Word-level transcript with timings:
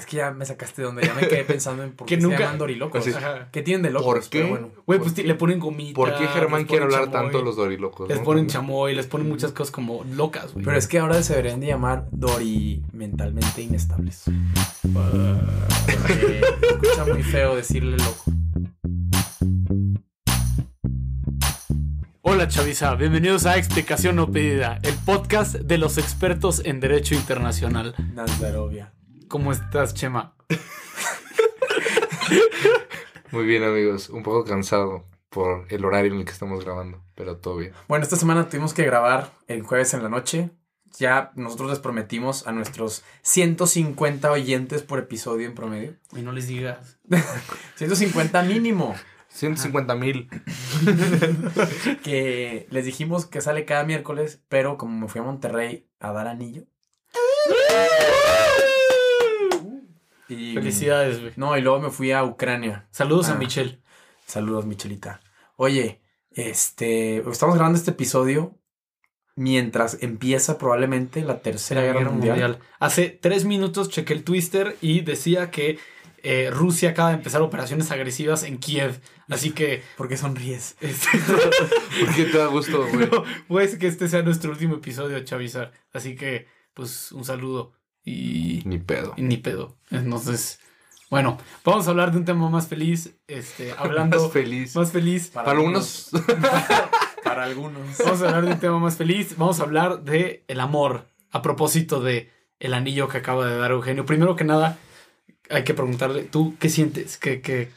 Es 0.00 0.06
que 0.06 0.16
ya 0.16 0.30
me 0.30 0.46
sacaste 0.46 0.80
de 0.80 0.86
donde 0.86 1.02
ya 1.06 1.12
me 1.12 1.28
quedé 1.28 1.44
pensando 1.44 1.82
en 1.82 1.92
por 1.92 2.06
Que 2.08 2.16
qué 2.16 2.22
nunca- 2.22 2.38
se 2.38 2.42
llaman 2.44 2.58
dorilocos. 2.58 3.00
Así- 3.06 3.14
Ajá. 3.14 3.48
¿Qué 3.52 3.60
tienen 3.60 3.82
de 3.82 3.90
locos? 3.90 4.06
¿Por 4.06 4.20
qué? 4.30 4.38
Pero 4.38 4.48
bueno. 4.48 4.68
Güey, 4.86 4.98
¿Por 4.98 5.12
pues 5.14 5.26
le 5.26 5.34
ponen 5.34 5.60
gomita. 5.60 5.94
¿Por 5.94 6.16
qué 6.16 6.26
Germán 6.28 6.64
quiere 6.64 6.84
hablar 6.86 7.10
tanto 7.10 7.36
de 7.36 7.44
los 7.44 7.56
dorilocos? 7.56 8.08
Les 8.08 8.16
no? 8.18 8.24
ponen 8.24 8.46
chamoy, 8.46 8.94
les 8.94 9.06
ponen 9.06 9.28
muchas 9.28 9.52
cosas 9.52 9.70
como 9.70 10.02
locas, 10.04 10.54
güey. 10.54 10.64
Pero 10.64 10.78
es 10.78 10.88
que 10.88 10.98
ahora 11.00 11.22
se 11.22 11.34
deberían 11.34 11.60
de 11.60 11.66
llamar 11.66 12.06
Dori 12.12 12.82
mentalmente 12.94 13.60
inestables. 13.60 14.24
Porque 14.82 16.40
escucha 16.70 17.04
muy 17.04 17.22
feo 17.22 17.56
decirle 17.56 17.98
loco. 17.98 18.24
Hola 22.22 22.48
Chavisa, 22.48 22.94
bienvenidos 22.94 23.44
a 23.44 23.58
Explicación 23.58 24.16
No 24.16 24.30
Pedida, 24.32 24.78
el 24.82 24.94
podcast 24.94 25.56
de 25.56 25.76
los 25.76 25.98
expertos 25.98 26.62
en 26.64 26.80
Derecho 26.80 27.14
Internacional. 27.14 27.94
Nazarovia. 28.14 28.92
¿Cómo 29.30 29.52
estás, 29.52 29.94
Chema? 29.94 30.34
Muy 33.30 33.44
bien, 33.44 33.62
amigos. 33.62 34.08
Un 34.08 34.24
poco 34.24 34.44
cansado 34.44 35.04
por 35.28 35.66
el 35.68 35.84
horario 35.84 36.12
en 36.12 36.18
el 36.18 36.24
que 36.24 36.32
estamos 36.32 36.64
grabando, 36.64 37.00
pero 37.14 37.36
todo 37.36 37.58
bien. 37.58 37.72
Bueno, 37.86 38.02
esta 38.02 38.16
semana 38.16 38.48
tuvimos 38.48 38.74
que 38.74 38.82
grabar 38.82 39.30
el 39.46 39.62
jueves 39.62 39.94
en 39.94 40.02
la 40.02 40.08
noche. 40.08 40.50
Ya 40.98 41.30
nosotros 41.36 41.70
les 41.70 41.78
prometimos 41.78 42.48
a 42.48 42.50
nuestros 42.50 43.04
150 43.22 44.32
oyentes 44.32 44.82
por 44.82 44.98
episodio 44.98 45.46
en 45.46 45.54
promedio. 45.54 45.94
Y 46.16 46.22
no 46.22 46.32
les 46.32 46.48
digas. 46.48 46.98
150 47.76 48.42
mínimo. 48.42 48.96
150 49.28 49.94
mil. 49.94 50.28
Que 52.02 52.66
les 52.70 52.84
dijimos 52.84 53.26
que 53.26 53.40
sale 53.40 53.64
cada 53.64 53.84
miércoles, 53.84 54.42
pero 54.48 54.76
como 54.76 54.98
me 54.98 55.06
fui 55.06 55.20
a 55.20 55.24
Monterrey 55.24 55.86
a 56.00 56.10
dar 56.10 56.26
anillo. 56.26 56.64
Y, 60.30 60.54
Felicidades, 60.54 61.20
güey. 61.20 61.32
No, 61.36 61.56
y 61.56 61.60
luego 61.60 61.80
me 61.80 61.90
fui 61.90 62.12
a 62.12 62.24
Ucrania. 62.24 62.86
Saludos 62.90 63.28
a 63.28 63.34
Ah. 63.34 63.38
Michelle. 63.38 63.80
Saludos, 64.26 64.64
Michelita. 64.64 65.20
Oye, 65.56 66.00
este, 66.30 67.18
estamos 67.28 67.56
grabando 67.56 67.76
este 67.78 67.90
episodio 67.90 68.56
mientras 69.34 70.02
empieza 70.02 70.58
probablemente 70.58 71.22
la 71.22 71.40
tercera 71.40 71.82
guerra, 71.82 72.10
mundial. 72.10 72.58
Hace 72.78 73.08
tres 73.08 73.44
minutos 73.44 73.88
chequé 73.88 74.12
el 74.12 74.24
Twister 74.24 74.76
y 74.80 75.00
decía 75.00 75.50
que 75.50 75.78
eh, 76.22 76.50
Rusia 76.52 76.90
acaba 76.90 77.08
de 77.10 77.16
empezar 77.16 77.40
operaciones 77.42 77.90
agresivas 77.90 78.42
en 78.42 78.58
Kiev. 78.58 79.00
Así 79.28 79.50
que, 79.52 79.82
¿Por 79.96 80.08
qué 80.08 80.16
sonríes? 80.16 80.76
este, 80.80 81.08
¿Por 81.18 82.14
qué 82.14 82.24
te 82.24 82.38
da 82.38 82.46
gusto, 82.46 82.86
güey? 82.86 83.08
no, 83.10 83.24
pues 83.48 83.76
que 83.76 83.86
este 83.86 84.08
sea 84.08 84.22
nuestro 84.22 84.50
último 84.50 84.76
episodio, 84.76 85.18
Chavizar. 85.20 85.72
Así 85.92 86.16
que, 86.16 86.46
pues, 86.74 87.10
un 87.12 87.24
saludo 87.24 87.72
y, 88.04 88.62
Ni 88.66 88.78
pedo. 88.78 89.14
y 89.16 89.22
ni 89.22 89.36
pedo. 89.36 89.76
Entonces, 89.90 90.58
bueno, 91.10 91.38
vamos 91.64 91.86
a 91.86 91.90
hablar 91.90 92.12
de 92.12 92.18
un 92.18 92.24
tema 92.24 92.48
más 92.50 92.68
feliz. 92.68 93.14
Este, 93.26 93.72
hablando 93.78 94.20
Más 94.22 94.32
feliz. 94.32 94.74
más 94.76 94.92
feliz. 94.92 95.28
Para 95.28 95.50
algunos, 95.52 96.10
Para 97.24 97.44
algunos. 97.44 97.98
Vamos 98.04 98.22
a 98.22 98.26
hablar 98.26 98.46
de 98.46 98.52
un 98.52 98.58
tema 98.60 98.78
más 98.78 98.96
feliz. 98.96 99.36
Vamos 99.36 99.60
a 99.60 99.64
hablar 99.64 100.02
de 100.02 100.44
el 100.48 100.60
amor. 100.60 101.06
A 101.32 101.42
propósito 101.42 102.00
de 102.00 102.30
el 102.58 102.74
anillo 102.74 103.08
que 103.08 103.18
acaba 103.18 103.46
de 103.46 103.56
dar 103.56 103.70
Eugenio. 103.70 104.04
Primero 104.04 104.34
que 104.36 104.44
nada, 104.44 104.78
hay 105.48 105.62
que 105.64 105.74
preguntarle, 105.74 106.22
¿tú 106.24 106.56
qué 106.58 106.68
sientes? 106.68 107.16
¿Qué, 107.18 107.40
qué, 107.40 107.70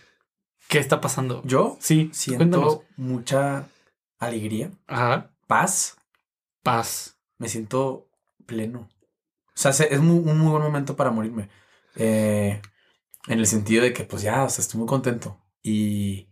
qué 0.69 0.79
está 0.79 0.99
pasando? 1.01 1.41
Yo 1.45 1.77
Sí, 1.79 2.09
siento 2.13 2.37
cuéntanos. 2.39 2.79
mucha 2.97 3.67
alegría, 4.19 4.71
Ajá. 4.87 5.29
paz. 5.47 5.97
Paz. 6.63 7.17
Me 7.37 7.47
siento 7.49 8.07
pleno. 8.45 8.89
O 9.55 9.59
sea, 9.59 9.71
se- 9.73 9.93
es 9.93 9.99
muy- 10.01 10.17
un 10.29 10.37
muy 10.39 10.51
buen 10.51 10.63
momento 10.63 10.95
para 10.95 11.11
morirme. 11.11 11.49
Eh, 11.95 12.61
en 13.27 13.39
el 13.39 13.45
sentido 13.47 13.83
de 13.83 13.93
que, 13.93 14.03
pues 14.03 14.21
ya, 14.23 14.43
o 14.43 14.49
sea, 14.49 14.61
estoy 14.61 14.79
muy 14.79 14.87
contento. 14.87 15.39
Y 15.61 16.27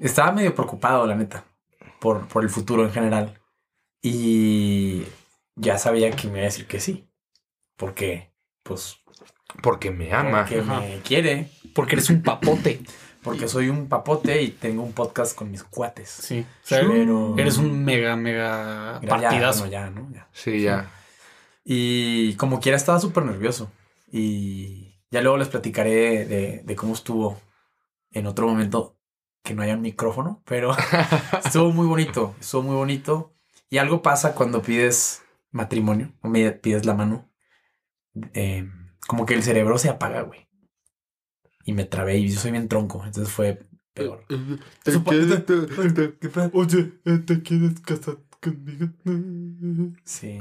estaba 0.00 0.32
medio 0.32 0.54
preocupado, 0.54 1.06
la 1.06 1.14
neta, 1.14 1.44
por, 2.00 2.26
por 2.28 2.42
el 2.42 2.50
futuro 2.50 2.84
en 2.84 2.92
general. 2.92 3.40
Y 4.02 5.04
ya 5.56 5.78
sabía 5.78 6.10
que 6.10 6.26
me 6.28 6.34
iba 6.34 6.40
a 6.42 6.44
decir 6.44 6.66
que 6.66 6.80
sí. 6.80 7.08
Porque, 7.76 8.32
pues, 8.62 8.96
porque 9.62 9.90
me 9.90 10.12
ama. 10.12 10.42
porque 10.42 10.60
Ajá. 10.60 10.80
me 10.80 11.00
quiere. 11.00 11.50
Porque 11.74 11.94
eres 11.96 12.10
un 12.10 12.22
papote. 12.22 12.80
Porque 13.22 13.48
soy 13.48 13.70
un 13.70 13.88
papote 13.88 14.42
y 14.42 14.48
tengo 14.48 14.82
un 14.82 14.92
podcast 14.92 15.34
con 15.34 15.50
mis 15.50 15.64
cuates. 15.64 16.10
Sí. 16.10 16.44
Pero- 16.68 17.36
eres 17.38 17.56
un 17.56 17.82
mega, 17.84 18.16
mega 18.16 18.98
Mira, 19.00 19.16
ya, 19.16 19.28
partidazo. 19.28 19.60
bueno, 19.60 19.72
ya, 19.72 19.90
¿no? 19.90 20.10
Ya. 20.12 20.28
Sí, 20.32 20.60
ya. 20.60 20.90
Y 21.64 22.34
como 22.34 22.60
quiera 22.60 22.76
estaba 22.76 23.00
súper 23.00 23.24
nervioso. 23.24 23.70
Y 24.12 25.00
ya 25.10 25.22
luego 25.22 25.38
les 25.38 25.48
platicaré 25.48 26.26
de, 26.26 26.62
de 26.64 26.76
cómo 26.76 26.92
estuvo 26.94 27.40
en 28.10 28.26
otro 28.26 28.46
momento 28.46 28.98
que 29.42 29.54
no 29.54 29.62
haya 29.62 29.74
un 29.74 29.82
micrófono, 29.82 30.42
pero 30.46 30.74
estuvo 31.44 31.72
muy 31.72 31.86
bonito, 31.86 32.34
estuvo 32.40 32.62
muy 32.62 32.76
bonito. 32.76 33.34
Y 33.70 33.78
algo 33.78 34.02
pasa 34.02 34.34
cuando 34.34 34.62
pides 34.62 35.22
matrimonio 35.50 36.12
o 36.22 36.28
me 36.28 36.50
pides 36.52 36.84
la 36.86 36.94
mano. 36.94 37.30
Eh, 38.34 38.68
como 39.06 39.26
que 39.26 39.34
el 39.34 39.42
cerebro 39.42 39.76
se 39.78 39.88
apaga, 39.88 40.22
güey. 40.22 40.48
Y 41.64 41.72
me 41.72 41.84
trabé 41.84 42.18
y 42.18 42.28
yo 42.30 42.38
soy 42.38 42.50
bien 42.52 42.68
tronco, 42.68 43.02
entonces 43.04 43.32
fue 43.32 43.66
peor. 43.94 44.24
Te 44.82 44.92
quieres- 45.10 45.28
Oye, 46.54 46.84
¿te 47.26 47.42
quieres 47.42 47.80
casar 47.80 48.18
conmigo? 48.40 48.88
Sí. 50.04 50.40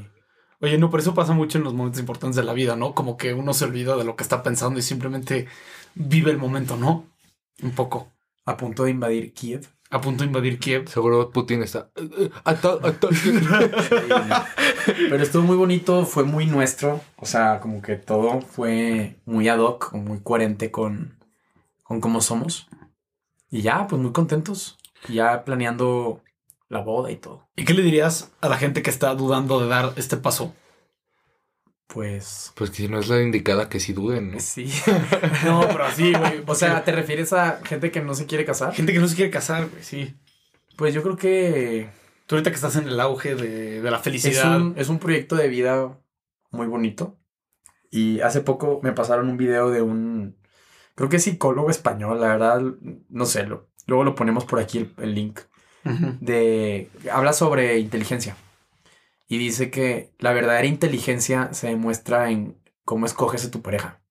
Oye, 0.63 0.77
no, 0.77 0.89
pero 0.89 1.01
eso 1.03 1.13
pasa 1.13 1.33
mucho 1.33 1.57
en 1.57 1.65
los 1.65 1.73
momentos 1.73 1.99
importantes 1.99 2.37
de 2.37 2.43
la 2.43 2.53
vida, 2.53 2.77
¿no? 2.77 2.95
Como 2.95 3.17
que 3.17 3.33
uno 3.33 3.53
se 3.53 3.65
olvida 3.65 3.97
de 3.97 4.05
lo 4.05 4.15
que 4.15 4.23
está 4.23 4.43
pensando 4.43 4.79
y 4.79 4.81
simplemente 4.81 5.47
vive 5.93 6.31
el 6.31 6.37
momento, 6.37 6.77
¿no? 6.77 7.05
Un 7.61 7.71
poco. 7.71 8.07
A 8.45 8.55
punto 8.55 8.85
de 8.85 8.91
invadir 8.91 9.33
Kiev. 9.33 9.67
A 9.89 9.99
punto 9.99 10.23
de 10.23 10.27
invadir 10.27 10.59
Kiev. 10.59 10.87
Seguro 10.87 11.31
Putin 11.31 11.63
está. 11.63 11.91
Ata- 12.45 12.79
Pero 14.85 15.21
estuvo 15.21 15.43
muy 15.43 15.57
bonito, 15.57 16.05
fue 16.05 16.23
muy 16.23 16.45
nuestro. 16.45 17.01
O 17.17 17.25
sea, 17.25 17.59
como 17.59 17.81
que 17.81 17.97
todo 17.97 18.39
fue 18.41 19.17
muy 19.25 19.49
ad 19.49 19.59
hoc, 19.59 19.91
muy 19.93 20.21
coherente 20.21 20.71
con, 20.71 21.17
con 21.83 22.01
cómo 22.01 22.21
somos. 22.21 22.67
Y 23.51 23.61
ya, 23.61 23.87
pues 23.87 24.01
muy 24.01 24.13
contentos. 24.13 24.77
Ya 25.09 25.45
planeando 25.45 26.22
la 26.73 26.81
boda 26.81 27.11
y 27.11 27.15
todo. 27.17 27.47
¿Y 27.55 27.65
qué 27.65 27.73
le 27.73 27.81
dirías 27.83 28.31
a 28.41 28.49
la 28.49 28.57
gente 28.57 28.81
que 28.81 28.89
está 28.89 29.13
dudando 29.15 29.59
de 29.61 29.67
dar 29.67 29.93
este 29.95 30.17
paso? 30.17 30.53
Pues 31.87 32.51
Pues 32.55 32.71
que 32.71 32.77
si 32.77 32.87
no 32.87 32.99
es 32.99 33.07
la 33.07 33.21
indicada, 33.21 33.69
que 33.69 33.79
si 33.79 33.93
duden, 33.93 34.31
¿no? 34.31 34.39
sí. 34.39 34.67
No, 35.45 35.61
pero 35.67 35.85
así, 35.85 36.11
güey. 36.13 36.43
o 36.45 36.55
sea, 36.55 36.83
¿te 36.83 36.91
refieres 36.91 37.33
a 37.33 37.59
gente 37.63 37.91
que 37.91 38.01
no 38.01 38.15
se 38.15 38.25
quiere 38.25 38.45
casar? 38.45 38.73
gente 38.73 38.93
que 38.93 38.99
no 38.99 39.07
se 39.07 39.15
quiere 39.15 39.31
casar, 39.31 39.69
güey, 39.69 39.83
sí. 39.83 40.15
Pues 40.75 40.93
yo 40.93 41.03
creo 41.03 41.15
que 41.17 41.89
Tú 42.25 42.35
ahorita 42.35 42.51
que 42.51 42.55
estás 42.55 42.77
en 42.77 42.87
el 42.87 42.99
auge 42.99 43.35
de, 43.35 43.81
de 43.81 43.91
la 43.91 43.97
es 43.97 44.03
felicidad. 44.03 44.59
un, 44.59 44.73
es 44.77 44.89
un 44.89 44.97
proyecto 44.99 45.35
de 45.35 45.49
vida 45.49 45.99
muy 46.51 46.67
bonito. 46.67 47.19
Y 47.91 48.21
hace 48.21 48.41
poco 48.41 48.79
me 48.81 48.93
pasaron 48.93 49.29
un 49.29 49.37
video 49.37 49.69
de 49.69 49.81
un, 49.81 50.37
creo 50.95 51.09
que 51.09 51.17
es 51.17 51.23
psicólogo 51.23 51.69
español, 51.69 52.19
la 52.21 52.27
verdad, 52.27 52.61
no 53.09 53.25
sé, 53.25 53.45
lo, 53.45 53.69
luego 53.85 54.03
lo 54.03 54.15
ponemos 54.15 54.45
por 54.45 54.59
aquí 54.59 54.79
el, 54.79 54.93
el 54.97 55.13
link, 55.13 55.41
De, 56.21 56.89
habla 57.11 57.33
sobre 57.33 57.79
inteligencia. 57.79 58.37
Y 59.27 59.37
dice 59.37 59.69
que 59.71 60.13
la 60.19 60.33
verdadera 60.33 60.67
inteligencia 60.67 61.53
se 61.53 61.67
demuestra 61.67 62.29
en 62.29 62.57
cómo 62.85 63.05
escoges 63.05 63.45
a 63.45 63.51
tu 63.51 63.61
pareja, 63.61 64.01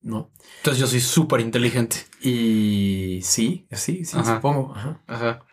¿no? 0.00 0.30
Entonces 0.58 0.80
yo 0.80 0.86
soy 0.86 1.00
súper 1.00 1.40
inteligente. 1.40 1.96
Y 2.20 3.20
sí, 3.22 3.66
sí, 3.72 4.04
sí, 4.04 4.16
Ajá. 4.16 4.36
supongo. 4.36 4.72
Ajá. 4.74 5.02
Ajá. 5.06 5.46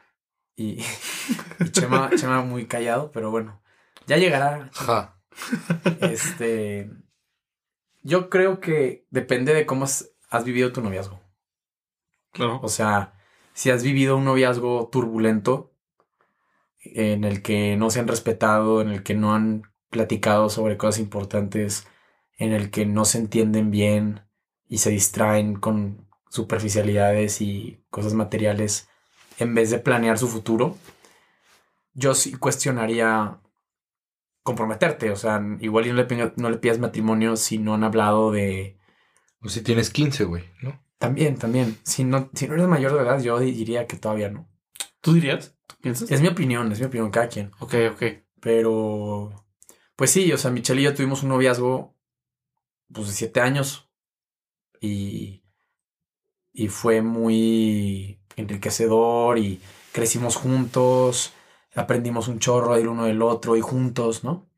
Y, 0.56 0.80
y 1.60 1.70
Chema, 1.72 2.10
Chema 2.16 2.42
muy 2.42 2.66
callado, 2.66 3.12
pero 3.12 3.32
bueno, 3.32 3.62
ya 4.08 4.18
llegará. 4.18 4.70
Ja. 4.74 5.20
Este. 6.02 6.90
Yo 8.04 8.30
creo 8.30 8.60
que 8.60 9.06
depende 9.10 9.54
de 9.54 9.66
cómo 9.66 9.86
has, 9.86 10.12
has 10.30 10.44
vivido 10.44 10.72
tu 10.72 10.82
noviazgo. 10.82 11.20
Claro. 12.32 12.60
O 12.62 12.70
sea, 12.70 13.15
si 13.56 13.72
has 13.72 13.84
vivido 13.84 14.18
un 14.18 14.26
noviazgo 14.26 14.90
turbulento 14.92 15.72
en 16.82 17.24
el 17.24 17.42
que 17.42 17.78
no 17.78 17.90
se 17.90 18.02
han 18.02 18.08
respetado, 18.08 18.82
en 18.82 18.90
el 18.90 19.02
que 19.02 19.16
no 19.16 19.34
han 19.34 19.64
platicado 19.90 20.50
sobre 20.50 20.78
cosas 20.78 21.00
importantes, 21.00 21.88
en 22.38 22.52
el 22.52 22.70
que 22.70 22.86
no 22.86 23.06
se 23.06 23.18
entienden 23.18 23.72
bien 23.72 24.26
y 24.68 24.80
se 24.80 24.90
distraen 24.90 25.56
con 25.56 26.06
superficialidades 26.30 27.40
y 27.40 27.82
cosas 27.90 28.14
materiales 28.14 28.90
en 29.40 29.56
vez 29.56 29.70
de 29.70 29.80
planear 29.80 30.18
su 30.18 30.28
futuro, 30.28 30.78
yo 31.94 32.14
sí 32.14 32.34
cuestionaría 32.34 33.40
comprometerte. 34.44 35.12
O 35.12 35.16
sea, 35.16 35.42
igual 35.62 35.88
no 36.36 36.50
le 36.50 36.58
pidas 36.58 36.80
matrimonio 36.80 37.38
si 37.38 37.58
no 37.58 37.74
han 37.74 37.86
hablado 37.86 38.32
de... 38.32 38.78
O 39.42 39.48
si 39.48 39.62
tienes 39.62 39.90
15, 39.92 40.26
güey, 40.26 40.44
¿no? 40.62 40.85
También, 41.06 41.38
también. 41.38 41.78
Si 41.84 42.04
no, 42.04 42.30
si 42.34 42.48
no 42.48 42.56
eres 42.56 42.68
mayor 42.68 42.94
de 42.94 43.02
edad, 43.02 43.22
yo 43.22 43.40
diría 43.40 43.86
que 43.86 43.98
todavía 43.98 44.30
no. 44.30 44.50
¿Tú 45.02 45.14
dirías? 45.14 45.56
¿Tú 45.68 45.76
piensas? 45.82 46.10
Es 46.10 46.22
mi 46.22 46.28
opinión, 46.28 46.72
es 46.72 46.80
mi 46.80 46.88
opinión, 46.88 47.12
cada 47.12 47.28
quien. 47.28 47.52
Ok, 47.60 47.76
ok. 47.92 48.04
Pero, 48.42 49.46
pues 49.96 50.10
sí, 50.10 50.32
o 50.34 50.38
sea, 50.38 50.50
Michelle 50.50 50.82
y 50.82 50.86
yo 50.86 50.96
tuvimos 50.96 51.22
un 51.22 51.30
noviazgo 51.30 51.96
pues, 52.92 53.08
de 53.08 53.14
siete 53.14 53.40
años. 53.40 53.88
Y, 54.82 55.44
y 56.54 56.70
fue 56.70 57.02
muy 57.02 58.20
enriquecedor 58.36 59.38
y 59.38 59.62
crecimos 59.92 60.36
juntos, 60.36 61.34
aprendimos 61.76 62.28
un 62.28 62.40
chorro 62.40 62.76
del 62.76 62.88
uno 62.88 63.06
del 63.06 63.22
otro 63.22 63.56
y 63.56 63.62
juntos, 63.62 64.24
¿no? 64.24 64.50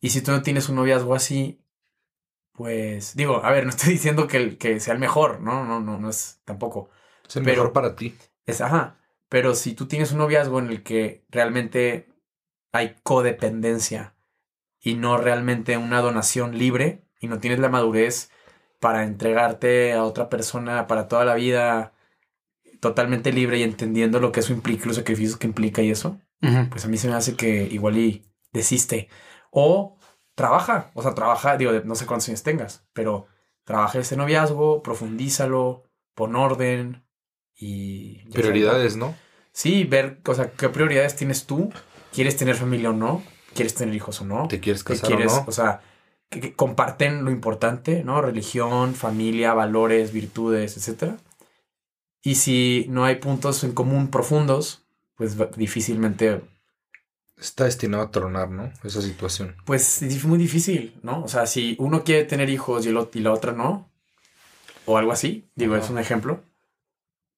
Y 0.00 0.10
si 0.10 0.22
tú 0.22 0.30
no 0.30 0.42
tienes 0.42 0.68
un 0.70 0.76
noviazgo 0.76 1.14
así, 1.14 1.59
pues 2.60 3.16
digo, 3.16 3.42
a 3.42 3.50
ver, 3.50 3.64
no 3.64 3.70
estoy 3.70 3.92
diciendo 3.94 4.26
que, 4.26 4.36
el, 4.36 4.58
que 4.58 4.80
sea 4.80 4.92
el 4.92 5.00
mejor, 5.00 5.40
no, 5.40 5.64
no, 5.64 5.80
no, 5.80 5.98
no 5.98 6.10
es 6.10 6.42
tampoco. 6.44 6.90
Es 7.26 7.34
el 7.36 7.42
Pero- 7.42 7.56
mejor 7.62 7.72
para 7.72 7.96
ti. 7.96 8.14
Es, 8.44 8.60
ajá, 8.60 8.98
pero 9.30 9.54
si 9.54 9.72
tú 9.72 9.86
tienes 9.86 10.12
un 10.12 10.18
noviazgo 10.18 10.58
en 10.58 10.66
el 10.66 10.82
que 10.82 11.24
realmente 11.30 12.08
hay 12.70 12.96
codependencia 13.02 14.14
y 14.78 14.94
no 14.96 15.16
realmente 15.16 15.78
una 15.78 16.02
donación 16.02 16.58
libre 16.58 17.02
y 17.18 17.28
no 17.28 17.38
tienes 17.38 17.60
la 17.60 17.70
madurez 17.70 18.30
para 18.78 19.04
entregarte 19.04 19.94
a 19.94 20.04
otra 20.04 20.28
persona 20.28 20.86
para 20.86 21.08
toda 21.08 21.24
la 21.24 21.34
vida 21.36 21.94
totalmente 22.80 23.32
libre 23.32 23.58
y 23.58 23.62
entendiendo 23.62 24.20
lo 24.20 24.32
que 24.32 24.40
eso 24.40 24.52
implica, 24.52 24.84
los 24.86 24.96
sacrificios 24.96 25.38
que 25.38 25.46
implica 25.46 25.80
y 25.80 25.90
eso, 25.90 26.20
pues 26.70 26.84
a 26.84 26.88
mí 26.88 26.98
se 26.98 27.08
me 27.08 27.14
hace 27.14 27.36
que 27.36 27.62
igual 27.70 27.96
y 27.96 28.26
desiste. 28.52 29.08
O 29.50 29.96
trabaja, 30.40 30.90
o 30.94 31.02
sea, 31.02 31.14
trabaja, 31.14 31.58
digo, 31.58 31.70
no 31.84 31.94
sé 31.94 32.06
cuántos 32.06 32.30
años 32.30 32.42
tengas, 32.42 32.82
pero 32.94 33.26
trabaja 33.64 33.98
ese 33.98 34.16
noviazgo, 34.16 34.82
profundízalo, 34.82 35.82
pon 36.14 36.34
orden 36.34 37.04
y... 37.54 38.24
Prioridades, 38.32 38.96
¿no? 38.96 39.14
Sí, 39.52 39.84
ver, 39.84 40.22
o 40.26 40.34
sea, 40.34 40.50
qué 40.52 40.70
prioridades 40.70 41.14
tienes 41.14 41.44
tú. 41.44 41.70
¿Quieres 42.10 42.38
tener 42.38 42.56
familia 42.56 42.88
o 42.88 42.94
no? 42.94 43.22
¿Quieres 43.52 43.74
tener 43.74 43.94
hijos 43.94 44.22
o 44.22 44.24
no? 44.24 44.48
¿Te 44.48 44.60
quieres 44.60 44.82
¿Qué 44.82 44.94
casar 44.94 45.08
quieres? 45.08 45.30
o 45.30 45.36
no? 45.36 45.44
O 45.46 45.52
sea, 45.52 45.82
que, 46.30 46.40
que 46.40 46.54
comparten 46.54 47.22
lo 47.26 47.30
importante, 47.30 48.02
¿no? 48.02 48.22
Religión, 48.22 48.94
familia, 48.94 49.52
valores, 49.52 50.10
virtudes, 50.10 50.78
etcétera. 50.78 51.18
Y 52.22 52.36
si 52.36 52.86
no 52.88 53.04
hay 53.04 53.16
puntos 53.16 53.62
en 53.62 53.72
común 53.72 54.08
profundos, 54.08 54.86
pues 55.16 55.36
difícilmente, 55.54 56.40
Está 57.40 57.64
destinado 57.64 58.02
a 58.02 58.10
tronar, 58.10 58.50
¿no? 58.50 58.70
Esa 58.84 59.00
situación. 59.00 59.56
pues 59.64 60.02
es 60.02 60.24
muy 60.24 60.38
difícil, 60.38 60.98
¿no? 61.02 61.24
O 61.24 61.28
sea, 61.28 61.46
si 61.46 61.74
uno 61.78 62.04
quiere 62.04 62.24
tener 62.24 62.50
hijos 62.50 62.84
y, 62.84 62.90
el 62.90 62.96
ot- 62.96 63.10
y 63.14 63.20
la 63.20 63.32
otra 63.32 63.52
no, 63.52 63.90
o 64.84 64.98
algo 64.98 65.10
así, 65.12 65.48
digo, 65.54 65.74
Ajá. 65.74 65.84
es 65.84 65.90
un 65.90 65.98
ejemplo, 65.98 66.42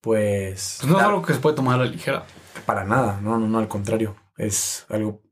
pues... 0.00 0.78
Pues 0.80 0.90
no 0.90 0.98
es 0.98 1.04
algo 1.04 1.22
que 1.22 1.34
se 1.34 1.40
puede 1.40 1.54
tomar 1.56 1.76
a 1.80 1.84
la 1.84 1.90
ligera. 1.90 2.26
Para 2.66 2.84
nada, 2.84 3.20
no, 3.22 3.38
no, 3.38 3.46
no, 3.48 3.58
al 3.58 3.68
contrario. 3.68 4.16
Es 4.36 4.86
algo, 4.88 5.22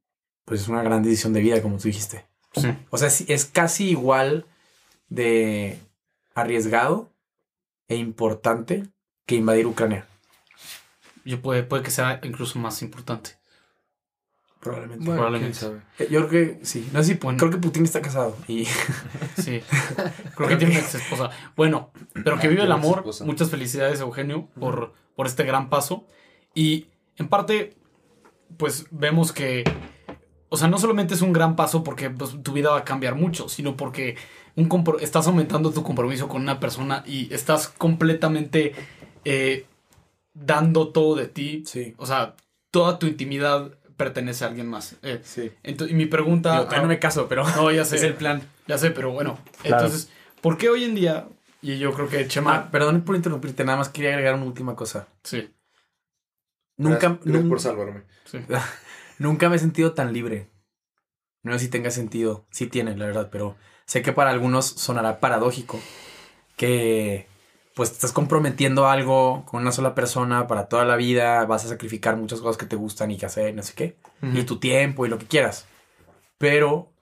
pues 0.44 0.60
es 0.62 0.68
una 0.68 0.82
gran 0.82 1.02
decisión 1.02 1.32
de 1.32 1.40
vida, 1.40 1.60
como 1.62 1.76
tú 1.78 1.84
dijiste. 1.84 2.26
Sí. 2.54 2.68
O 2.90 2.98
sea, 2.98 3.10
sí, 3.10 3.24
es 3.28 3.44
casi 3.46 3.90
igual 3.90 4.46
de 5.08 5.78
arriesgado 6.34 7.12
e 7.88 7.96
importante 7.96 8.84
que 9.26 9.34
invadir 9.36 9.66
Ucrania. 9.66 10.06
Yo 11.24 11.40
puede, 11.42 11.64
puede 11.64 11.82
que 11.82 11.90
sea 11.90 12.20
incluso 12.22 12.58
más 12.60 12.82
importante. 12.82 13.32
Probablemente. 14.60 15.04
Bueno. 15.06 15.20
probablemente. 15.22 15.58
Yo 16.10 16.28
creo 16.28 16.28
que 16.28 16.64
sí. 16.66 16.88
No 16.92 17.02
sé 17.02 17.14
si 17.14 17.18
creo 17.18 17.50
que 17.50 17.56
Putin 17.56 17.84
está 17.84 18.02
casado. 18.02 18.36
Y 18.46 18.64
Sí. 19.38 19.62
Creo 20.36 20.48
que 20.48 20.56
tiene 20.56 20.74
una 20.74 20.82
ex 20.82 20.94
esposa. 20.96 21.30
Bueno, 21.56 21.90
pero 22.24 22.38
que 22.38 22.48
vive 22.48 22.62
el 22.64 22.72
amor. 22.72 23.04
Muchas 23.24 23.48
felicidades, 23.50 24.00
Eugenio, 24.00 24.48
por, 24.58 24.92
por 25.16 25.26
este 25.26 25.44
gran 25.44 25.70
paso. 25.70 26.06
Y 26.54 26.88
en 27.16 27.28
parte, 27.28 27.74
pues 28.58 28.86
vemos 28.90 29.32
que. 29.32 29.64
O 30.50 30.56
sea, 30.56 30.68
no 30.68 30.78
solamente 30.78 31.14
es 31.14 31.22
un 31.22 31.32
gran 31.32 31.54
paso 31.56 31.82
porque 31.84 32.10
pues, 32.10 32.36
tu 32.42 32.52
vida 32.52 32.70
va 32.70 32.78
a 32.78 32.84
cambiar 32.84 33.14
mucho, 33.14 33.48
sino 33.48 33.76
porque 33.76 34.16
un 34.56 34.68
compro- 34.68 35.00
estás 35.00 35.26
aumentando 35.28 35.70
tu 35.70 35.82
compromiso 35.84 36.26
con 36.28 36.42
una 36.42 36.58
persona 36.60 37.02
y 37.06 37.32
estás 37.32 37.68
completamente 37.68 38.72
eh, 39.24 39.64
dando 40.34 40.88
todo 40.88 41.14
de 41.14 41.28
ti. 41.28 41.62
sí, 41.66 41.94
O 41.98 42.04
sea, 42.06 42.34
toda 42.72 42.98
tu 42.98 43.06
intimidad 43.06 43.78
pertenece 44.04 44.44
a 44.44 44.48
alguien 44.48 44.66
más. 44.68 44.96
Eh, 45.02 45.20
sí. 45.22 45.52
ento- 45.62 45.88
y 45.88 45.92
mi 45.94 46.06
pregunta. 46.06 46.52
Digo, 46.52 46.64
todavía 46.64 46.82
no 46.82 46.88
me 46.88 46.98
caso, 46.98 47.28
pero 47.28 47.44
No, 47.56 47.70
ya 47.70 47.84
sé. 47.86 47.96
es 47.96 48.02
el 48.02 48.14
plan. 48.14 48.42
Ya 48.66 48.78
sé, 48.78 48.90
pero 48.90 49.10
bueno. 49.12 49.38
Claro. 49.62 49.84
Entonces, 49.84 50.10
¿por 50.40 50.56
qué 50.56 50.68
hoy 50.70 50.84
en 50.84 50.94
día? 50.94 51.28
Y 51.62 51.78
yo 51.78 51.92
creo 51.92 52.08
que 52.08 52.26
Chema. 52.26 52.54
Ah, 52.54 52.70
perdón 52.70 53.02
por 53.02 53.14
interrumpirte, 53.16 53.64
nada 53.64 53.76
más 53.78 53.90
quería 53.90 54.10
agregar 54.10 54.34
una 54.34 54.44
última 54.46 54.74
cosa. 54.76 55.06
sí, 55.22 55.52
Nunca, 56.78 57.18
Gracias, 57.22 57.46
por 57.48 57.60
salvarme. 57.60 58.02
sí. 58.24 58.38
nunca 59.18 59.48
me 59.50 59.56
he 59.56 59.58
sentido 59.58 59.92
tan 59.92 60.12
libre. 60.14 60.48
No 61.42 61.52
sé 61.52 61.58
si 61.66 61.68
tenga 61.68 61.90
sentido. 61.90 62.46
Sí 62.50 62.66
tiene, 62.68 62.96
la 62.96 63.04
verdad, 63.06 63.28
pero 63.30 63.56
sé 63.86 64.00
que 64.02 64.12
para 64.12 64.30
algunos 64.30 64.64
sonará 64.66 65.20
paradójico 65.20 65.78
que 66.56 67.26
pues 67.80 67.88
te 67.92 67.94
estás 67.94 68.12
comprometiendo 68.12 68.84
a 68.84 68.92
algo 68.92 69.46
con 69.46 69.62
una 69.62 69.72
sola 69.72 69.94
persona 69.94 70.46
para 70.46 70.68
toda 70.68 70.84
la 70.84 70.96
vida, 70.96 71.46
vas 71.46 71.64
a 71.64 71.68
sacrificar 71.68 72.14
muchas 72.18 72.42
cosas 72.42 72.58
que 72.58 72.66
te 72.66 72.76
gustan 72.76 73.10
y 73.10 73.16
que 73.16 73.24
hacer, 73.24 73.54
no 73.54 73.62
sé 73.62 73.72
qué, 73.72 73.96
y 74.20 74.42
tu 74.42 74.58
tiempo 74.60 75.06
y 75.06 75.08
lo 75.08 75.16
que 75.16 75.24
quieras. 75.24 75.66
Pero, 76.36 76.92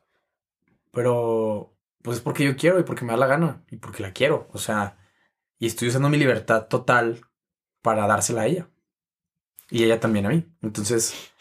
pero, 0.92 1.74
pues 2.00 2.18
es 2.18 2.22
porque 2.22 2.44
yo 2.44 2.56
quiero 2.56 2.78
y 2.78 2.84
porque 2.84 3.04
me 3.04 3.10
da 3.10 3.16
la 3.18 3.26
gana 3.26 3.64
y 3.72 3.76
porque 3.78 4.04
la 4.04 4.12
quiero. 4.12 4.46
O 4.52 4.58
sea, 4.58 4.96
y 5.58 5.66
estoy 5.66 5.88
usando 5.88 6.08
mi 6.10 6.16
libertad 6.16 6.68
total 6.68 7.22
para 7.82 8.06
dársela 8.06 8.42
a 8.42 8.46
ella. 8.46 8.68
Y 9.70 9.82
ella 9.82 9.98
también 9.98 10.26
a 10.26 10.28
mí. 10.28 10.46
Entonces, 10.62 11.32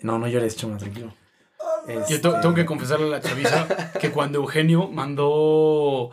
no, 0.00 0.18
no 0.18 0.26
llores, 0.26 0.56
chuma, 0.56 0.76
tranquilo. 0.76 1.14
Yo 2.08 2.20
te- 2.20 2.40
tengo 2.42 2.54
que 2.54 2.66
confesarle 2.66 3.06
a 3.06 3.10
la 3.10 3.20
chaviza 3.20 3.92
que 4.00 4.10
cuando 4.10 4.38
Eugenio 4.38 4.88
mandó 4.88 6.10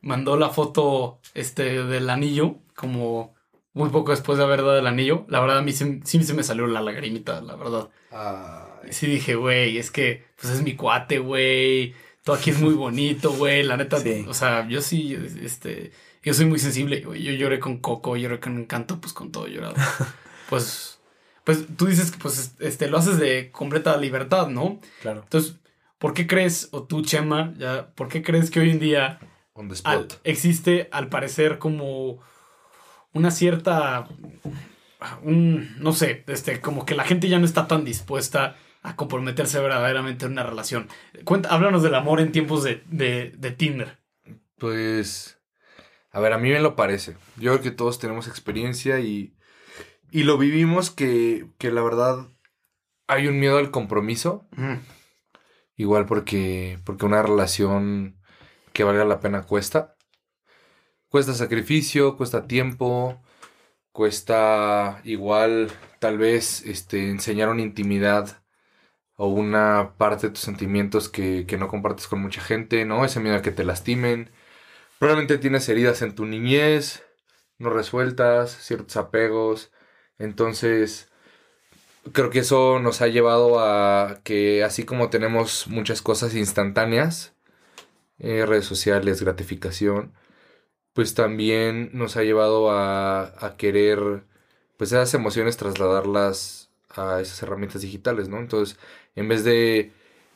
mandó 0.00 0.36
la 0.36 0.50
foto 0.50 1.20
este 1.34 1.84
del 1.84 2.10
anillo, 2.10 2.56
como 2.74 3.34
muy 3.72 3.90
poco 3.90 4.10
después 4.10 4.38
de 4.38 4.44
haber 4.44 4.60
dado 4.60 4.78
el 4.78 4.86
anillo, 4.86 5.24
la 5.28 5.40
verdad 5.40 5.58
a 5.58 5.62
mí 5.62 5.72
sí, 5.72 6.00
sí 6.04 6.22
se 6.24 6.34
me 6.34 6.42
salió 6.42 6.66
la 6.66 6.80
lagrimita, 6.80 7.40
la 7.40 7.54
verdad. 7.56 7.88
Ay, 8.10 8.92
Sí 8.92 9.06
dije, 9.06 9.34
güey, 9.34 9.76
es 9.78 9.90
que 9.90 10.24
pues 10.40 10.52
es 10.52 10.62
mi 10.62 10.74
cuate, 10.74 11.18
güey. 11.18 11.94
Todo 12.24 12.36
aquí 12.36 12.50
es 12.50 12.60
muy 12.60 12.74
bonito, 12.86 13.32
güey. 13.32 13.62
La 13.62 13.76
neta, 13.76 13.98
Sí. 13.98 14.24
o 14.28 14.34
sea, 14.34 14.66
yo 14.68 14.80
sí, 14.80 15.16
este, 15.42 15.92
yo 16.22 16.32
soy 16.34 16.46
muy 16.46 16.58
sensible, 16.58 17.00
güey. 17.02 17.22
Yo 17.22 17.32
lloré 17.32 17.60
con 17.60 17.78
Coco, 17.78 18.16
lloré 18.16 18.40
con 18.40 18.58
Encanto, 18.58 19.00
pues 19.00 19.12
con 19.12 19.30
todo 19.30 19.46
llorado. 19.46 19.74
pues, 20.48 21.00
pues 21.44 21.64
tú 21.76 21.86
dices 21.86 22.10
que 22.10 22.18
pues 22.18 22.54
este, 22.60 22.88
lo 22.88 22.98
haces 22.98 23.18
de 23.18 23.50
completa 23.50 23.96
libertad, 23.96 24.48
¿no? 24.48 24.80
Claro. 25.02 25.20
Entonces, 25.22 25.56
¿por 25.98 26.14
qué 26.14 26.26
crees, 26.26 26.68
o 26.72 26.82
tú, 26.84 27.02
Chema, 27.02 27.54
ya, 27.58 27.90
¿por 27.94 28.08
qué 28.08 28.22
crees 28.22 28.50
que 28.50 28.60
hoy 28.60 28.70
en 28.70 28.78
día 28.80 29.18
on 29.58 29.68
the 29.68 29.74
al- 29.84 30.04
spot. 30.04 30.20
existe, 30.24 30.88
al 30.92 31.08
parecer, 31.08 31.58
como 31.58 32.20
una 33.12 33.30
cierta, 33.30 34.06
un, 35.22 35.78
no 35.80 35.92
sé, 35.92 36.24
este, 36.26 36.60
como 36.60 36.84
que 36.86 36.94
la 36.94 37.04
gente 37.04 37.28
ya 37.28 37.38
no 37.38 37.44
está 37.44 37.66
tan 37.66 37.84
dispuesta 37.84 38.56
a 38.82 38.94
comprometerse 38.96 39.58
verdaderamente 39.60 40.26
en 40.26 40.32
una 40.32 40.44
relación. 40.44 40.88
Cuenta, 41.24 41.48
háblanos 41.50 41.82
del 41.82 41.94
amor 41.94 42.20
en 42.20 42.32
tiempos 42.32 42.62
de, 42.62 42.82
de, 42.86 43.32
de 43.36 43.50
Tinder. 43.50 43.98
Pues, 44.58 45.38
a 46.12 46.20
ver, 46.20 46.32
a 46.32 46.38
mí 46.38 46.50
me 46.50 46.60
lo 46.60 46.76
parece. 46.76 47.16
Yo 47.36 47.52
creo 47.52 47.60
que 47.62 47.70
todos 47.70 47.98
tenemos 47.98 48.28
experiencia 48.28 49.00
y, 49.00 49.34
y 50.10 50.22
lo 50.22 50.38
vivimos 50.38 50.90
que, 50.90 51.46
que 51.58 51.70
la 51.72 51.82
verdad 51.82 52.28
hay 53.08 53.26
un 53.26 53.40
miedo 53.40 53.58
al 53.58 53.70
compromiso. 53.70 54.46
Igual 55.76 56.06
porque, 56.06 56.78
porque 56.84 57.06
una 57.06 57.22
relación 57.22 58.17
que 58.78 58.84
valga 58.84 59.04
la 59.04 59.18
pena 59.18 59.42
cuesta. 59.42 59.96
Cuesta 61.08 61.34
sacrificio, 61.34 62.16
cuesta 62.16 62.46
tiempo, 62.46 63.20
cuesta 63.90 65.00
igual 65.02 65.72
tal 65.98 66.16
vez 66.16 66.62
este, 66.64 67.10
enseñar 67.10 67.48
una 67.48 67.62
intimidad 67.62 68.40
o 69.16 69.26
una 69.26 69.94
parte 69.98 70.28
de 70.28 70.34
tus 70.34 70.42
sentimientos 70.44 71.08
que, 71.08 71.44
que 71.44 71.58
no 71.58 71.66
compartes 71.66 72.06
con 72.06 72.20
mucha 72.22 72.40
gente, 72.40 72.84
¿no? 72.84 73.04
Ese 73.04 73.18
miedo 73.18 73.34
a 73.34 73.42
que 73.42 73.50
te 73.50 73.64
lastimen. 73.64 74.30
Probablemente 75.00 75.38
tienes 75.38 75.68
heridas 75.68 76.00
en 76.02 76.14
tu 76.14 76.24
niñez, 76.24 77.02
no 77.58 77.70
resueltas, 77.70 78.52
ciertos 78.52 78.96
apegos. 78.96 79.72
Entonces, 80.18 81.10
creo 82.12 82.30
que 82.30 82.40
eso 82.40 82.78
nos 82.78 83.02
ha 83.02 83.08
llevado 83.08 83.58
a 83.58 84.20
que 84.22 84.62
así 84.62 84.84
como 84.84 85.10
tenemos 85.10 85.66
muchas 85.66 86.00
cosas 86.00 86.36
instantáneas, 86.36 87.34
eh, 88.18 88.46
redes 88.46 88.66
sociales, 88.66 89.22
gratificación, 89.22 90.12
pues 90.94 91.14
también 91.14 91.90
nos 91.92 92.16
ha 92.16 92.24
llevado 92.24 92.70
a, 92.70 93.34
a 93.44 93.56
querer, 93.56 94.24
pues 94.76 94.92
esas 94.92 95.14
emociones 95.14 95.56
trasladarlas 95.56 96.70
a 96.90 97.20
esas 97.20 97.42
herramientas 97.42 97.82
digitales, 97.82 98.28
¿no? 98.28 98.38
Entonces, 98.38 98.78
en 99.14 99.28
vez 99.28 99.44
de 99.44 99.92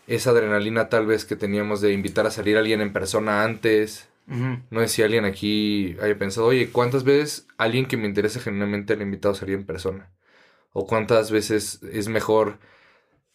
esa 0.07 0.31
adrenalina 0.31 0.89
tal 0.89 1.07
vez 1.07 1.25
que 1.25 1.37
teníamos 1.37 1.81
de 1.81 1.93
invitar 1.93 2.27
a 2.27 2.31
salir 2.31 2.57
a 2.57 2.61
alguien 2.61 2.81
en 2.81 2.93
persona 2.93 3.45
antes, 3.45 4.09
no 4.71 4.81
sé 4.81 4.89
si 4.89 5.03
alguien 5.03 5.25
aquí 5.25 5.97
haya 6.01 6.17
pensado, 6.19 6.47
oye, 6.47 6.71
¿cuántas 6.71 7.05
veces 7.05 7.47
alguien 7.59 7.87
que 7.87 7.97
me 7.97 8.07
interesa 8.07 8.41
genuinamente 8.41 8.97
le 8.97 9.03
he 9.03 9.07
invitado 9.07 9.35
a 9.35 9.37
salir 9.37 9.57
en 9.57 9.67
persona? 9.67 10.11
¿O 10.73 10.87
cuántas 10.87 11.31
veces 11.31 11.81
es 11.93 12.09
mejor 12.09 12.59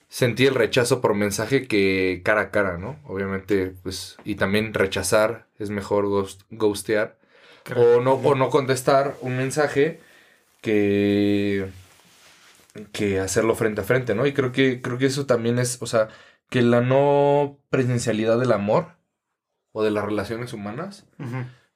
sentir 0.09 0.49
el 0.49 0.55
rechazo 0.55 1.01
por 1.01 1.13
mensaje 1.13 1.67
que 1.67 2.21
cara 2.23 2.41
a 2.41 2.51
cara, 2.51 2.77
¿no? 2.77 2.99
Obviamente, 3.05 3.73
pues, 3.83 4.17
y 4.23 4.35
también 4.35 4.73
rechazar 4.73 5.47
es 5.59 5.69
mejor 5.69 6.07
ghost, 6.07 6.41
ghostear. 6.49 7.17
O 7.75 7.99
no, 8.01 8.13
o 8.13 8.35
no 8.35 8.49
contestar 8.49 9.17
un 9.19 9.35
mensaje 9.35 9.99
que, 10.61 11.67
que 12.93 13.19
hacerlo 13.19 13.55
frente 13.55 13.81
a 13.81 13.83
frente, 13.83 14.15
¿no? 14.15 14.25
Y 14.25 14.33
creo 14.33 14.53
que, 14.53 14.81
creo 14.81 14.97
que 14.97 15.07
eso 15.07 15.25
también 15.25 15.59
es, 15.59 15.81
o 15.81 15.85
sea, 15.85 16.07
que 16.49 16.61
la 16.61 16.79
no 16.79 17.59
presencialidad 17.69 18.39
del 18.39 18.53
amor 18.53 18.95
o 19.73 19.83
de 19.83 19.91
las 19.91 20.05
relaciones 20.05 20.53
humanas, 20.53 21.05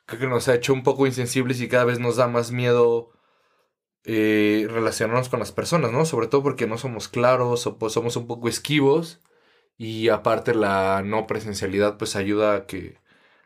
creo 0.06 0.20
que 0.22 0.28
nos 0.28 0.48
ha 0.48 0.56
hecho 0.56 0.74
un 0.74 0.84
poco 0.84 1.06
insensibles 1.06 1.60
y 1.60 1.68
cada 1.68 1.84
vez 1.84 2.00
nos 2.00 2.16
da 2.16 2.28
más 2.28 2.52
miedo 2.52 3.12
eh, 4.06 4.68
relacionarnos 4.70 5.30
con 5.30 5.40
las 5.40 5.52
personas, 5.52 5.92
¿no? 5.92 6.06
Sobre 6.06 6.28
todo 6.28 6.44
porque 6.44 6.68
no 6.68 6.78
somos 6.78 7.08
claros 7.08 7.68
o 7.68 7.78
pues 7.78 7.94
somos 7.94 8.16
un 8.16 8.28
poco 8.28 8.50
esquivos 8.50 9.22
y 9.78 10.10
aparte 10.10 10.56
la 10.56 11.04
no 11.04 11.28
presencialidad 11.28 11.98
pues 11.98 12.16
ayuda 12.16 12.56
a 12.56 12.66
que, 12.68 13.00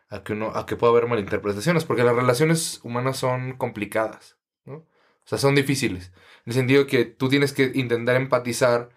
a 0.08 0.22
que, 0.24 0.32
uno, 0.34 0.52
a 0.54 0.66
que 0.66 0.76
pueda 0.76 0.92
haber 0.92 1.06
malinterpretaciones 1.08 1.84
porque 1.84 2.04
las 2.04 2.16
relaciones 2.16 2.80
humanas 2.84 3.18
son 3.18 3.56
complicadas, 3.56 4.36
¿no? 4.64 4.76
O 4.76 5.28
sea, 5.28 5.38
son 5.38 5.54
difíciles. 5.56 6.12
En 6.46 6.52
el 6.52 6.54
sentido 6.54 6.86
que 6.86 7.04
tú 7.04 7.28
tienes 7.28 7.52
que 7.52 7.72
intentar 7.74 8.16
empatizar 8.16 8.90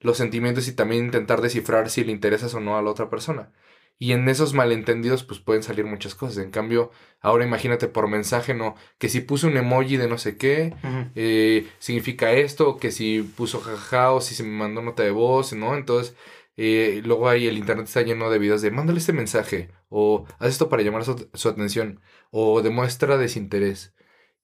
los 0.00 0.16
sentimientos 0.18 0.68
y 0.68 0.72
también 0.72 1.06
intentar 1.06 1.40
descifrar 1.40 1.90
si 1.90 2.04
le 2.04 2.12
interesas 2.12 2.54
o 2.54 2.60
no 2.60 2.76
a 2.76 2.82
la 2.82 2.90
otra 2.90 3.10
persona. 3.10 3.52
Y 3.98 4.12
en 4.12 4.28
esos 4.28 4.52
malentendidos 4.52 5.24
pues 5.24 5.40
pueden 5.40 5.62
salir 5.62 5.86
muchas 5.86 6.14
cosas. 6.14 6.44
En 6.44 6.50
cambio, 6.50 6.90
ahora 7.20 7.44
imagínate 7.46 7.88
por 7.88 8.08
mensaje, 8.08 8.52
no, 8.52 8.74
que 8.98 9.08
si 9.08 9.20
puso 9.20 9.46
un 9.46 9.56
emoji 9.56 9.96
de 9.96 10.06
no 10.08 10.18
sé 10.18 10.36
qué, 10.36 10.74
eh, 11.14 11.66
significa 11.78 12.32
esto, 12.32 12.68
o 12.68 12.76
que 12.78 12.90
si 12.90 13.22
puso 13.22 13.60
jajaja 13.60 14.12
o 14.12 14.20
si 14.20 14.34
se 14.34 14.42
me 14.42 14.50
mandó 14.50 14.82
nota 14.82 15.02
de 15.02 15.10
voz, 15.12 15.54
¿no? 15.54 15.74
Entonces, 15.74 16.14
eh, 16.58 17.00
luego 17.04 17.28
ahí 17.28 17.46
el 17.46 17.56
internet 17.58 17.86
está 17.86 18.02
lleno 18.02 18.30
de 18.30 18.38
videos 18.38 18.60
de 18.62 18.70
mándale 18.70 18.98
este 18.98 19.12
mensaje, 19.14 19.70
o 19.88 20.26
haz 20.38 20.50
esto 20.50 20.68
para 20.68 20.82
llamar 20.82 21.04
su, 21.04 21.28
su 21.32 21.48
atención, 21.48 22.00
o 22.30 22.60
demuestra 22.62 23.16
desinterés. 23.16 23.94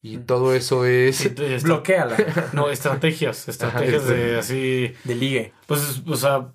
Y 0.05 0.19
todo 0.19 0.55
eso 0.55 0.85
es... 0.85 1.33
Bloquéala. 1.63 2.17
No, 2.55 2.71
estrategias, 2.71 3.49
estrategias 3.49 4.03
Ajá, 4.05 4.13
de 4.13 4.39
así, 4.39 4.95
De 5.05 5.15
ligue. 5.15 5.53
pues, 5.67 6.03
o 6.07 6.17
sea, 6.17 6.53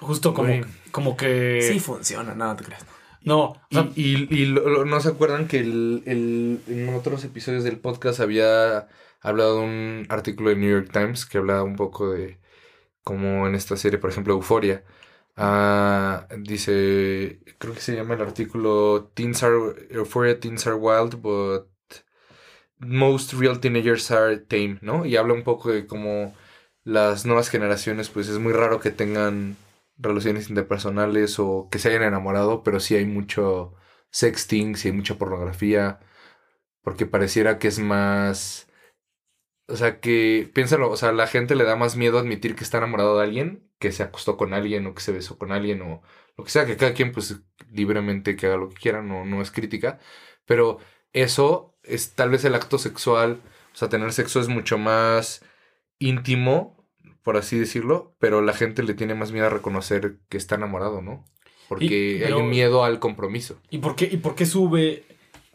justo 0.00 0.34
como, 0.34 0.48
Güey. 0.48 0.64
como 0.90 1.16
que... 1.16 1.60
Sí 1.62 1.80
funciona, 1.80 2.34
nada 2.34 2.56
te 2.56 2.64
creas. 2.64 2.84
No, 3.22 3.40
o 3.44 3.60
Y, 3.70 3.74
sea, 3.74 3.88
y- 3.96 4.28
y 4.34 4.46
lo- 4.46 4.68
lo- 4.68 4.84
no 4.84 5.00
se 5.00 5.08
acuerdan 5.08 5.48
que 5.48 5.58
el, 5.58 6.02
el- 6.06 6.60
en 6.68 6.94
otros 6.94 7.24
episodios 7.24 7.64
del 7.64 7.78
podcast 7.78 8.20
había 8.20 8.88
hablado 9.20 9.56
de 9.58 9.64
un 9.66 10.06
artículo 10.08 10.50
de 10.50 10.56
New 10.56 10.70
York 10.70 10.90
Times 10.92 11.26
que 11.26 11.38
hablaba 11.38 11.62
un 11.64 11.76
poco 11.76 12.10
de 12.10 12.38
como 13.02 13.46
en 13.46 13.54
esta 13.54 13.76
serie, 13.76 13.98
por 13.98 14.10
ejemplo, 14.10 14.34
Euforia. 14.34 14.84
Ah, 15.36 16.26
dice, 16.38 17.40
creo 17.58 17.72
que 17.74 17.80
se 17.80 17.94
llama 17.94 18.14
el 18.14 18.22
artículo 18.22 19.10
Teens 19.14 19.42
are 19.42 19.56
Euphoria 19.90 20.38
Teens 20.40 20.66
are 20.66 20.76
wild, 20.76 21.16
but 21.22 21.66
most 22.80 23.32
real 23.34 23.58
teenagers 23.60 24.10
are 24.10 24.36
tame, 24.38 24.78
¿no? 24.82 25.04
Y 25.06 25.16
habla 25.16 25.34
un 25.34 25.42
poco 25.44 25.70
de 25.72 25.86
cómo 25.86 26.34
las 26.84 27.26
nuevas 27.26 27.48
generaciones, 27.50 28.08
pues 28.08 28.28
es 28.28 28.38
muy 28.38 28.52
raro 28.52 28.80
que 28.80 28.90
tengan 28.90 29.56
relaciones 29.98 30.48
interpersonales 30.50 31.38
o 31.38 31.68
que 31.70 31.78
se 31.78 31.88
hayan 31.90 32.04
enamorado, 32.04 32.62
pero 32.62 32.80
sí 32.80 32.96
hay 32.96 33.06
mucho 33.06 33.74
sexting, 34.10 34.76
sí 34.76 34.88
hay 34.88 34.94
mucha 34.94 35.18
pornografía, 35.18 36.00
porque 36.82 37.06
pareciera 37.06 37.58
que 37.58 37.68
es 37.68 37.78
más... 37.78 38.68
O 39.68 39.76
sea, 39.76 40.00
que, 40.00 40.50
piénsalo, 40.54 40.90
o 40.90 40.96
sea, 40.96 41.12
la 41.12 41.26
gente 41.26 41.54
le 41.54 41.64
da 41.64 41.76
más 41.76 41.96
miedo 41.96 42.18
admitir 42.18 42.56
que 42.56 42.64
está 42.64 42.78
enamorado 42.78 43.18
de 43.18 43.24
alguien, 43.24 43.70
que 43.78 43.92
se 43.92 44.02
acostó 44.02 44.36
con 44.38 44.54
alguien 44.54 44.86
o 44.86 44.94
que 44.94 45.02
se 45.02 45.12
besó 45.12 45.38
con 45.38 45.52
alguien 45.52 45.82
o 45.82 46.02
lo 46.38 46.44
que 46.44 46.50
sea, 46.50 46.66
que 46.66 46.76
cada 46.76 46.94
quien 46.94 47.12
pues 47.12 47.40
libremente 47.70 48.36
que 48.36 48.46
haga 48.46 48.56
lo 48.56 48.70
que 48.70 48.76
quiera, 48.76 49.02
no, 49.02 49.24
no 49.26 49.42
es 49.42 49.50
crítica, 49.50 49.98
pero 50.46 50.78
eso 51.12 51.76
es 51.82 52.14
tal 52.14 52.30
vez 52.30 52.44
el 52.44 52.54
acto 52.54 52.78
sexual, 52.78 53.42
o 53.74 53.76
sea, 53.76 53.88
tener 53.88 54.12
sexo 54.12 54.40
es 54.40 54.48
mucho 54.48 54.78
más 54.78 55.44
íntimo, 55.98 56.77
por 57.28 57.36
así 57.36 57.58
decirlo, 57.58 58.14
pero 58.18 58.40
la 58.40 58.54
gente 58.54 58.82
le 58.82 58.94
tiene 58.94 59.14
más 59.14 59.32
miedo 59.32 59.44
a 59.44 59.50
reconocer 59.50 60.14
que 60.30 60.38
está 60.38 60.54
enamorado, 60.54 61.02
¿no? 61.02 61.26
Porque 61.68 61.84
Y- 62.20 62.24
hay 62.24 62.32
un 62.32 62.48
miedo 62.48 62.84
al 62.84 63.00
compromiso. 63.00 63.58
¿y 63.68 63.76
por 63.78 63.96
qué, 63.96 64.08
y 64.10 64.16
por 64.16 64.34
qué 64.34 64.46
sube 64.46 65.04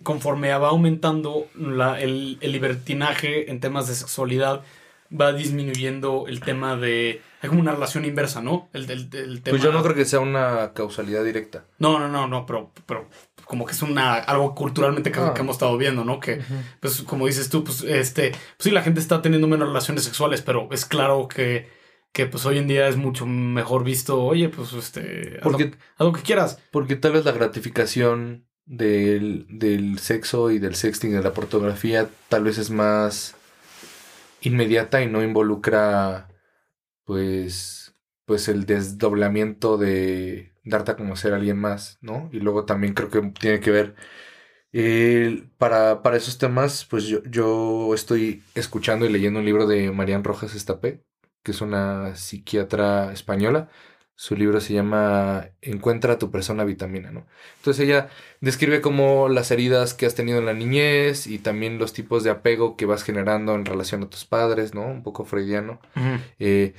conforme 0.03 0.49
va 0.55 0.69
aumentando 0.69 1.47
la- 1.55 1.99
el, 1.99 2.37
el 2.41 2.51
libertinaje 2.51 3.49
en 3.49 3.59
temas 3.59 3.87
de 3.87 3.95
sexualidad? 3.95 4.61
Va 5.19 5.31
disminuyendo 5.33 6.25
el 6.27 6.39
tema 6.39 6.75
de... 6.75 7.21
Hay 7.41 7.49
como 7.49 7.61
una 7.61 7.73
relación 7.73 8.05
inversa, 8.05 8.41
¿no? 8.41 8.69
El, 8.73 8.87
del 8.87 9.09
del 9.09 9.41
tema... 9.41 9.53
Pues 9.53 9.61
yo 9.63 9.71
no 9.71 9.83
creo 9.83 9.95
que 9.95 10.05
sea 10.05 10.19
una 10.21 10.71
causalidad 10.73 11.23
directa. 11.23 11.65
No, 11.77 11.99
no, 11.99 12.07
no, 12.07 12.27
no, 12.27 12.45
pero, 12.45 12.71
pero 12.85 13.09
como 13.45 13.65
que 13.65 13.73
es 13.73 13.81
una 13.81 14.15
algo 14.15 14.55
culturalmente 14.55 15.11
que, 15.11 15.19
Ah. 15.19 15.33
que 15.35 15.41
hemos 15.41 15.55
estado 15.57 15.77
viendo, 15.77 16.03
¿no? 16.05 16.19
Que, 16.19 16.41
pues, 16.79 17.01
como 17.03 17.27
dices 17.27 17.49
tú, 17.49 17.63
pues, 17.63 17.81
este, 17.83 18.31
pues 18.31 18.41
sí, 18.59 18.71
la 18.71 18.81
gente 18.81 18.99
está 19.01 19.21
teniendo 19.21 19.47
menos 19.47 19.67
relaciones 19.67 20.03
sexuales, 20.05 20.41
pero 20.41 20.69
es 20.71 20.85
claro 20.85 21.27
que, 21.27 21.69
que 22.13 22.25
pues 22.25 22.45
hoy 22.45 22.57
en 22.59 22.67
día 22.67 22.87
es 22.87 22.95
mucho 22.95 23.25
mejor 23.25 23.83
visto, 23.83 24.21
oye, 24.23 24.47
pues, 24.49 24.71
este, 24.73 25.33
haz, 25.37 25.43
Porque, 25.43 25.65
lo, 25.65 25.71
haz 25.71 26.07
lo 26.07 26.13
que 26.13 26.21
quieras. 26.21 26.59
porque 26.71 26.95
tal 26.95 27.11
vez 27.11 27.25
la 27.25 27.31
gratificación 27.33 28.45
del, 28.65 29.45
del 29.49 29.99
sexo 29.99 30.49
y 30.49 30.59
del 30.59 30.75
sexting, 30.75 31.11
de 31.11 31.21
la 31.21 31.33
pornografía, 31.33 32.07
tal 32.29 32.45
vez 32.45 32.57
es 32.57 32.69
más 32.69 33.35
inmediata 34.49 35.01
y 35.01 35.07
no 35.07 35.23
involucra, 35.23 36.29
pues, 37.05 37.95
pues 38.25 38.47
el 38.49 38.65
desdoblamiento 38.65 39.77
de 39.77 40.53
darte 40.63 40.91
a 40.91 40.97
conocer 40.97 41.33
alguien 41.33 41.59
más, 41.59 41.97
¿no? 42.01 42.29
Y 42.33 42.39
luego 42.39 42.65
también 42.65 42.93
creo 42.93 43.09
que 43.09 43.21
tiene 43.39 43.59
que 43.61 43.71
ver, 43.71 43.95
para, 45.57 46.01
para 46.01 46.17
esos 46.17 46.37
temas, 46.37 46.85
pues 46.85 47.05
yo, 47.05 47.23
yo 47.23 47.93
estoy 47.93 48.43
escuchando 48.55 49.05
y 49.05 49.09
leyendo 49.09 49.39
un 49.39 49.45
libro 49.45 49.67
de 49.67 49.91
Marian 49.91 50.23
Rojas 50.23 50.55
Estapé, 50.55 51.03
que 51.43 51.51
es 51.51 51.61
una 51.61 52.15
psiquiatra 52.15 53.11
española. 53.13 53.69
Su 54.15 54.35
libro 54.35 54.61
se 54.61 54.73
llama 54.73 55.49
Encuentra 55.61 56.13
a 56.13 56.19
tu 56.19 56.29
persona 56.29 56.63
vitamina, 56.63 57.11
¿no? 57.11 57.25
Entonces 57.57 57.83
ella 57.85 58.09
describe 58.41 58.79
como 58.79 59.27
las 59.27 59.49
heridas 59.51 59.93
que 59.95 60.05
has 60.05 60.13
tenido 60.15 60.37
en 60.39 60.45
la 60.45 60.53
niñez 60.53 61.25
y 61.27 61.39
también 61.39 61.79
los 61.79 61.93
tipos 61.93 62.23
de 62.23 62.29
apego 62.29 62.77
que 62.77 62.85
vas 62.85 63.03
generando 63.03 63.55
en 63.55 63.65
relación 63.65 64.03
a 64.03 64.09
tus 64.09 64.23
padres, 64.25 64.73
¿no? 64.75 64.85
Un 64.85 65.01
poco 65.03 65.25
freudiano. 65.25 65.79
Eh, 66.39 66.73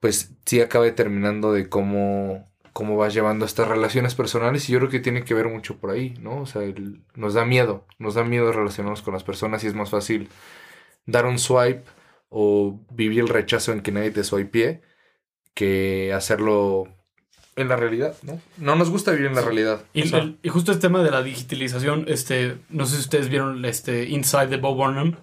pues 0.00 0.32
sí 0.46 0.60
acaba 0.62 0.86
determinando 0.86 1.52
de 1.52 1.68
cómo, 1.68 2.50
cómo 2.72 2.96
vas 2.96 3.12
llevando 3.12 3.44
estas 3.44 3.68
relaciones 3.68 4.14
personales 4.14 4.66
y 4.68 4.72
yo 4.72 4.78
creo 4.78 4.90
que 4.90 5.00
tiene 5.00 5.24
que 5.24 5.34
ver 5.34 5.48
mucho 5.48 5.76
por 5.78 5.90
ahí, 5.90 6.14
¿no? 6.20 6.40
O 6.40 6.46
sea, 6.46 6.62
el- 6.62 7.02
nos 7.14 7.34
da 7.34 7.44
miedo, 7.44 7.86
nos 7.98 8.14
da 8.14 8.24
miedo 8.24 8.50
relacionarnos 8.52 9.02
con 9.02 9.12
las 9.12 9.22
personas 9.24 9.62
y 9.62 9.66
es 9.66 9.74
más 9.74 9.90
fácil 9.90 10.28
dar 11.04 11.26
un 11.26 11.38
swipe 11.38 11.82
o 12.30 12.80
vivir 12.90 13.20
el 13.20 13.28
rechazo 13.28 13.72
en 13.72 13.82
que 13.82 13.92
nadie 13.92 14.10
te 14.12 14.24
swipee 14.24 14.80
que 15.54 16.12
hacerlo 16.12 16.88
en 17.56 17.68
la 17.68 17.76
realidad, 17.76 18.14
¿no? 18.22 18.40
No 18.58 18.76
nos 18.76 18.90
gusta 18.90 19.10
vivir 19.12 19.26
en 19.26 19.34
la 19.34 19.42
realidad. 19.42 19.82
Y, 19.92 20.02
o 20.02 20.06
sea, 20.06 20.20
el- 20.20 20.38
y 20.42 20.48
justo 20.48 20.72
este 20.72 20.82
tema 20.88 21.02
de 21.02 21.10
la 21.10 21.22
digitalización, 21.22 22.04
este, 22.08 22.56
no 22.70 22.86
sé 22.86 22.94
si 22.96 23.00
ustedes 23.02 23.28
vieron 23.28 23.64
este 23.64 24.08
Inside 24.08 24.46
the 24.48 24.56
Bo 24.56 24.74
Burnham. 24.74 25.16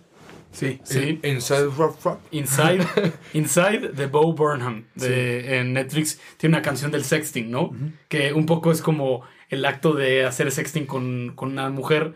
Sí. 0.51 0.79
Sí. 0.83 1.19
in- 1.23 1.31
inside 1.35 1.65
rock, 1.77 2.03
rock. 2.03 2.19
Inside, 2.31 2.79
Inside 3.33 3.89
the 3.95 4.05
Bo 4.07 4.33
Burnham 4.33 4.85
de, 4.95 5.59
en 5.59 5.73
Netflix 5.73 6.19
tiene 6.37 6.55
una 6.55 6.61
canción 6.61 6.89
del 6.91 7.03
sexting, 7.03 7.49
¿no? 7.51 7.71
Que 8.07 8.33
un 8.33 8.45
poco 8.45 8.71
es 8.71 8.81
como 8.81 9.23
el 9.49 9.65
acto 9.65 9.93
de 9.93 10.25
hacer 10.25 10.51
sexting 10.51 10.85
con, 10.85 11.33
con 11.35 11.51
una 11.51 11.69
mujer, 11.69 12.15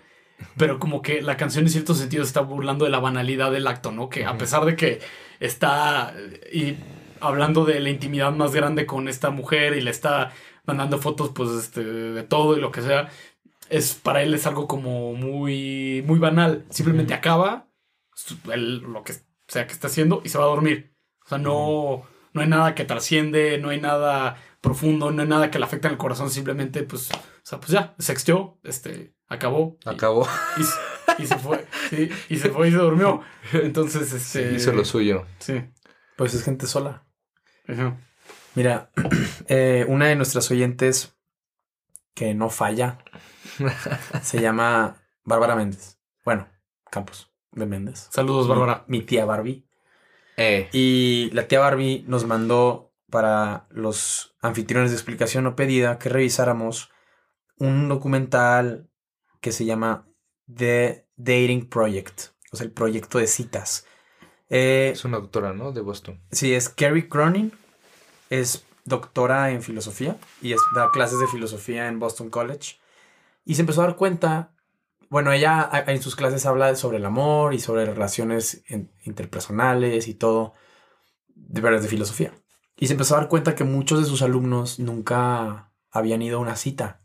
pero 0.58 0.80
como 0.80 1.02
que 1.02 1.22
la 1.22 1.38
canción 1.38 1.66
en 1.66 1.72
cierto 1.72 1.94
sentido 1.94 2.24
está 2.24 2.42
burlando 2.42 2.86
de 2.86 2.92
la 2.92 3.00
banalidad 3.00 3.52
del 3.52 3.68
acto, 3.68 3.92
¿no? 3.92 4.10
Que 4.10 4.26
a 4.26 4.38
pesar 4.38 4.66
de 4.66 4.76
que 4.76 5.00
está 5.40 6.14
y 6.52 6.76
hablando 7.22 7.66
de 7.66 7.80
la 7.80 7.90
intimidad 7.90 8.32
más 8.34 8.54
grande 8.54 8.86
con 8.86 9.08
esta 9.08 9.30
mujer 9.30 9.76
y 9.78 9.82
le 9.82 9.92
está 9.92 10.32
mandando 10.66 10.98
fotos 11.00 11.30
pues 11.34 11.50
este, 11.52 11.84
de 11.84 12.24
todo 12.24 12.58
y 12.58 12.62
lo 12.62 12.72
que 12.72 12.82
sea, 12.82 13.10
es 13.70 13.94
para 13.96 14.22
él 14.22 14.34
es 14.34 14.46
algo 14.48 14.68
como 14.68 15.14
muy 15.14 16.04
muy 16.06 16.20
banal. 16.20 16.66
Simplemente 16.70 17.14
acaba 17.14 17.68
el- 18.54 18.80
lo 18.80 19.04
que 19.04 19.14
sea 19.48 19.66
que 19.68 19.74
está 19.74 19.88
haciendo 19.88 20.22
y 20.26 20.30
se 20.30 20.38
va 20.38 20.44
a 20.46 20.48
dormir. 20.48 20.94
O 21.26 21.30
sea, 21.30 21.38
no, 21.38 22.04
no 22.34 22.42
hay 22.42 22.48
nada 22.48 22.76
que 22.76 22.86
trasciende, 22.86 23.58
no 23.58 23.70
hay 23.70 23.80
nada 23.80 24.38
profundo, 24.60 25.12
no 25.12 25.22
hay 25.22 25.28
nada 25.28 25.50
que 25.50 25.58
le 25.60 25.66
afecte 25.66 25.88
al 25.88 25.98
corazón, 25.98 26.30
simplemente 26.30 26.84
pues, 26.84 27.10
o 27.12 27.16
sea, 27.44 27.60
pues 27.60 27.72
ya, 27.72 27.96
sexteó, 27.98 28.60
este, 28.64 29.16
acabó. 29.28 29.78
Acabó. 29.86 30.28
Y, 30.58 30.64
se- 30.64 31.24
y 31.24 31.26
se 31.26 31.38
fue, 31.38 31.66
sí, 31.90 32.10
y 32.30 32.38
se 32.38 32.50
fue 32.50 32.68
y 32.68 32.72
se 32.72 32.78
durmió. 32.78 33.22
Entonces, 33.54 34.14
este... 34.14 34.54
Hizo 34.54 34.72
lo 34.74 34.86
suyo. 34.86 35.26
Sí. 35.40 35.64
Pues 36.18 36.34
es 36.36 36.44
gente 36.44 36.68
sola. 36.68 37.06
Ajá. 37.68 37.98
Mira, 38.56 38.92
eh, 39.48 39.86
una 39.88 40.08
de 40.08 40.16
nuestras 40.16 40.50
oyentes 40.52 41.16
que 42.14 42.34
no 42.34 42.50
falla 42.50 43.00
se 44.22 44.42
llama 44.42 45.02
Bárbara 45.24 45.56
Méndez. 45.56 46.00
Bueno, 46.26 46.48
Campos 46.90 47.32
de 47.52 47.66
Méndez. 47.66 48.08
Saludos, 48.12 48.48
Bárbara. 48.48 48.84
Mi 48.88 49.02
tía 49.02 49.26
Barbie. 49.26 49.66
Eh. 50.38 50.70
Y 50.72 51.30
la 51.34 51.48
tía 51.48 51.60
Barbie 51.60 52.04
nos 52.08 52.26
mandó 52.26 52.94
para 53.10 53.68
los 53.70 54.36
anfitriones 54.42 54.92
de 54.92 54.98
explicación 54.98 55.46
o 55.46 55.56
pedida 55.56 56.00
que 56.00 56.10
revisáramos 56.10 56.92
un 57.58 57.90
documental 57.90 58.90
que 59.42 59.52
se 59.52 59.66
llama 59.66 60.08
The 60.54 61.08
Dating 61.16 61.70
Project, 61.70 62.32
o 62.52 62.58
sea, 62.58 62.66
el 62.66 62.72
proyecto 62.72 63.20
de 63.20 63.28
citas. 63.28 63.86
Eh, 64.52 64.92
Es 64.94 65.06
una 65.06 65.18
doctora, 65.18 65.54
¿no? 65.54 65.72
De 65.72 65.82
Boston. 65.82 66.20
Sí, 66.32 66.54
es 66.54 66.70
Carrie 66.70 67.08
Cronin. 67.10 67.52
Es 68.30 68.64
doctora 68.86 69.52
en 69.52 69.62
filosofía 69.62 70.18
y 70.42 70.54
es- 70.54 70.62
da 70.76 70.90
clases 70.92 71.20
de 71.20 71.28
filosofía 71.28 71.88
en 71.88 72.00
Boston 72.00 72.30
College. 72.30 72.76
Y 73.46 73.56
se 73.56 73.62
empezó 73.62 73.82
a 73.82 73.86
dar 73.88 73.96
cuenta, 73.96 74.52
bueno, 75.10 75.32
ella 75.32 75.70
en 75.88 76.02
sus 76.02 76.16
clases 76.16 76.46
habla 76.46 76.76
sobre 76.76 76.98
el 76.98 77.06
amor 77.06 77.54
y 77.54 77.60
sobre 77.60 77.86
relaciones 77.86 78.62
en- 78.68 78.92
interpersonales 79.04 80.08
y 80.08 80.14
todo, 80.14 80.54
de 81.34 81.62
veras 81.62 81.82
de 81.82 81.88
filosofía. 81.90 82.34
Y 82.78 82.88
se 82.88 82.94
empezó 82.94 83.16
a 83.16 83.20
dar 83.20 83.30
cuenta 83.30 83.56
que 83.56 83.64
muchos 83.64 84.00
de 84.00 84.06
sus 84.06 84.22
alumnos 84.22 84.80
nunca 84.80 85.72
habían 85.92 86.22
ido 86.22 86.38
a 86.38 86.42
una 86.42 86.56
cita. 86.56 87.00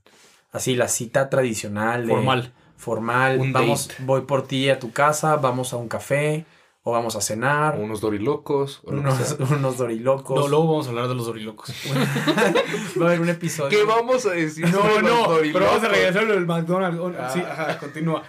Así, 0.52 0.74
la 0.74 0.88
cita 0.88 1.28
tradicional. 1.30 2.06
de- 2.06 2.12
Formal. 2.12 2.52
Formal. 2.76 3.38
Un 3.40 3.52
vamos, 3.52 3.88
date. 3.88 4.02
voy 4.04 4.22
por 4.22 4.46
ti 4.46 4.68
a 4.70 4.78
tu 4.78 4.92
casa, 4.92 5.36
vamos 5.36 5.72
a 5.72 5.76
un 5.76 5.88
café 5.88 6.44
o 6.88 6.92
vamos 6.92 7.16
a 7.16 7.20
cenar 7.20 7.74
O 7.74 7.80
unos 7.80 8.00
dorilocos. 8.00 8.80
O 8.84 8.92
lo 8.92 9.00
unos, 9.00 9.36
unos 9.50 9.76
dorilocos. 9.76 10.38
No, 10.38 10.46
luego 10.46 10.68
vamos 10.68 10.86
a 10.86 10.90
hablar 10.90 11.08
de 11.08 11.16
los 11.16 11.26
dorilocos. 11.26 11.74
Va 13.00 13.06
a 13.06 13.08
haber 13.08 13.20
un 13.20 13.28
episodio. 13.28 13.76
¿Qué 13.76 13.84
vamos 13.84 14.24
a 14.24 14.30
decir? 14.30 14.64
No, 14.70 14.78
sobre 14.82 15.02
los 15.02 15.02
no, 15.02 15.26
pero 15.52 15.64
vamos 15.66 15.82
a 15.82 15.88
regresar 15.88 16.30
al 16.30 16.46
McDonald's. 16.46 17.00
Oh, 17.00 17.12
Ah. 17.18 17.28
Sí, 17.32 17.40
ajá, 17.40 17.76
continúa. 17.80 18.22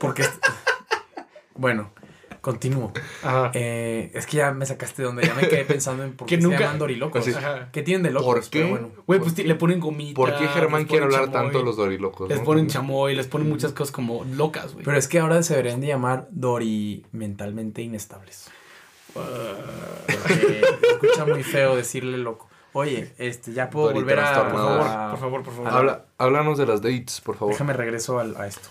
Porque. 0.00 0.24
bueno, 1.54 1.92
continúo. 2.52 2.92
Ajá. 3.22 3.50
Eh, 3.54 4.10
es 4.14 4.26
que 4.26 4.38
ya 4.38 4.52
me 4.52 4.64
sacaste 4.66 5.02
de 5.02 5.06
donde 5.06 5.26
ya 5.26 5.34
me 5.34 5.46
quedé 5.48 5.64
pensando 5.74 6.02
en 6.04 6.12
por 6.14 6.26
Que 6.26 6.36
qué 6.36 6.42
nunca- 6.42 6.58
se 6.58 6.64
llaman 6.64 6.78
dorilocos. 6.78 7.20
Así. 7.20 7.32
Ajá. 7.36 7.68
¿Qué 7.72 7.82
tienen 7.82 8.02
de 8.02 8.10
locos? 8.10 8.26
¿Por 8.26 8.40
qué? 8.50 8.58
Pero 8.60 8.68
bueno. 8.70 8.90
Güey, 9.06 9.20
pues 9.20 9.34
ti- 9.34 9.44
le 9.44 9.54
ponen 9.54 9.80
gomita. 9.80 10.14
¿Por 10.14 10.36
qué 10.36 10.48
Germán 10.48 10.84
quiere 10.86 11.04
hablar 11.04 11.22
chamoy, 11.26 11.32
tanto 11.32 11.58
de 11.58 11.64
los 11.64 11.76
dorilocos? 11.76 12.28
Les 12.28 12.38
no? 12.38 12.44
ponen 12.44 12.66
chamoy, 12.68 13.14
les 13.14 13.26
ponen 13.26 13.48
muchas 13.48 13.72
cosas 13.72 13.92
como 13.92 14.24
locas, 14.24 14.72
güey. 14.72 14.84
Pero 14.84 14.96
es 14.96 15.08
que 15.08 15.18
ahora 15.18 15.42
se 15.42 15.54
deberían 15.54 15.80
de 15.80 15.88
llamar 15.88 16.28
dori 16.30 17.04
mentalmente 17.12 17.82
inestables. 17.82 18.50
Porque 19.12 20.62
se 20.80 20.86
escucha 20.92 21.24
muy 21.26 21.42
feo 21.42 21.76
decirle 21.76 22.18
loco. 22.18 22.48
Oye, 22.74 23.12
este, 23.18 23.52
ya 23.52 23.70
puedo 23.70 23.86
Dori 23.88 24.00
volver 24.00 24.20
a. 24.20 24.42
por 24.50 24.52
favor, 24.52 25.10
por 25.10 25.18
favor, 25.18 25.42
por 25.42 25.54
favor. 25.54 25.68
Habla, 25.72 26.04
háblanos 26.18 26.58
de 26.58 26.66
las 26.66 26.82
dates, 26.82 27.20
por 27.22 27.36
favor. 27.36 27.52
Déjame 27.54 27.72
regreso 27.72 28.18
al- 28.20 28.36
a, 28.36 28.46
esto. 28.46 28.68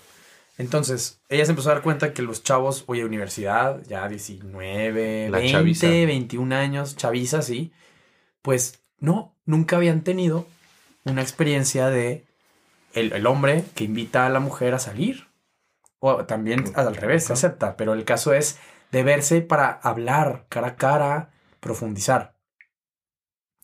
Entonces, 0.58 1.22
ella 1.30 1.46
se 1.46 1.52
empezó 1.52 1.70
a 1.70 1.76
dar 1.76 1.84
cuenta 1.84 2.14
que 2.14 2.24
los 2.24 2.44
chavos, 2.44 2.84
oye, 2.88 3.06
universidad, 3.06 3.84
ya 3.88 4.08
19, 4.08 5.30
La 5.30 5.38
20, 5.38 5.52
chaviza. 5.52 5.88
21 5.88 6.56
años, 6.56 6.96
chaviza, 6.96 7.44
sí. 7.44 7.72
Pues 8.42 8.82
no, 9.00 9.36
nunca 9.46 9.76
habían 9.76 10.02
tenido 10.02 10.48
una 11.04 11.22
experiencia 11.22 11.90
de 11.90 12.26
el, 12.94 13.14
el 13.14 13.28
hombre 13.28 13.66
que 13.76 13.84
invita 13.84 14.26
a 14.26 14.30
la 14.30 14.40
mujer 14.40 14.74
a 14.74 14.80
salir. 14.80 15.28
O 16.00 16.26
también 16.26 16.64
al 16.76 16.96
revés, 16.96 17.26
se 17.26 17.34
acepta. 17.34 17.76
Pero 17.78 17.94
el 17.94 18.04
caso 18.04 18.34
es 18.34 18.60
de 18.92 19.04
verse 19.04 19.42
para 19.42 19.72
hablar 19.72 20.46
cara 20.50 20.68
a 20.70 20.76
cara, 20.76 21.32
profundizar. 21.60 22.36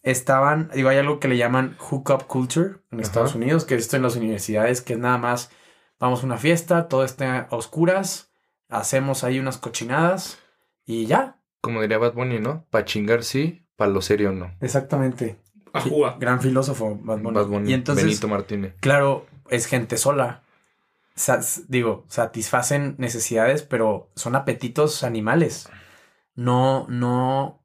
Estaban, 0.04 0.70
digo, 0.74 0.90
hay 0.90 0.98
algo 0.98 1.20
que 1.20 1.28
le 1.28 1.38
llaman 1.38 1.76
hookup 1.80 2.28
culture 2.28 2.76
en 2.92 3.00
Ajá. 3.00 3.02
Estados 3.02 3.36
Unidos, 3.36 3.66
que 3.66 3.76
es 3.76 3.82
esto 3.84 3.96
en 3.96 4.04
las 4.04 4.16
universidades, 4.16 4.82
que 4.82 4.94
es 4.94 5.00
nada 5.00 5.18
más, 5.18 5.50
vamos 6.04 6.22
a 6.22 6.26
una 6.26 6.38
fiesta, 6.38 6.90
todo 6.90 7.06
está 7.06 7.48
a 7.50 7.56
oscuras, 7.56 8.30
hacemos 8.68 9.24
ahí 9.24 9.40
unas 9.40 9.58
cochinadas 9.58 10.38
y 10.86 11.06
ya. 11.06 11.40
Como 11.62 11.82
diría 11.82 11.98
Bad 11.98 12.14
Bunny, 12.14 12.40
¿no? 12.40 12.66
Pa' 12.70 12.84
chingar 12.84 13.24
sí, 13.24 13.66
pa' 13.78 13.88
lo 13.88 14.02
serio 14.02 14.34
no. 14.34 14.54
Exactamente. 14.60 15.38
Ajúa. 15.72 16.18
Gran 16.20 16.42
filósofo, 16.42 17.00
Bad 17.02 17.20
Bunny. 17.20 17.36
Bad 17.36 17.48
Bunny, 17.48 17.72
Y 17.72 17.74
entonces, 17.74 18.04
Benito 18.04 18.28
Martínez. 18.28 18.76
claro, 18.82 19.26
es 19.50 19.66
gente 19.66 19.96
sola. 19.96 20.44
Digo, 21.70 22.04
satisfacen 22.10 22.96
necesidades, 22.98 23.62
pero 23.64 24.12
son 24.16 24.36
apetitos 24.36 25.04
animales. 25.04 25.70
No, 26.36 26.86
no 26.90 27.64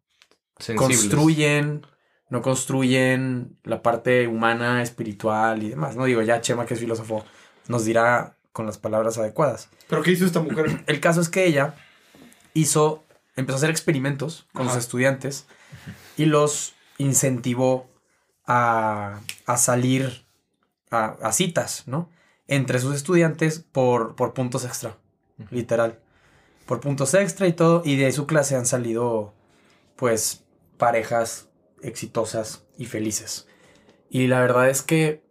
Sensibles. 0.58 1.00
construyen, 1.00 1.86
no 2.30 2.40
construyen 2.40 3.58
la 3.64 3.82
parte 3.82 4.28
humana, 4.28 4.80
espiritual 4.82 5.62
y 5.64 5.70
demás. 5.70 5.96
No 5.96 6.04
digo, 6.04 6.22
ya 6.22 6.40
Chema, 6.40 6.66
que 6.66 6.74
es 6.74 6.80
filósofo, 6.80 7.24
nos 7.68 7.84
dirá 7.84 8.36
con 8.52 8.66
las 8.66 8.78
palabras 8.78 9.18
adecuadas. 9.18 9.68
¿Pero 9.88 10.02
qué 10.02 10.10
hizo 10.10 10.24
esta 10.24 10.40
mujer? 10.40 10.82
El 10.86 11.00
caso 11.00 11.20
es 11.20 11.28
que 11.28 11.46
ella 11.46 11.74
hizo, 12.54 13.04
empezó 13.36 13.56
a 13.56 13.58
hacer 13.58 13.70
experimentos 13.70 14.46
con 14.52 14.66
Ajá. 14.66 14.74
los 14.74 14.84
estudiantes 14.84 15.46
y 16.16 16.24
los 16.24 16.74
incentivó 16.98 17.88
a, 18.46 19.20
a 19.46 19.56
salir 19.56 20.24
a, 20.90 21.16
a 21.22 21.32
citas, 21.32 21.84
¿no? 21.86 22.10
Entre 22.48 22.80
sus 22.80 22.96
estudiantes 22.96 23.60
por, 23.60 24.16
por 24.16 24.32
puntos 24.32 24.64
extra, 24.64 24.96
literal. 25.50 26.00
Por 26.66 26.80
puntos 26.80 27.14
extra 27.14 27.46
y 27.46 27.52
todo. 27.52 27.82
Y 27.84 27.96
de 27.96 28.10
su 28.10 28.26
clase 28.26 28.56
han 28.56 28.66
salido, 28.66 29.34
pues, 29.96 30.44
parejas 30.78 31.48
exitosas 31.82 32.64
y 32.78 32.86
felices. 32.86 33.46
Y 34.10 34.26
la 34.26 34.40
verdad 34.40 34.68
es 34.70 34.82
que 34.82 35.22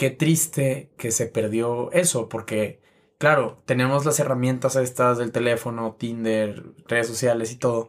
qué 0.00 0.08
triste 0.08 0.94
que 0.96 1.10
se 1.10 1.26
perdió 1.26 1.92
eso, 1.92 2.30
porque, 2.30 2.80
claro, 3.18 3.62
tenemos 3.66 4.06
las 4.06 4.18
herramientas 4.18 4.74
estas 4.76 5.18
del 5.18 5.30
teléfono, 5.30 5.96
Tinder, 5.98 6.72
redes 6.86 7.06
sociales 7.06 7.52
y 7.52 7.56
todo, 7.56 7.86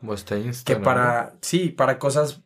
que 0.65 0.75
para, 0.75 1.37
sí, 1.39 1.69
para 1.69 1.99
cosas, 1.99 2.43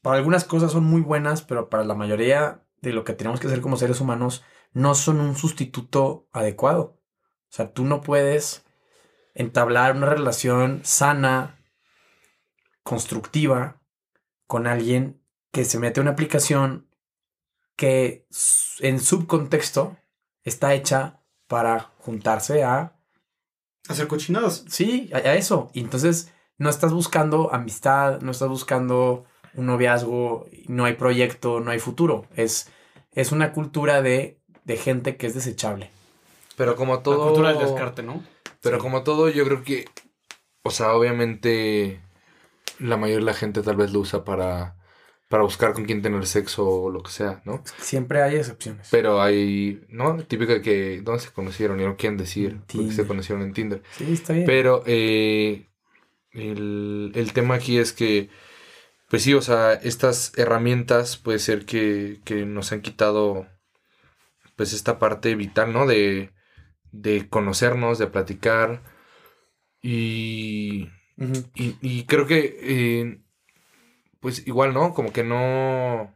para 0.00 0.18
algunas 0.18 0.44
cosas 0.44 0.70
son 0.70 0.84
muy 0.84 1.00
buenas, 1.00 1.42
pero 1.42 1.68
para 1.68 1.82
la 1.82 1.96
mayoría 1.96 2.62
de 2.82 2.92
lo 2.92 3.02
que 3.02 3.14
tenemos 3.14 3.40
que 3.40 3.48
hacer 3.48 3.60
como 3.60 3.76
seres 3.76 4.00
humanos, 4.00 4.44
no 4.72 4.94
son 4.94 5.18
un 5.18 5.34
sustituto 5.34 6.28
adecuado. 6.30 7.00
O 7.50 7.50
sea, 7.50 7.72
tú 7.72 7.84
no 7.84 8.00
puedes 8.00 8.64
entablar 9.34 9.96
una 9.96 10.06
relación 10.06 10.82
sana, 10.84 11.58
constructiva, 12.84 13.82
con 14.46 14.68
alguien 14.68 15.20
que 15.50 15.64
se 15.64 15.80
mete 15.80 15.98
a 15.98 16.02
una 16.02 16.12
aplicación 16.12 16.93
que 17.76 18.26
en 18.80 19.00
subcontexto 19.00 19.96
está 20.42 20.74
hecha 20.74 21.20
para 21.46 21.90
juntarse 21.98 22.62
a 22.64 22.92
Hacer 23.86 24.06
cochinadas. 24.08 24.64
Sí, 24.68 25.10
a, 25.12 25.18
a 25.18 25.34
eso. 25.34 25.70
Y 25.74 25.80
entonces 25.80 26.32
no 26.56 26.70
estás 26.70 26.92
buscando 26.94 27.52
amistad, 27.52 28.22
no 28.22 28.30
estás 28.30 28.48
buscando 28.48 29.26
un 29.52 29.66
noviazgo, 29.66 30.46
no 30.68 30.86
hay 30.86 30.94
proyecto, 30.94 31.60
no 31.60 31.70
hay 31.70 31.78
futuro. 31.78 32.26
Es, 32.34 32.70
es 33.12 33.30
una 33.30 33.52
cultura 33.52 34.00
de, 34.00 34.40
de 34.64 34.76
gente 34.78 35.16
que 35.18 35.26
es 35.26 35.34
desechable. 35.34 35.90
Pero 36.56 36.76
como 36.76 37.00
todo. 37.00 37.18
La 37.18 37.24
cultura 37.26 37.48
del 37.52 37.58
descarte, 37.58 38.02
¿no? 38.02 38.22
Pero 38.62 38.76
Sí. 38.78 38.82
como 38.82 39.02
todo, 39.02 39.28
yo 39.28 39.44
creo 39.44 39.62
que. 39.62 39.84
O 40.62 40.70
sea, 40.70 40.94
obviamente. 40.94 42.00
La 42.78 42.96
mayoría 42.96 43.18
de 43.20 43.24
la 43.26 43.34
gente 43.34 43.60
tal 43.62 43.76
vez 43.76 43.92
lo 43.92 44.00
usa 44.00 44.24
para. 44.24 44.76
Para 45.28 45.42
buscar 45.42 45.72
con 45.72 45.84
quién 45.84 46.02
tener 46.02 46.26
sexo 46.26 46.68
o 46.68 46.90
lo 46.90 47.02
que 47.02 47.10
sea, 47.10 47.42
¿no? 47.44 47.62
Siempre 47.78 48.22
hay 48.22 48.36
excepciones. 48.36 48.88
Pero 48.90 49.20
hay. 49.22 49.80
¿No? 49.88 50.16
Típico 50.18 50.52
de 50.52 50.60
que. 50.62 51.00
¿Dónde 51.02 51.22
se 51.22 51.32
conocieron? 51.32 51.80
Y 51.80 51.84
no 51.84 51.96
quieren 51.96 52.18
decir. 52.18 52.60
Porque 52.66 52.92
se 52.92 53.06
conocieron 53.06 53.42
en 53.42 53.52
Tinder. 53.52 53.82
sí, 53.92 54.12
está 54.12 54.32
bien. 54.32 54.46
Pero 54.46 54.82
eh, 54.86 55.66
el, 56.32 57.12
el 57.14 57.32
tema 57.32 57.54
aquí 57.54 57.78
es 57.78 57.92
que, 57.92 58.28
pues 59.08 59.22
sí, 59.22 59.34
o 59.34 59.42
sea, 59.42 59.72
estas 59.74 60.32
herramientas 60.36 61.16
puede 61.16 61.38
ser 61.38 61.64
que, 61.66 62.20
que 62.24 62.44
nos 62.46 62.72
han 62.72 62.82
quitado, 62.82 63.46
pues 64.56 64.72
esta 64.72 64.98
parte 64.98 65.34
vital, 65.34 65.72
¿no? 65.72 65.86
De, 65.86 66.30
de 66.92 67.28
conocernos, 67.28 67.98
de 67.98 68.06
platicar. 68.06 68.82
Y, 69.82 70.88
y 71.16 72.04
creo 72.06 72.26
que, 72.26 72.56
eh, 72.60 73.20
pues 74.24 74.46
igual, 74.46 74.72
¿no? 74.72 74.94
Como 74.94 75.12
que 75.12 75.22
no, 75.22 76.10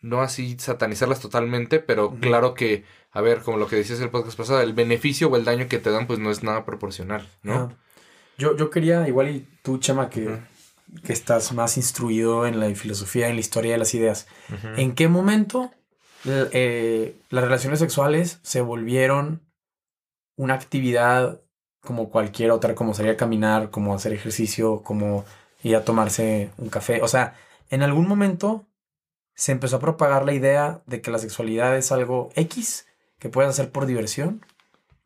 no 0.00 0.20
así 0.20 0.56
satanizarlas 0.58 1.20
totalmente, 1.20 1.78
pero 1.78 2.16
claro 2.20 2.54
que, 2.54 2.84
a 3.12 3.20
ver, 3.20 3.42
como 3.42 3.56
lo 3.56 3.68
que 3.68 3.76
decías 3.76 4.00
el 4.00 4.10
podcast 4.10 4.36
pasado, 4.36 4.60
el 4.60 4.72
beneficio 4.72 5.28
o 5.28 5.36
el 5.36 5.44
daño 5.44 5.68
que 5.68 5.78
te 5.78 5.92
dan, 5.92 6.08
pues 6.08 6.18
no 6.18 6.32
es 6.32 6.42
nada 6.42 6.64
proporcional, 6.64 7.24
¿no? 7.44 7.54
Ah. 7.54 7.72
Yo, 8.36 8.56
yo 8.56 8.68
quería, 8.68 9.06
igual 9.06 9.30
y 9.30 9.46
tú, 9.62 9.78
Chema, 9.78 10.10
que, 10.10 10.40
que 11.04 11.12
estás 11.12 11.52
más 11.52 11.76
instruido 11.76 12.48
en 12.48 12.58
la 12.58 12.68
filosofía, 12.74 13.28
en 13.28 13.36
la 13.36 13.40
historia 13.42 13.70
de 13.70 13.78
las 13.78 13.94
ideas. 13.94 14.26
¿En 14.76 14.96
qué 14.96 15.06
momento 15.06 15.70
eh, 16.24 17.14
las 17.30 17.44
relaciones 17.44 17.78
sexuales 17.78 18.40
se 18.42 18.60
volvieron 18.60 19.40
una 20.34 20.54
actividad 20.54 21.40
como 21.80 22.10
cualquier 22.10 22.50
otra, 22.50 22.74
como 22.74 22.92
salir 22.92 23.12
a 23.12 23.16
caminar, 23.16 23.70
como 23.70 23.94
hacer 23.94 24.12
ejercicio, 24.12 24.82
como 24.82 25.24
ir 25.62 25.76
a 25.76 25.84
tomarse 25.84 26.50
un 26.58 26.70
café? 26.70 27.00
O 27.02 27.06
sea, 27.06 27.36
en 27.72 27.82
algún 27.82 28.06
momento 28.06 28.68
se 29.34 29.50
empezó 29.50 29.76
a 29.76 29.80
propagar 29.80 30.26
la 30.26 30.34
idea 30.34 30.82
de 30.86 31.00
que 31.00 31.10
la 31.10 31.18
sexualidad 31.18 31.76
es 31.76 31.90
algo 31.90 32.28
X 32.36 32.86
que 33.18 33.30
puedes 33.30 33.48
hacer 33.50 33.72
por 33.72 33.86
diversión 33.86 34.44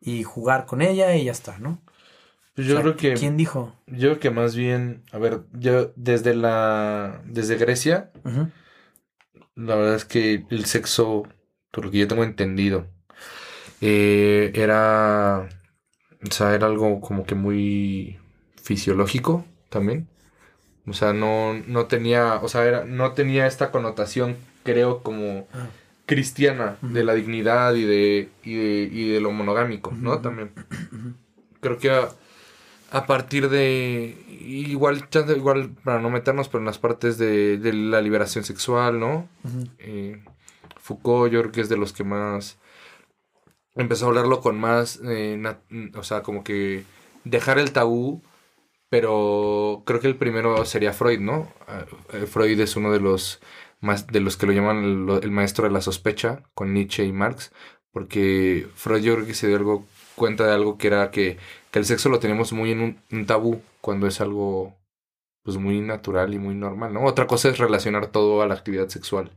y 0.01 0.23
jugar 0.23 0.65
con 0.65 0.81
ella 0.81 1.15
y 1.15 1.23
ya 1.23 1.31
está, 1.31 1.57
¿no? 1.59 1.81
Pues 2.55 2.67
yo 2.67 2.73
O 2.73 2.75
sea, 2.75 2.83
creo 2.83 2.97
que. 2.97 3.13
¿Quién 3.13 3.37
dijo? 3.37 3.73
Yo 3.87 4.09
creo 4.09 4.19
que 4.19 4.31
más 4.31 4.53
bien. 4.53 5.03
A 5.13 5.17
ver, 5.17 5.43
yo 5.53 5.93
desde 5.95 6.35
la. 6.35 7.21
Desde 7.25 7.55
Grecia, 7.55 8.11
la 9.55 9.75
verdad 9.75 9.95
es 9.95 10.05
que 10.05 10.45
el 10.49 10.65
sexo, 10.65 11.23
por 11.71 11.85
lo 11.85 11.91
que 11.91 11.99
yo 11.99 12.07
tengo 12.07 12.25
entendido, 12.25 12.87
eh, 13.79 14.51
era. 14.55 15.47
O 16.27 16.31
sea, 16.31 16.53
era 16.53 16.67
algo 16.67 16.99
como 16.99 17.25
que 17.25 17.35
muy 17.35 18.19
fisiológico 18.61 19.45
también. 19.69 20.09
O 20.87 20.93
sea, 20.93 21.13
no, 21.13 21.53
no 21.67 21.85
tenía. 21.85 22.35
O 22.35 22.47
sea, 22.47 22.65
era, 22.65 22.85
no 22.85 23.11
tenía 23.11 23.45
esta 23.47 23.71
connotación, 23.71 24.37
creo, 24.63 25.03
como 25.03 25.47
Ah. 25.53 25.67
cristiana 26.05 26.77
de 26.81 27.03
la 27.03 27.13
dignidad 27.13 27.73
y 27.75 27.83
de, 27.83 28.29
y 28.43 28.55
de, 28.55 28.89
y 28.91 29.09
de 29.09 29.19
lo 29.19 29.31
monogámico, 29.31 29.91
¿no? 29.91 30.19
También. 30.21 30.51
Creo 31.59 31.77
que 31.77 31.91
a, 31.91 32.09
a 32.91 33.05
partir 33.05 33.49
de. 33.49 34.15
Igual, 34.39 35.07
igual 35.35 35.71
para 35.83 35.99
no 35.99 36.09
meternos, 36.09 36.47
pero 36.47 36.59
en 36.59 36.65
las 36.67 36.77
partes 36.77 37.17
de, 37.17 37.57
de 37.57 37.73
la 37.73 38.01
liberación 38.01 38.45
sexual, 38.45 38.99
¿no? 38.99 39.27
Eh, 39.79 40.23
Foucault, 40.79 41.33
yo 41.33 41.41
creo 41.41 41.51
que 41.51 41.61
es 41.61 41.67
de 41.69 41.75
los 41.77 41.91
que 41.91 42.05
más. 42.05 42.57
Empezó 43.75 44.05
a 44.05 44.07
hablarlo 44.09 44.39
con 44.39 44.57
más. 44.57 45.01
eh, 45.03 45.41
o 45.95 46.03
sea, 46.03 46.21
como 46.23 46.43
que 46.45 46.85
dejar 47.25 47.59
el 47.59 47.73
tabú. 47.73 48.21
Pero 48.89 49.83
creo 49.85 49.99
que 49.99 50.07
el 50.07 50.15
primero 50.15 50.63
sería 50.65 50.93
Freud, 50.93 51.19
¿no? 51.19 51.51
Eh, 52.13 52.25
Freud 52.25 52.59
es 52.59 52.75
uno 52.75 52.91
de 52.91 52.99
los 52.99 53.39
más 53.79 54.07
de 54.07 54.21
los 54.21 54.37
que 54.37 54.47
lo 54.47 54.53
llaman 54.53 55.09
el, 55.21 55.31
maestro 55.31 55.65
de 55.67 55.73
la 55.73 55.81
sospecha 55.81 56.43
con 56.53 56.73
Nietzsche 56.73 57.05
y 57.05 57.11
Marx, 57.11 57.51
porque 57.91 58.67
Freud 58.75 59.03
yo 59.03 59.15
creo 59.15 59.27
que 59.27 59.33
se 59.33 59.47
dio 59.47 59.57
algo 59.57 59.85
cuenta 60.15 60.47
de 60.47 60.53
algo 60.53 60.77
que 60.77 60.87
era 60.87 61.11
que, 61.11 61.37
que 61.71 61.79
el 61.79 61.85
sexo 61.85 62.09
lo 62.09 62.19
tenemos 62.19 62.53
muy 62.53 62.71
en 62.71 62.81
un, 62.81 63.01
un 63.11 63.25
tabú 63.25 63.61
cuando 63.81 64.07
es 64.07 64.19
algo 64.21 64.75
pues 65.43 65.57
muy 65.57 65.79
natural 65.79 66.33
y 66.33 66.39
muy 66.39 66.55
normal, 66.55 66.93
¿no? 66.93 67.05
Otra 67.05 67.27
cosa 67.27 67.49
es 67.49 67.57
relacionar 67.57 68.07
todo 68.07 68.41
a 68.41 68.47
la 68.47 68.55
actividad 68.55 68.89
sexual, 68.89 69.31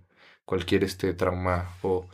cualquier 0.44 0.84
este 0.84 1.14
trauma 1.14 1.76
o, 1.82 2.06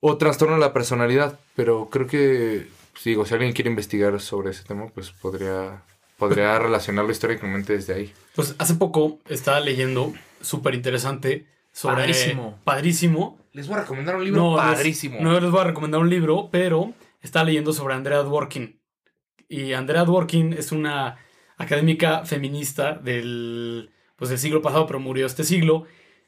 o 0.00 0.18
trastorno 0.18 0.54
de 0.54 0.60
la 0.60 0.72
personalidad, 0.72 1.38
pero 1.54 1.88
creo 1.90 2.06
que 2.06 2.66
pues, 2.92 3.04
digo, 3.04 3.24
si 3.26 3.34
alguien 3.34 3.52
quiere 3.52 3.70
investigar 3.70 4.18
sobre 4.20 4.50
ese 4.50 4.64
tema, 4.64 4.88
pues 4.88 5.12
podría 5.12 5.84
podría 6.16 6.58
relacionarlo 6.58 7.10
históricamente 7.10 7.74
desde 7.74 7.94
ahí. 7.94 8.12
Pues 8.34 8.54
hace 8.58 8.74
poco 8.74 9.18
estaba 9.28 9.60
leyendo, 9.60 10.12
súper 10.40 10.74
interesante, 10.74 11.46
sobre... 11.72 11.96
Padrísimo. 11.96 12.58
Padrísimo. 12.64 13.38
Les 13.52 13.66
voy 13.68 13.76
a 13.76 13.80
recomendar 13.82 14.16
un 14.16 14.24
libro 14.24 14.40
No, 14.42 14.56
les- 14.56 14.64
padrísimo. 14.76 15.18
No 15.20 15.38
les 15.40 15.50
voy 15.50 15.60
a 15.60 15.64
recomendar 15.64 16.00
un 16.00 16.10
libro, 16.10 16.48
pero 16.50 16.92
estaba 17.22 17.44
leyendo 17.44 17.72
sobre 17.72 17.94
Andrea 17.94 18.18
Dworkin. 18.18 18.80
Y 19.48 19.72
Andrea 19.74 20.04
Dworkin 20.04 20.52
es 20.52 20.72
una 20.72 21.18
académica 21.56 22.24
feminista 22.24 22.94
del, 22.94 23.90
pues, 24.16 24.30
del 24.30 24.38
siglo 24.38 24.62
pasado, 24.62 24.86
pero 24.86 25.00
murió 25.00 25.26
este 25.26 25.44
siglo. 25.44 25.84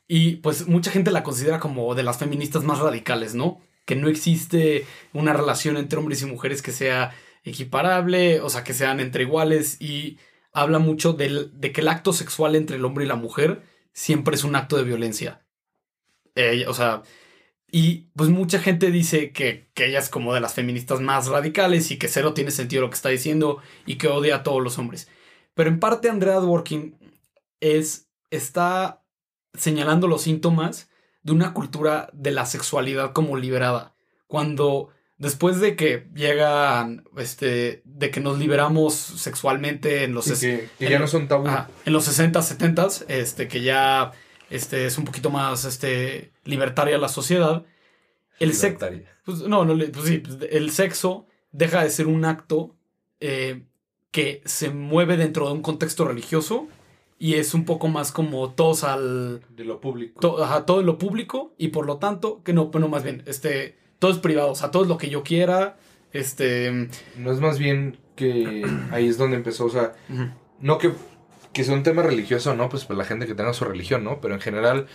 Y 0.06 0.36
pues 0.36 0.66
mucha 0.66 0.90
gente 0.90 1.10
la 1.10 1.22
considera 1.22 1.60
como 1.60 1.94
de 1.94 2.02
las 2.02 2.16
feministas 2.18 2.64
más 2.64 2.78
radicales, 2.78 3.34
¿no? 3.34 3.60
Que 3.84 3.94
no 3.96 4.08
existe 4.08 4.86
una 5.12 5.32
relación 5.34 5.76
entre 5.76 5.98
hombres 5.98 6.22
y 6.22 6.26
mujeres 6.26 6.62
que 6.62 6.72
sea 6.72 7.12
equiparable, 7.48 8.40
o 8.40 8.50
sea, 8.50 8.64
que 8.64 8.74
sean 8.74 9.00
entre 9.00 9.24
iguales. 9.24 9.80
Y 9.80 10.18
habla 10.52 10.78
mucho 10.78 11.12
de 11.12 11.72
que 11.72 11.80
el 11.80 11.88
acto 11.88 12.12
sexual 12.12 12.56
entre 12.56 12.76
el 12.76 12.84
hombre 12.84 13.04
y 13.04 13.08
la 13.08 13.16
mujer 13.16 13.62
siempre 13.92 14.36
es 14.36 14.44
un 14.44 14.56
acto 14.56 14.76
de 14.76 14.84
violencia. 14.84 15.44
Eh, 16.34 16.66
o 16.68 16.74
sea, 16.74 17.02
y 17.70 18.10
pues 18.16 18.30
mucha 18.30 18.60
gente 18.60 18.90
dice 18.90 19.32
que, 19.32 19.70
que 19.74 19.86
ella 19.86 19.98
es 19.98 20.08
como 20.08 20.32
de 20.34 20.40
las 20.40 20.54
feministas 20.54 21.00
más 21.00 21.26
radicales 21.26 21.90
y 21.90 21.98
que 21.98 22.08
cero 22.08 22.32
tiene 22.32 22.50
sentido 22.50 22.82
lo 22.82 22.90
que 22.90 22.96
está 22.96 23.10
diciendo 23.10 23.60
y 23.86 23.96
que 23.96 24.08
odia 24.08 24.36
a 24.36 24.42
todos 24.42 24.62
los 24.62 24.78
hombres. 24.78 25.08
Pero 25.54 25.68
en 25.68 25.80
parte 25.80 26.08
Andrea 26.08 26.36
Dworkin 26.36 26.96
es, 27.60 28.08
está 28.30 29.04
señalando 29.54 30.06
los 30.08 30.22
síntomas 30.22 30.90
de 31.22 31.32
una 31.32 31.52
cultura 31.52 32.08
de 32.12 32.30
la 32.30 32.46
sexualidad 32.46 33.12
como 33.12 33.36
liberada. 33.36 33.94
Cuando 34.28 34.90
después 35.18 35.60
de 35.60 35.76
que 35.76 36.06
llegan, 36.14 37.04
este, 37.16 37.82
de 37.84 38.10
que 38.10 38.20
nos 38.20 38.38
liberamos 38.38 38.94
sexualmente 38.94 40.04
en 40.04 40.14
los... 40.14 40.24
Sí, 40.26 40.32
es- 40.32 40.40
que, 40.40 40.68
que 40.78 40.86
en 40.86 40.92
ya 40.92 40.98
no 40.98 41.06
son 41.06 41.28
tabú. 41.28 41.46
Ajá, 41.46 41.68
en 41.84 41.92
los 41.92 42.04
60, 42.04 42.40
70, 42.42 42.88
este, 43.08 43.48
que 43.48 43.62
ya 43.62 44.12
este, 44.50 44.86
es 44.86 44.96
un 44.98 45.04
poquito 45.04 45.30
más 45.30 45.64
este, 45.64 46.32
libertaria 46.44 46.96
la 46.98 47.08
sociedad. 47.08 47.64
El 48.40 48.54
sexo. 48.54 48.86
Pues, 49.24 49.38
no, 49.42 49.64
no, 49.64 49.74
le- 49.74 49.88
pues 49.88 50.06
sí, 50.06 50.18
pues, 50.18 50.38
el 50.50 50.70
sexo 50.70 51.26
deja 51.52 51.82
de 51.82 51.90
ser 51.90 52.06
un 52.06 52.24
acto 52.24 52.76
eh, 53.20 53.64
que 54.10 54.40
se 54.44 54.70
mueve 54.70 55.16
dentro 55.16 55.46
de 55.48 55.52
un 55.52 55.62
contexto 55.62 56.04
religioso 56.06 56.68
y 57.18 57.34
es 57.34 57.52
un 57.52 57.64
poco 57.64 57.88
más 57.88 58.12
como 58.12 58.50
todos 58.52 58.84
al. 58.84 59.42
De 59.50 59.64
lo 59.64 59.80
público. 59.80 60.20
to- 60.20 60.42
ajá, 60.44 60.64
todo 60.64 60.80
en 60.80 60.86
lo 60.86 60.98
público 60.98 61.52
y 61.58 61.68
por 61.68 61.84
lo 61.84 61.96
tanto, 61.98 62.42
que 62.44 62.52
no, 62.52 62.66
bueno, 62.66 62.86
más 62.88 63.02
bien, 63.02 63.24
este, 63.26 63.76
todo 63.98 64.10
es 64.10 64.18
privado, 64.18 64.50
o 64.52 64.54
sea, 64.54 64.70
todo 64.70 64.82
es 64.82 64.88
lo 64.88 64.98
que 64.98 65.10
yo 65.10 65.22
quiera. 65.22 65.76
Este. 66.12 66.88
No 67.16 67.32
es 67.32 67.40
más 67.40 67.58
bien 67.58 67.98
que 68.16 68.64
ahí 68.92 69.06
es 69.08 69.18
donde 69.18 69.36
empezó, 69.36 69.66
o 69.66 69.70
sea, 69.70 69.92
no 70.60 70.78
que, 70.78 70.92
que 71.52 71.64
sea 71.64 71.74
un 71.74 71.82
tema 71.82 72.02
religioso, 72.02 72.54
¿no? 72.54 72.68
Pues 72.68 72.84
para 72.84 72.98
la 72.98 73.04
gente 73.04 73.26
que 73.26 73.34
tenga 73.34 73.52
su 73.52 73.64
religión, 73.64 74.04
¿no? 74.04 74.20
Pero 74.20 74.34
en 74.34 74.40
general, 74.40 74.86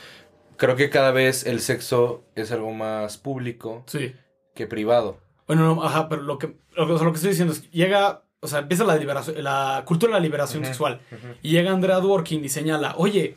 creo 0.58 0.76
que 0.76 0.89
cada 0.89 1.12
vez 1.12 1.46
el 1.46 1.60
sexo 1.60 2.24
es 2.36 2.52
algo 2.52 2.72
más 2.74 3.18
público 3.18 3.84
Sí. 3.88 4.13
que 4.56 4.68
privado. 4.68 5.18
Bueno, 5.48 5.76
no, 5.76 5.84
ajá, 5.84 6.08
pero 6.10 6.22
lo 6.22 6.38
que, 6.38 6.56
lo, 6.76 6.88
que- 6.88 6.94
o 6.94 6.98
sea, 6.98 7.06
lo 7.06 7.12
que 7.12 7.18
estoy 7.18 7.32
diciendo 7.32 7.54
es 7.54 7.60
que 7.62 7.68
llega, 7.70 8.24
o 8.39 8.48
sea, 8.48 8.60
empieza 8.60 8.84
la 8.86 8.96
liberación, 8.96 9.44
la 9.44 9.84
cultura 9.86 10.12
de 10.13 10.20
la 10.20 10.24
liberación 10.24 10.63
sexual. 10.66 11.02
Y 11.42 11.52
llega 11.52 11.72
Andrea 11.72 11.98
Dworkin 12.00 12.44
y 12.44 12.50
señala, 12.50 12.96
oye, 12.98 13.36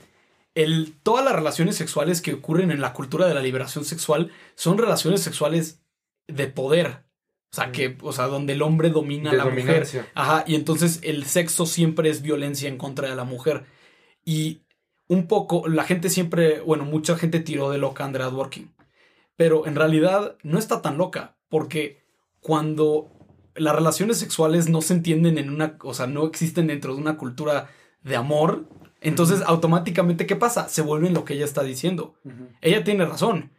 el, 0.56 0.94
todas 1.02 1.24
las 1.24 1.34
relaciones 1.34 1.76
sexuales 1.76 2.22
que 2.22 2.32
ocurren 2.32 2.70
en 2.70 2.80
la 2.80 2.94
cultura 2.94 3.28
de 3.28 3.34
la 3.34 3.42
liberación 3.42 3.84
sexual 3.84 4.32
son 4.54 4.78
relaciones 4.78 5.20
sexuales 5.20 5.82
de 6.26 6.46
poder. 6.46 7.04
O 7.52 7.56
sea, 7.56 7.72
que, 7.72 7.96
o 8.00 8.12
sea, 8.12 8.26
donde 8.26 8.54
el 8.54 8.62
hombre 8.62 8.88
domina 8.90 9.30
a 9.30 9.34
la 9.34 9.44
mujer. 9.44 9.86
Ajá, 10.14 10.44
y 10.46 10.54
entonces 10.54 11.00
el 11.02 11.26
sexo 11.26 11.66
siempre 11.66 12.08
es 12.08 12.22
violencia 12.22 12.68
en 12.68 12.78
contra 12.78 13.08
de 13.08 13.14
la 13.14 13.24
mujer. 13.24 13.66
Y 14.24 14.62
un 15.08 15.26
poco, 15.26 15.68
la 15.68 15.84
gente 15.84 16.08
siempre, 16.08 16.60
bueno, 16.60 16.86
mucha 16.86 17.16
gente 17.16 17.40
tiró 17.40 17.70
de 17.70 17.78
loca 17.78 18.04
a 18.04 18.06
Andrea 18.06 18.30
Dworkin. 18.30 18.74
Pero 19.36 19.66
en 19.66 19.76
realidad 19.76 20.36
no 20.42 20.58
está 20.58 20.80
tan 20.80 20.96
loca, 20.96 21.36
porque 21.50 22.02
cuando 22.40 23.12
las 23.54 23.74
relaciones 23.74 24.16
sexuales 24.16 24.70
no 24.70 24.80
se 24.80 24.94
entienden 24.94 25.36
en 25.36 25.50
una, 25.50 25.76
o 25.82 25.92
sea, 25.92 26.06
no 26.06 26.26
existen 26.26 26.66
dentro 26.66 26.94
de 26.94 27.00
una 27.02 27.18
cultura 27.18 27.68
de 28.02 28.16
amor, 28.16 28.68
entonces 29.08 29.42
automáticamente, 29.46 30.26
¿qué 30.26 30.36
pasa? 30.36 30.68
Se 30.68 30.82
vuelven 30.82 31.14
lo 31.14 31.24
que 31.24 31.34
ella 31.34 31.44
está 31.44 31.62
diciendo. 31.62 32.14
Ella 32.60 32.84
tiene 32.84 33.04
razón. 33.04 33.52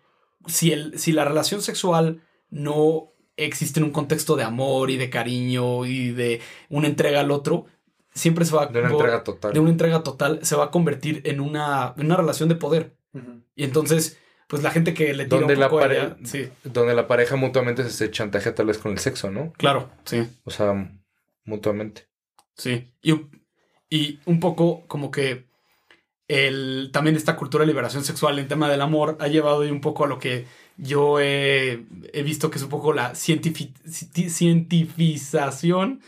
Si, 0.46 0.72
el, 0.72 0.98
si 1.00 1.12
la 1.12 1.26
relación 1.26 1.62
sexual 1.62 2.22
no 2.50 3.12
existe 3.36 3.80
en 3.80 3.86
un 3.86 3.92
contexto 3.92 4.36
de 4.36 4.44
amor 4.44 4.90
y 4.90 4.98
de 4.98 5.10
cariño 5.10 5.86
y 5.86 6.10
de 6.12 6.42
una 6.70 6.88
entrega 6.88 7.20
al 7.20 7.32
otro, 7.32 7.66
siempre 8.14 8.46
se 8.46 8.56
va 8.56 8.66
De 8.68 8.80
una 8.80 8.90
entrega 8.90 9.24
total. 9.24 9.54
de 9.54 9.60
una 9.60 9.70
entrega 9.70 10.04
total, 10.04 10.40
se 10.44 10.56
va 10.56 10.66
a 10.66 10.72
convertir 10.72 11.22
en 11.26 11.40
una, 11.40 11.94
en 11.98 12.06
una 12.08 12.16
relación 12.18 12.50
de 12.50 12.56
poder. 12.56 12.96
Y 13.56 13.64
entonces, 13.64 14.18
pues 14.48 14.64
la 14.64 14.72
gente 14.72 14.94
que 14.94 15.14
le 15.14 15.26
tira 15.26 15.38
Donde 15.40 15.54
un 15.56 15.60
la 15.60 15.70
poco 15.70 15.80
a 15.80 15.88
pare- 15.88 15.98
ella- 15.98 16.18
sí, 16.24 16.50
Donde 16.64 16.94
la 16.96 17.08
pareja 17.08 17.36
mutuamente 17.36 17.88
se 17.90 18.10
chantajea 18.12 18.56
tal 18.56 18.68
vez 18.68 18.78
con 18.78 18.92
el 18.92 19.00
sexo, 19.00 19.30
¿no? 19.32 19.52
claro, 19.58 19.90
sí, 20.06 20.24
O 20.46 20.52
sea, 20.52 20.74
mutuamente. 21.44 22.08
sí. 22.56 22.94
Y, 23.02 23.12
un- 23.14 23.47
y 23.90 24.20
un 24.26 24.40
poco 24.40 24.84
como 24.88 25.12
que 25.12 25.46
el, 26.28 26.90
también 26.92 27.16
esta 27.16 27.36
cultura 27.38 27.62
de 27.64 27.68
liberación 27.68 28.04
sexual 28.04 28.38
en 28.40 28.48
tema 28.48 28.70
del 28.70 28.82
amor 28.82 29.18
ha 29.22 29.28
llevado 29.28 29.62
ahí 29.62 29.72
un 29.72 29.80
poco 29.82 30.04
a 30.04 30.08
lo 30.08 30.20
que 30.20 30.46
yo 30.76 31.20
he, 31.20 31.86
he 32.14 32.24
visto 32.24 32.52
que 32.52 32.58
es 32.58 32.64
un 32.64 32.70
poco 32.70 32.92
la 32.94 33.14
cientifi- 33.14 33.74
ci- 33.86 34.30
cientificación 34.30 36.02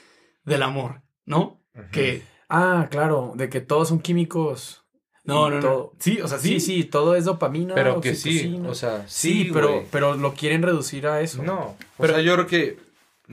del 0.43 0.63
amor, 0.63 1.01
¿no? 1.25 1.59
Que 1.91 2.21
Ah, 2.51 2.87
claro, 2.89 3.33
de 3.35 3.47
que 3.47 3.61
todos 3.61 3.87
son 3.89 3.99
químicos. 3.99 4.83
no, 5.23 5.49
no, 5.51 5.61
no. 5.61 5.91
Sí, 5.99 6.19
o 6.19 6.27
sea, 6.27 6.39
sí, 6.39 6.59
Sí, 6.59 6.81
sí, 6.81 6.83
todo 6.83 7.15
es 7.15 7.25
dopamina. 7.25 7.75
Pero 7.75 8.01
que 8.01 8.15
sí, 8.15 8.59
o 8.67 8.73
sea, 8.73 9.07
Sí, 9.07 9.43
sí, 9.45 9.49
pero, 9.53 9.83
pero 9.91 10.15
lo 10.15 10.33
quieren 10.33 10.63
reducir 10.63 11.05
a 11.07 11.21
eso. 11.21 11.43
No, 11.43 11.59
o 11.59 11.77
Pero- 11.99 12.13
sea, 12.15 12.21
yo 12.23 12.33
creo 12.33 12.47
que... 12.47 12.77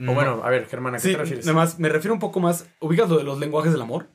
O 0.07 0.13
bueno, 0.13 0.41
a 0.43 0.49
ver, 0.51 0.67
Germán, 0.67 0.93
¿a 0.93 0.97
qué 0.99 1.03
Sí, 1.03 1.11
te 1.13 1.17
refieres? 1.17 1.45
nada 1.47 1.55
más 1.57 1.79
me 1.79 1.89
refiero 1.89 2.13
un 2.13 2.19
poco 2.19 2.39
más. 2.39 2.67
¿Ubicas 2.79 3.09
lo 3.09 3.17
de 3.17 3.23
los 3.23 3.39
lenguajes 3.39 3.71
del 3.71 3.81
amor? 3.81 4.07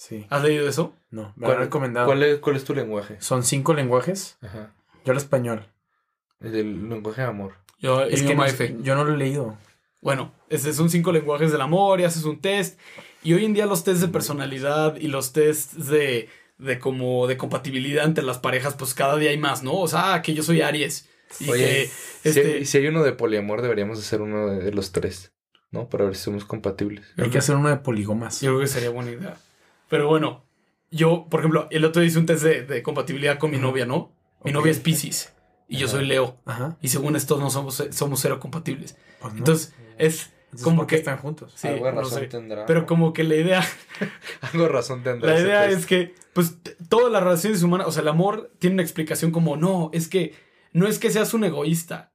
Sí. 0.00 0.26
¿Has 0.30 0.42
leído 0.42 0.66
eso? 0.66 0.94
No, 1.10 1.34
me 1.36 1.44
han 1.46 1.52
¿Cuál, 1.52 1.58
recomendado. 1.58 2.06
¿cuál, 2.06 2.22
es, 2.22 2.38
¿Cuál 2.38 2.56
es 2.56 2.64
tu 2.64 2.74
lenguaje? 2.74 3.16
Son 3.20 3.44
cinco 3.44 3.74
lenguajes. 3.74 4.38
Ajá. 4.40 4.72
Yo 5.04 5.12
el 5.12 5.18
español. 5.18 5.66
El 6.40 6.52
del 6.52 6.88
lenguaje 6.88 7.20
de 7.20 7.26
amor. 7.26 7.56
Yo, 7.78 8.02
Es 8.04 8.22
que 8.22 8.34
no- 8.34 8.46
yo 8.82 8.94
no 8.94 9.04
lo 9.04 9.12
he 9.12 9.18
leído. 9.18 9.58
Bueno, 10.00 10.32
ese 10.48 10.72
son 10.72 10.88
cinco 10.88 11.12
lenguajes 11.12 11.52
del 11.52 11.60
amor 11.60 12.00
y 12.00 12.04
haces 12.04 12.24
un 12.24 12.40
test. 12.40 12.78
Y 13.22 13.34
hoy 13.34 13.44
en 13.44 13.52
día 13.52 13.66
los 13.66 13.84
tests 13.84 14.00
de 14.00 14.08
personalidad 14.08 14.96
y 14.96 15.08
los 15.08 15.34
tests 15.34 15.88
de, 15.88 16.30
de 16.56 16.78
como 16.78 17.26
de 17.26 17.36
compatibilidad 17.36 18.06
entre 18.06 18.24
las 18.24 18.38
parejas, 18.38 18.74
pues 18.76 18.94
cada 18.94 19.16
día 19.16 19.28
hay 19.30 19.38
más, 19.38 19.62
¿no? 19.62 19.74
O 19.74 19.86
sea, 19.86 20.14
ah, 20.14 20.22
que 20.22 20.32
yo 20.32 20.42
soy 20.42 20.62
Aries. 20.62 21.10
Y 21.40 21.50
Oye, 21.50 21.90
que 22.22 22.32
Si, 22.32 22.40
este. 22.40 22.64
si 22.64 22.78
hay 22.78 22.86
uno 22.86 23.02
de 23.02 23.12
poliamor, 23.12 23.60
deberíamos 23.60 23.98
hacer 23.98 24.22
uno 24.22 24.46
de, 24.46 24.60
de 24.62 24.72
los 24.72 24.92
tres. 24.92 25.32
¿no? 25.70 25.88
Para 25.90 26.06
ver 26.06 26.16
si 26.16 26.22
somos 26.22 26.46
compatibles. 26.46 27.06
Hay 27.18 27.28
que 27.30 27.38
hacer 27.38 27.54
uno 27.54 27.68
de 27.68 27.76
poligomas. 27.76 28.40
Yo 28.40 28.50
creo 28.52 28.60
que 28.60 28.66
sería 28.66 28.90
buena 28.90 29.10
idea. 29.12 29.36
Pero 29.90 30.08
bueno, 30.08 30.46
yo, 30.90 31.26
por 31.28 31.40
ejemplo, 31.40 31.68
el 31.70 31.84
otro 31.84 32.00
día 32.00 32.08
hice 32.08 32.18
un 32.18 32.24
test 32.26 32.42
de, 32.44 32.62
de 32.64 32.82
compatibilidad 32.82 33.38
con 33.38 33.50
mi 33.50 33.58
novia, 33.58 33.84
¿no? 33.84 34.12
Mi 34.42 34.52
novia 34.52 34.70
es 34.72 34.78
Pisces 34.78 35.34
y 35.68 35.76
yo 35.76 35.88
soy 35.88 36.06
Leo. 36.06 36.38
Ajá. 36.46 36.78
Y 36.80 36.88
según 36.88 37.16
esto 37.16 37.38
no 37.38 37.50
somos, 37.50 37.84
somos 37.90 38.20
cero 38.20 38.40
compatibles. 38.40 38.96
Pues 39.20 39.34
no. 39.34 39.38
Entonces, 39.40 39.74
es 39.98 40.32
Entonces, 40.44 40.64
como 40.64 40.76
¿por 40.78 40.86
qué 40.86 40.94
que... 40.96 41.00
están 41.00 41.18
juntos. 41.18 41.52
Sí, 41.56 41.68
Algo 41.68 41.86
de 41.86 41.92
no 41.92 42.00
razón 42.00 42.20
sé. 42.20 42.26
tendrá. 42.28 42.64
Pero 42.66 42.86
como 42.86 43.12
que 43.12 43.24
la 43.24 43.34
idea, 43.36 43.62
Algo 44.40 44.62
de 44.64 44.68
razón 44.70 45.02
tendrá. 45.02 45.34
la 45.34 45.40
idea 45.40 45.66
es 45.66 45.84
que, 45.86 46.14
pues, 46.32 46.56
todas 46.88 47.12
las 47.12 47.22
relaciones 47.22 47.62
humanas, 47.62 47.86
o 47.88 47.92
sea, 47.92 48.02
el 48.02 48.08
amor 48.08 48.50
tiene 48.58 48.74
una 48.74 48.82
explicación 48.82 49.32
como, 49.32 49.56
no, 49.56 49.90
es 49.92 50.08
que 50.08 50.34
no 50.72 50.86
es 50.86 50.98
que 50.98 51.10
seas 51.10 51.34
un 51.34 51.44
egoísta 51.44 52.14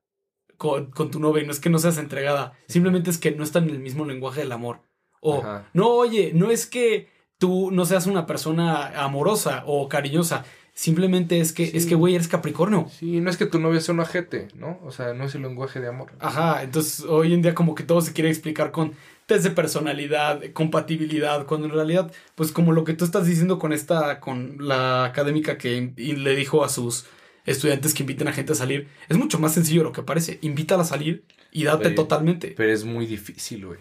con, 0.58 0.90
con 0.92 1.12
tu 1.12 1.20
novia, 1.20 1.44
y 1.44 1.46
no 1.46 1.52
es 1.52 1.60
que 1.60 1.70
no 1.70 1.78
seas 1.80 1.98
entregada, 1.98 2.54
simplemente 2.68 3.10
es 3.10 3.18
que 3.18 3.32
no 3.32 3.44
están 3.44 3.66
en 3.66 3.72
el 3.72 3.80
mismo 3.80 4.06
lenguaje 4.06 4.40
del 4.42 4.52
amor. 4.54 4.82
O, 5.22 5.40
Ajá. 5.42 5.70
no, 5.74 5.90
oye, 5.90 6.32
no 6.34 6.52
es 6.52 6.66
que 6.66 7.10
tú 7.38 7.72
no 7.72 7.86
seas 7.86 8.08
una 8.08 8.26
persona 8.26 8.88
amorosa 9.04 9.64
o 9.66 9.90
cariñosa, 9.90 10.46
simplemente 10.74 11.40
es 11.40 11.54
que, 11.54 11.68
Sí. 11.68 11.78
es 11.78 11.86
que, 11.86 11.96
güey, 11.96 12.16
eres 12.16 12.28
Capricornio. 12.28 12.88
Sí, 12.90 13.22
no 13.22 13.30
es 13.30 13.38
que 13.38 13.46
tu 13.46 13.60
novia 13.60 13.80
sea 13.80 13.94
un 13.94 14.02
ajete, 14.02 14.50
¿no? 14.56 14.80
O 14.84 14.92
sea, 14.92 15.14
no 15.14 15.24
es 15.26 15.36
el 15.36 15.42
lenguaje 15.44 15.80
de 15.80 15.88
amor. 15.88 16.12
Ajá, 16.20 16.64
entonces 16.64 17.02
hoy 17.02 17.34
en 17.34 17.42
día 17.42 17.56
como 17.56 17.76
que 17.76 17.84
todo 17.84 18.02
se 18.02 18.14
quiere 18.14 18.30
explicar 18.30 18.72
con 18.72 18.94
test 19.26 19.44
de 19.44 19.52
personalidad, 19.52 20.42
compatibilidad, 20.54 21.46
cuando 21.46 21.68
en 21.68 21.74
realidad, 21.74 22.12
pues 22.36 22.52
como 22.52 22.74
lo 22.74 22.84
que 22.84 22.94
tú 22.94 23.06
estás 23.06 23.26
diciendo 23.26 23.58
con 23.58 23.74
esta, 23.74 24.20
con 24.20 24.58
la 24.60 25.06
académica 25.06 25.58
que 25.58 25.94
le 25.98 26.36
dijo 26.36 26.64
a 26.64 26.70
sus 26.70 27.06
estudiantes 27.46 27.94
que 27.94 28.04
inviten 28.04 28.28
a 28.28 28.34
gente 28.34 28.52
a 28.54 28.56
salir, 28.56 28.88
es 29.08 29.18
mucho 29.18 29.40
más 29.40 29.54
sencillo 29.54 29.82
de 29.82 29.86
lo 29.86 29.92
que 29.94 30.04
parece. 30.04 30.40
Invítala 30.42 30.84
a 30.84 30.86
salir 30.86 31.26
y 31.52 31.64
date 31.64 31.92
totalmente. 31.92 32.54
Pero 32.58 32.72
es 32.74 32.84
muy 32.84 33.06
difícil, 33.06 33.66
güey. 33.66 33.80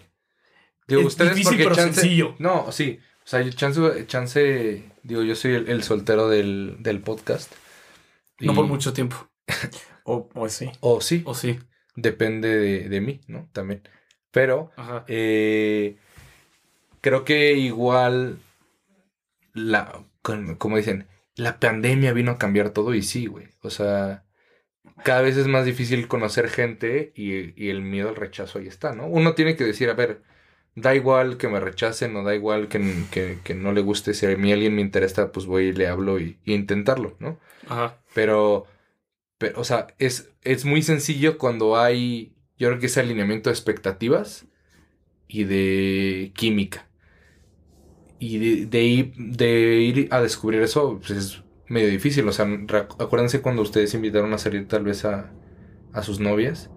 Digo, 0.87 1.01
Es 1.01 1.07
ustedes 1.07 1.31
difícil, 1.35 1.57
porque 1.57 1.63
pero 1.63 1.75
chance... 1.75 1.99
sencillo. 2.01 2.35
No, 2.39 2.71
sí. 2.71 2.99
O 3.25 3.27
sea, 3.27 3.49
chance, 3.49 4.05
chance... 4.07 4.91
Digo, 5.03 5.23
yo 5.23 5.35
soy 5.35 5.55
el, 5.55 5.69
el 5.69 5.83
soltero 5.83 6.29
del, 6.29 6.77
del 6.79 7.01
podcast. 7.01 7.51
No 8.39 8.53
por 8.53 8.67
mucho 8.67 8.93
tiempo. 8.93 9.29
O, 10.07 10.29
o 10.35 10.49
sí. 10.49 10.69
O 10.81 11.01
sí. 11.01 11.23
O 11.25 11.33
sí. 11.33 11.57
Depende 11.95 12.55
de, 12.55 12.89
de 12.89 13.01
mí, 13.01 13.21
¿no? 13.27 13.49
También. 13.53 13.81
Pero... 14.29 14.71
Eh, 15.07 15.97
creo 17.01 17.23
que 17.23 17.53
igual 17.53 18.37
la 19.53 20.05
como 20.57 20.77
dicen, 20.77 21.07
la 21.35 21.59
pandemia 21.59 22.13
vino 22.13 22.31
a 22.31 22.37
cambiar 22.37 22.71
todo 22.71 22.93
y 22.93 23.03
sí, 23.03 23.27
güey. 23.27 23.47
O 23.61 23.69
sea, 23.69 24.25
cada 25.03 25.21
vez 25.21 25.37
es 25.37 25.47
más 25.47 25.65
difícil 25.65 26.07
conocer 26.07 26.49
gente 26.49 27.13
y, 27.15 27.61
y 27.61 27.69
el 27.69 27.81
miedo 27.81 28.09
al 28.09 28.15
rechazo 28.15 28.59
ahí 28.59 28.67
está, 28.67 28.93
¿no? 28.93 29.07
Uno 29.07 29.35
tiene 29.35 29.55
que 29.55 29.63
decir, 29.63 29.89
a 29.89 29.93
ver, 29.93 30.23
da 30.75 30.95
igual 30.95 31.37
que 31.37 31.47
me 31.47 31.59
rechacen 31.59 32.15
o 32.15 32.23
da 32.23 32.35
igual 32.35 32.67
que, 32.69 32.79
que- 33.11 33.39
que 33.43 33.55
no 33.55 33.71
le 33.73 33.81
guste, 33.81 34.13
si 34.13 34.25
a 34.25 34.35
mí 34.37 34.51
alguien 34.53 34.75
me 34.75 34.81
interesa, 34.81 35.31
pues 35.31 35.45
voy 35.45 35.65
y 35.67 35.73
le 35.73 35.87
hablo 35.87 36.19
y, 36.19 36.39
y 36.45 36.53
intentarlo, 36.53 37.15
¿no? 37.19 37.39
Ajá. 37.67 37.97
Pero, 38.13 38.67
pero, 39.37 39.59
o 39.61 39.63
sea, 39.65 39.87
es, 39.99 40.31
es 40.43 40.65
muy 40.65 40.81
sencillo 40.83 41.37
cuando 41.37 41.77
hay, 41.77 42.35
yo 42.57 42.69
creo 42.69 42.79
que 42.79 42.87
ese 42.87 43.01
alineamiento 43.01 43.49
de 43.49 43.55
expectativas 43.55 44.47
y 45.27 45.45
de 45.45 46.33
química. 46.35 46.89
Y 48.17 48.37
de, 48.39 48.65
de 48.67 48.83
ir, 48.83 49.13
de 49.17 49.49
ir 49.81 50.07
a 50.11 50.21
descubrir 50.21 50.61
eso, 50.61 50.99
pues 50.99 51.11
es 51.11 51.43
medio 51.67 51.89
difícil. 51.89 52.27
O 52.27 52.31
sea, 52.31 52.45
acuérdense 52.99 53.41
cuando 53.41 53.61
ustedes 53.61 53.93
invitaron 53.93 54.33
a 54.33 54.37
salir 54.37 54.67
tal 54.67 54.83
vez 54.83 55.03
a, 55.05 55.35
a 55.91 56.03
sus 56.03 56.19
novias, 56.19 56.71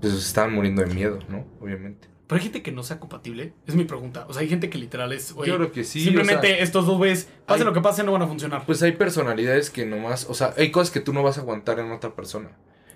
pues 0.00 0.14
estaban 0.14 0.54
muriendo 0.54 0.82
de 0.82 0.88
miedo, 0.94 1.20
¿no? 1.28 1.52
Obviamente. 1.60 2.08
Pero 2.26 2.38
hay 2.38 2.42
gente 2.42 2.62
que 2.62 2.72
no 2.72 2.82
sea 2.82 2.98
compatible. 2.98 3.52
Es 3.66 3.76
mi 3.76 3.84
pregunta. 3.84 4.26
O 4.28 4.32
sea, 4.32 4.42
hay 4.42 4.48
gente 4.48 4.68
que 4.68 4.78
literal 4.78 5.12
es. 5.12 5.32
oye, 5.36 5.48
yo 5.50 5.56
creo 5.56 5.72
que 5.72 5.84
sí. 5.84 6.00
simplemente 6.02 6.52
o 6.52 6.56
sea, 6.56 6.58
estos 6.58 6.86
dos 6.86 6.96
güeyes, 6.98 7.28
pase 7.46 7.60
hay- 7.60 7.66
lo 7.66 7.72
que 7.72 7.80
pase, 7.80 8.02
no 8.02 8.12
van 8.12 8.22
a 8.22 8.26
funcionar. 8.26 8.66
Pues 8.66 8.82
hay 8.82 8.92
personalidades 8.92 9.70
que 9.70 9.86
nomás, 9.86 10.26
o 10.28 10.34
sea, 10.34 10.52
hay 10.56 10.70
cosas 10.72 10.90
que 10.90 11.00
tú 11.00 11.12
no 11.12 11.22
vas 11.22 11.38
a 11.38 11.42
aguantar 11.42 11.78
en 11.78 11.92
otra 11.92 12.14
persona. 12.16 12.50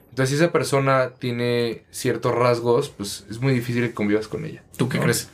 Entonces, 0.09 0.31
si 0.31 0.43
esa 0.43 0.51
persona 0.51 1.15
tiene 1.19 1.85
ciertos 1.91 2.35
rasgos, 2.35 2.89
pues 2.89 3.25
es 3.31 3.41
muy 3.41 3.55
difícil 3.55 3.83
que 3.87 3.95
convivas 3.95 4.27
con 4.27 4.45
ella. 4.45 4.65
¿Tú 4.77 4.89
qué 4.89 4.99
¿no? 4.99 5.05
crees? 5.05 5.29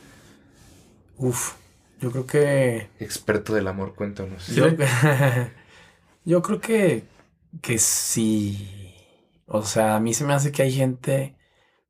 Uf. 1.17 1.53
Yo 1.99 2.11
creo 2.11 2.27
que. 2.27 2.89
Experto 2.99 3.55
del 3.55 3.67
amor, 3.67 3.95
cuéntanos. 3.95 4.43
Sí. 4.43 4.53
Yo, 4.55 4.67
yo 6.25 6.41
creo 6.41 6.61
que. 6.61 7.03
Que 7.61 7.79
sí. 7.79 8.93
O 9.47 9.63
sea, 9.63 9.95
a 9.95 9.99
mí 9.99 10.13
se 10.13 10.25
me 10.25 10.33
hace 10.33 10.51
que 10.51 10.61
hay 10.61 10.71
gente. 10.71 11.35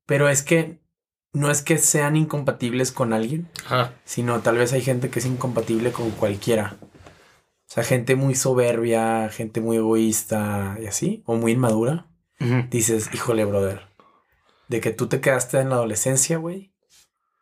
Pero 0.05 0.29
es 0.29 0.43
que. 0.43 0.79
No 1.38 1.52
es 1.52 1.62
que 1.62 1.78
sean 1.78 2.15
incompatibles 2.15 2.91
con 2.91 3.13
alguien. 3.13 3.50
Ajá. 3.65 3.93
Sino 4.06 4.39
tal 4.41 4.58
vez 4.58 4.73
hay 4.73 4.82
gente 4.82 5.10
que 5.10 5.19
es 5.19 5.26
incompatible 5.26 5.91
con 5.91 6.12
cualquiera. 6.12 6.78
O 6.82 7.69
sea, 7.69 7.84
gente 7.84 8.15
muy 8.15 8.34
soberbia, 8.34 9.30
gente 9.30 9.62
muy 9.62 9.78
egoísta 9.78 10.78
y 10.82 10.88
así. 10.88 11.23
O 11.26 11.36
muy 11.36 11.52
inmadura. 11.52 12.08
dices, 12.69 13.10
híjole, 13.13 13.45
brother, 13.45 13.88
de 14.67 14.82
que 14.82 14.91
tú 14.91 15.08
te 15.08 15.21
quedaste 15.21 15.60
en 15.60 15.69
la 15.69 15.76
adolescencia, 15.76 16.38
güey, 16.38 16.71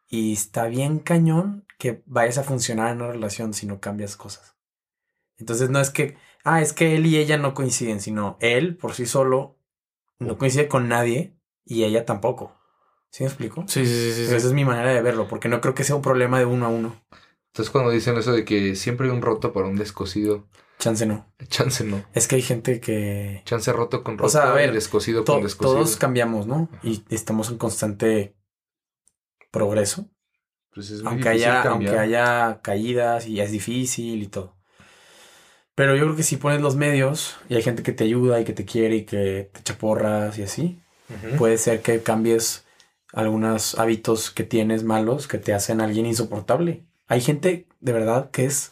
y 0.07 0.33
está 0.33 0.67
bien 0.67 0.99
cañón 0.99 1.65
que 1.77 2.01
vayas 2.05 2.37
a 2.37 2.43
funcionar 2.43 2.91
en 2.91 3.01
una 3.01 3.11
relación 3.11 3.53
si 3.53 3.65
no 3.65 3.79
cambias 3.79 4.15
cosas. 4.15 4.55
Entonces 5.37 5.69
no 5.69 5.79
es 5.79 5.89
que, 5.89 6.17
ah, 6.43 6.61
es 6.61 6.73
que 6.73 6.95
él 6.95 7.05
y 7.05 7.17
ella 7.17 7.37
no 7.37 7.53
coinciden, 7.53 7.99
sino 7.99 8.37
él 8.39 8.77
por 8.77 8.93
sí 8.93 9.05
solo 9.05 9.57
no 10.19 10.37
coincide 10.37 10.67
con 10.67 10.87
nadie 10.87 11.35
y 11.65 11.83
ella 11.83 12.05
tampoco. 12.05 12.55
¿Sí 13.15 13.23
me 13.23 13.29
explico? 13.29 13.63
Sí, 13.65 13.85
sí, 13.85 14.11
sí, 14.11 14.23
Esa 14.23 14.35
es 14.35 14.51
mi 14.51 14.65
manera 14.65 14.93
de 14.93 15.01
verlo, 15.01 15.29
porque 15.29 15.47
no 15.47 15.61
creo 15.61 15.73
que 15.73 15.85
sea 15.85 15.95
un 15.95 16.01
problema 16.01 16.37
de 16.37 16.43
uno 16.43 16.65
a 16.65 16.67
uno. 16.67 17.01
Entonces, 17.47 17.71
cuando 17.71 17.89
dicen 17.89 18.17
eso 18.17 18.33
de 18.33 18.43
que 18.43 18.75
siempre 18.75 19.07
hay 19.07 19.13
un 19.13 19.21
roto 19.21 19.53
para 19.53 19.67
un 19.67 19.77
descosido, 19.77 20.49
Chance 20.79 21.05
no. 21.05 21.25
chance 21.47 21.85
no. 21.85 22.03
Es 22.13 22.27
que 22.27 22.35
hay 22.35 22.41
gente 22.41 22.81
que 22.81 23.41
Chance 23.45 23.71
roto 23.71 24.03
con 24.03 24.17
roto 24.17 24.25
O 24.27 24.29
sea, 24.29 24.51
a 24.51 24.53
ver, 24.53 24.71
y 24.71 24.73
descosido 24.73 25.23
to- 25.23 25.35
con 25.35 25.43
descosido. 25.43 25.75
todos 25.75 25.95
cambiamos, 25.95 26.45
¿no? 26.45 26.67
Y 26.83 27.05
estamos 27.09 27.49
en 27.51 27.57
constante 27.57 28.35
progreso. 29.49 30.09
Pues 30.73 30.91
es 30.91 31.01
muy 31.01 31.13
aunque 31.13 31.29
haya, 31.29 31.63
cambiar. 31.63 31.71
aunque 31.71 31.97
haya 31.97 32.59
caídas 32.61 33.27
y 33.27 33.39
es 33.39 33.49
difícil 33.49 34.23
y 34.23 34.27
todo. 34.27 34.57
Pero 35.73 35.95
yo 35.95 36.03
creo 36.03 36.17
que 36.17 36.23
si 36.23 36.35
pones 36.35 36.59
los 36.59 36.75
medios 36.75 37.37
y 37.47 37.55
hay 37.55 37.63
gente 37.63 37.81
que 37.81 37.93
te 37.93 38.03
ayuda 38.03 38.41
y 38.41 38.43
que 38.43 38.51
te 38.51 38.65
quiere 38.65 38.97
y 38.97 39.05
que 39.05 39.49
te 39.53 39.59
echa 39.61 39.77
porras 39.77 40.37
y 40.37 40.43
así, 40.43 40.81
puede 41.37 41.57
ser 41.57 41.81
que 41.81 42.03
cambies 42.03 42.64
algunos 43.15 43.79
hábitos 43.79 44.29
que 44.29 44.43
tienes 44.43 44.83
malos 44.83 45.27
que 45.27 45.37
te 45.39 45.53
hacen 45.53 45.81
alguien 45.81 46.05
insoportable. 46.05 46.83
Hay 47.07 47.21
gente 47.21 47.67
de 47.79 47.91
verdad 47.93 48.29
que 48.31 48.45
es 48.45 48.71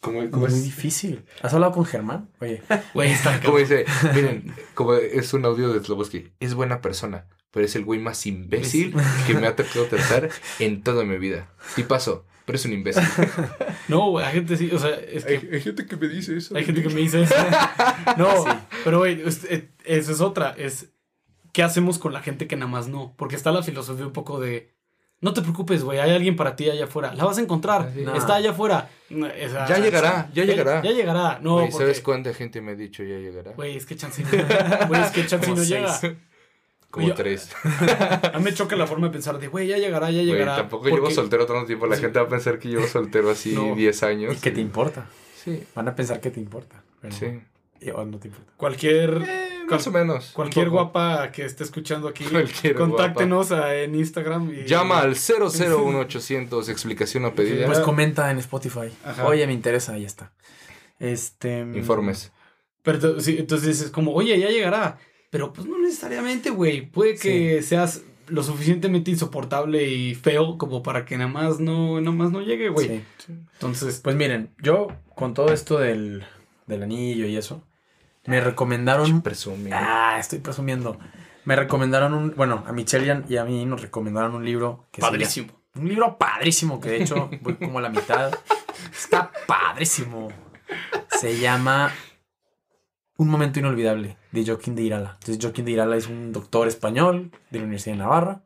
¿Cómo, 0.00 0.20
cómo 0.30 0.46
muy 0.46 0.54
es? 0.54 0.64
difícil. 0.64 1.24
¿Has 1.42 1.52
hablado 1.54 1.72
con 1.72 1.84
Germán? 1.84 2.28
Oye, 2.40 2.62
Güey, 2.94 3.10
está 3.12 3.40
Como 3.40 3.58
dice, 3.58 3.84
miren, 4.14 4.54
como 4.74 4.94
es 4.94 5.32
un 5.34 5.44
audio 5.44 5.72
de 5.72 5.84
Sloboski, 5.84 6.32
es 6.40 6.54
buena 6.54 6.80
persona, 6.80 7.26
pero 7.50 7.66
es 7.66 7.74
el 7.76 7.84
güey 7.84 8.00
más 8.00 8.24
imbécil 8.26 8.94
que 9.26 9.34
me 9.34 9.46
ha 9.46 9.56
tocado 9.56 9.86
tratar 9.86 10.30
en 10.58 10.82
toda 10.82 11.04
mi 11.04 11.18
vida. 11.18 11.48
Sí 11.74 11.82
pasó, 11.82 12.24
pero 12.44 12.56
es 12.56 12.64
un 12.64 12.72
imbécil. 12.72 13.02
No, 13.88 14.10
güey, 14.10 14.26
hay 14.26 14.32
gente 14.34 14.56
sí, 14.56 14.68
o 14.72 14.78
sea, 14.80 14.90
es 14.96 15.24
que 15.24 15.38
gente 15.60 15.86
que 15.86 15.96
me 15.96 16.08
dice 16.08 16.36
eso. 16.36 16.56
hay 16.56 16.64
gente 16.64 16.82
que 16.82 16.88
me 16.88 17.00
dice 17.00 17.22
eso. 17.22 17.34
No, 18.16 18.42
Sí. 18.44 18.50
pero 18.84 18.98
güey, 18.98 19.22
es- 19.24 19.46
eso 19.84 20.12
es 20.12 20.20
otra, 20.20 20.54
es 20.58 20.88
¿qué 21.56 21.62
hacemos 21.62 21.98
con 21.98 22.12
la 22.12 22.20
gente 22.20 22.46
que 22.46 22.54
nada 22.54 22.70
más 22.70 22.86
no? 22.86 23.14
Porque 23.16 23.34
está 23.34 23.50
la 23.50 23.62
filosofía 23.62 24.06
un 24.06 24.12
poco 24.12 24.38
de 24.38 24.74
no 25.22 25.32
te 25.32 25.40
preocupes, 25.40 25.82
güey, 25.82 25.98
hay 25.98 26.10
alguien 26.10 26.36
para 26.36 26.54
ti 26.54 26.68
allá 26.68 26.84
afuera. 26.84 27.14
La 27.14 27.24
vas 27.24 27.38
a 27.38 27.40
encontrar, 27.40 27.90
está 28.14 28.34
allá 28.34 28.50
afuera. 28.50 28.90
Esa- 29.38 29.66
Ya 29.66 29.78
llegará, 29.78 30.28
ya 30.34 30.44
llegará. 30.44 30.82
Ya 30.82 30.90
llegará. 30.90 31.38
No, 31.40 31.54
Güey, 31.54 31.70
porque- 31.70 31.84
¿Sabes 31.84 32.00
cuánta 32.02 32.34
gente 32.34 32.60
me 32.60 32.72
ha 32.72 32.74
dicho 32.74 33.02
ya 33.02 33.16
llegará? 33.16 33.52
Güey, 33.52 33.74
es 33.78 33.86
que 33.86 33.96
Chansey 33.96 34.22
no, 34.26 34.86
güey, 34.88 35.00
es 35.00 35.10
que 35.12 35.38
Como 35.38 35.54
no 35.56 35.62
llega. 35.64 35.98
Como 36.90 37.08
yo- 37.08 37.14
tres. 37.14 37.50
A 38.34 38.38
mí 38.38 38.44
me 38.44 38.52
choca 38.52 38.76
la 38.76 38.86
forma 38.86 39.06
de 39.06 39.12
pensar 39.14 39.38
de, 39.38 39.48
güey, 39.48 39.66
ya 39.66 39.78
llegará, 39.78 40.10
ya 40.10 40.22
llegará. 40.22 40.56
tampoco 40.56 40.82
Porque- 40.82 40.96
llevo 40.96 41.10
soltero 41.10 41.46
tanto 41.46 41.64
tiempo. 41.66 41.86
La 41.86 41.96
Sí. 41.96 42.02
gente 42.02 42.18
va 42.18 42.26
a 42.26 42.28
pensar 42.28 42.58
que 42.58 42.68
llevo 42.68 42.86
soltero 42.86 43.30
así 43.30 43.54
No. 43.54 43.74
10 43.74 44.02
años. 44.02 44.34
¿y 44.36 44.40
qué 44.40 44.50
te 44.50 44.60
importa? 44.60 45.06
Sí, 45.42 45.64
Van 45.74 45.88
a 45.88 45.94
pensar 45.94 46.20
que 46.20 46.30
te 46.30 46.40
importa. 46.40 46.82
Pero 47.00 47.14
sí. 47.14 47.40
y- 47.80 47.90
o 47.90 48.04
no 48.04 48.18
te 48.18 48.28
importa. 48.28 48.52
Cualquier, 48.58 49.22
Eh, 49.26 49.45
más 49.74 49.86
o 49.86 49.90
menos. 49.90 50.30
cualquier 50.32 50.70
guapa 50.70 51.30
que 51.32 51.44
esté 51.44 51.64
escuchando 51.64 52.08
aquí, 52.08 52.24
Cualquier 52.24 52.74
contáctenos 52.74 53.52
a- 53.52 53.74
en 53.76 53.94
Instagram. 53.94 54.52
Y, 54.54 54.64
Llama 54.66 55.00
al 55.00 55.14
001800 55.16 56.68
explicación 56.68 57.24
a 57.24 57.34
pedida. 57.34 57.66
Pues 57.66 57.80
comenta 57.80 58.30
en 58.30 58.38
Spotify. 58.38 58.90
Ajá. 59.04 59.26
Oye, 59.26 59.46
me 59.46 59.52
interesa, 59.52 59.92
ahí 59.94 60.04
está. 60.04 60.32
Este. 60.98 61.60
Informes. 61.60 62.32
Pero 62.82 63.20
sí, 63.20 63.36
entonces 63.38 63.80
es 63.80 63.90
como, 63.90 64.12
oye, 64.14 64.38
ya 64.38 64.48
llegará. 64.48 64.98
Pero 65.30 65.52
pues 65.52 65.66
no 65.66 65.78
necesariamente, 65.78 66.50
güey. 66.50 66.82
Puede 66.90 67.16
que 67.16 67.60
seas 67.62 68.02
lo 68.28 68.42
suficientemente 68.42 69.10
insoportable 69.10 69.84
y 69.88 70.14
feo 70.14 70.56
como 70.58 70.82
para 70.82 71.04
que 71.04 71.16
nada 71.16 71.30
más 71.30 71.60
no, 71.60 72.00
nada 72.00 72.16
más 72.16 72.30
no 72.30 72.40
llegue, 72.42 72.68
güey. 72.70 73.02
Sí. 73.24 73.32
Entonces, 73.54 74.00
Pues 74.02 74.16
miren, 74.16 74.50
yo 74.62 74.88
con 75.14 75.34
todo 75.34 75.52
esto 75.52 75.78
del, 75.78 76.24
del 76.66 76.82
anillo 76.82 77.26
y 77.26 77.36
eso, 77.36 77.62
me 78.26 78.40
recomendaron. 78.40 79.22
Presume. 79.22 79.70
Ah, 79.72 80.16
estoy 80.18 80.38
presumiendo. 80.40 80.98
Me 81.44 81.54
recomendaron 81.56 82.12
un, 82.14 82.34
bueno, 82.36 82.64
a 82.66 82.72
Michelle 82.72 83.22
y 83.28 83.36
a- 83.36 83.44
mí 83.44 83.64
nos 83.66 83.80
recomendaron 83.82 84.34
un 84.34 84.44
libro 84.44 84.86
que 84.90 85.00
Padrísimo. 85.00 85.52
un 85.76 85.88
libro 85.88 86.18
padrísimo 86.18 86.80
que 86.80 86.88
de 86.90 87.02
hecho 87.02 87.30
voy 87.42 87.54
como 87.54 87.78
a 87.78 87.82
la 87.82 87.88
mitad. 87.90 88.32
Está 88.92 89.30
padrísimo. 89.46 90.28
Se 91.10 91.38
llama 91.38 91.92
Un 93.18 93.28
momento 93.28 93.60
inolvidable 93.60 94.18
de 94.32 94.44
Joaquín 94.44 94.74
de 94.74 94.82
Irala. 94.82 95.12
Entonces 95.20 95.38
Joaquín 95.40 95.64
de 95.64 95.70
Irala 95.72 95.96
es 95.96 96.06
un 96.08 96.32
doctor 96.32 96.66
español 96.68 97.30
de 97.50 97.58
la 97.60 97.64
Universidad 97.64 97.94
de 97.94 97.98
Navarra. 98.02 98.42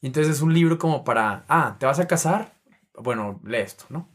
Y 0.00 0.06
entonces 0.06 0.34
es 0.34 0.40
un 0.42 0.52
libro 0.54 0.78
como 0.78 1.04
para, 1.04 1.44
ah, 1.48 1.76
¿te 1.78 1.86
vas 1.86 2.00
a 2.00 2.08
casar? 2.08 2.54
Bueno, 2.98 3.40
lee 3.44 3.58
esto, 3.58 3.84
¿no? 3.90 4.08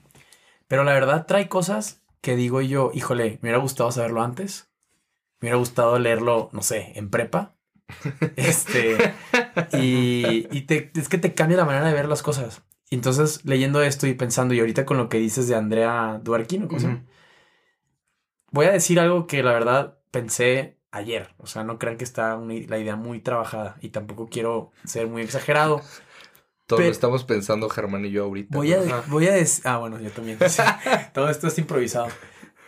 Pero 0.68 0.84
la 0.84 0.92
verdad 0.94 1.26
trae 1.26 1.48
cosas 1.48 2.02
que 2.20 2.36
digo 2.36 2.60
yo, 2.62 2.92
híjole, 2.94 3.40
me 3.42 3.48
hubiera 3.50 3.60
gustado 3.60 3.90
saberlo 3.92 4.22
antes. 4.22 4.70
Me 5.40 5.48
hubiera 5.48 5.58
gustado 5.58 6.00
leerlo, 6.00 6.50
no 6.52 6.62
sé, 6.62 6.94
en 6.96 7.10
prepa. 7.10 7.56
Este. 8.36 8.98
y 9.74 10.48
y 10.56 10.62
te- 10.62 10.92
es 10.96 11.08
que 11.10 11.18
te 11.18 11.34
cambia 11.34 11.58
la 11.58 11.66
manera 11.66 11.86
de 11.88 11.94
ver 11.94 12.08
las 12.08 12.22
cosas. 12.22 12.62
Y 12.90 12.96
entonces, 12.96 13.44
leyendo 13.46 13.82
esto 13.82 14.08
y 14.08 14.14
pensando, 14.14 14.54
y 14.54 14.60
ahorita 14.60 14.86
con 14.86 14.98
lo 14.98 15.10
que 15.10 15.18
dices 15.20 15.48
de 15.48 15.56
Andrea 15.56 16.20
Duarquino. 16.24 16.68
Ujú. 16.68 17.00
voy 18.52 18.66
a 18.66 18.72
decir 18.72 19.00
algo 19.00 19.28
que 19.28 19.44
la 19.44 19.52
verdad 19.54 19.98
pensé 20.12 20.78
ayer. 20.92 21.34
O 21.38 21.48
sea, 21.48 21.64
no 21.64 21.78
crean 21.80 21.98
que 21.98 22.04
está 22.06 22.36
una- 22.36 22.54
la 22.68 22.78
idea 22.78 22.96
muy 22.96 23.20
trabajada. 23.20 23.78
Y 23.82 23.90
tampoco 23.90 24.28
quiero 24.28 24.72
ser 24.86 25.08
muy 25.08 25.22
exagerado. 25.22 25.82
Todo 26.66 26.80
lo 26.80 26.86
estamos 26.86 27.24
pensando 27.24 27.70
Germán 27.70 28.04
y 28.06 28.12
yo 28.12 28.26
ahorita. 28.26 28.58
Voy 28.58 28.72
¿no? 28.72 28.96
a, 28.96 29.02
voy 29.08 29.28
a 29.28 29.32
decir. 29.34 29.64
Ah, 29.68 29.78
bueno, 29.78 30.00
yo 30.00 30.10
también. 30.12 30.38
sí. 30.48 30.62
Todo 31.14 31.30
esto 31.30 31.48
es 31.48 31.58
improvisado. 31.60 32.08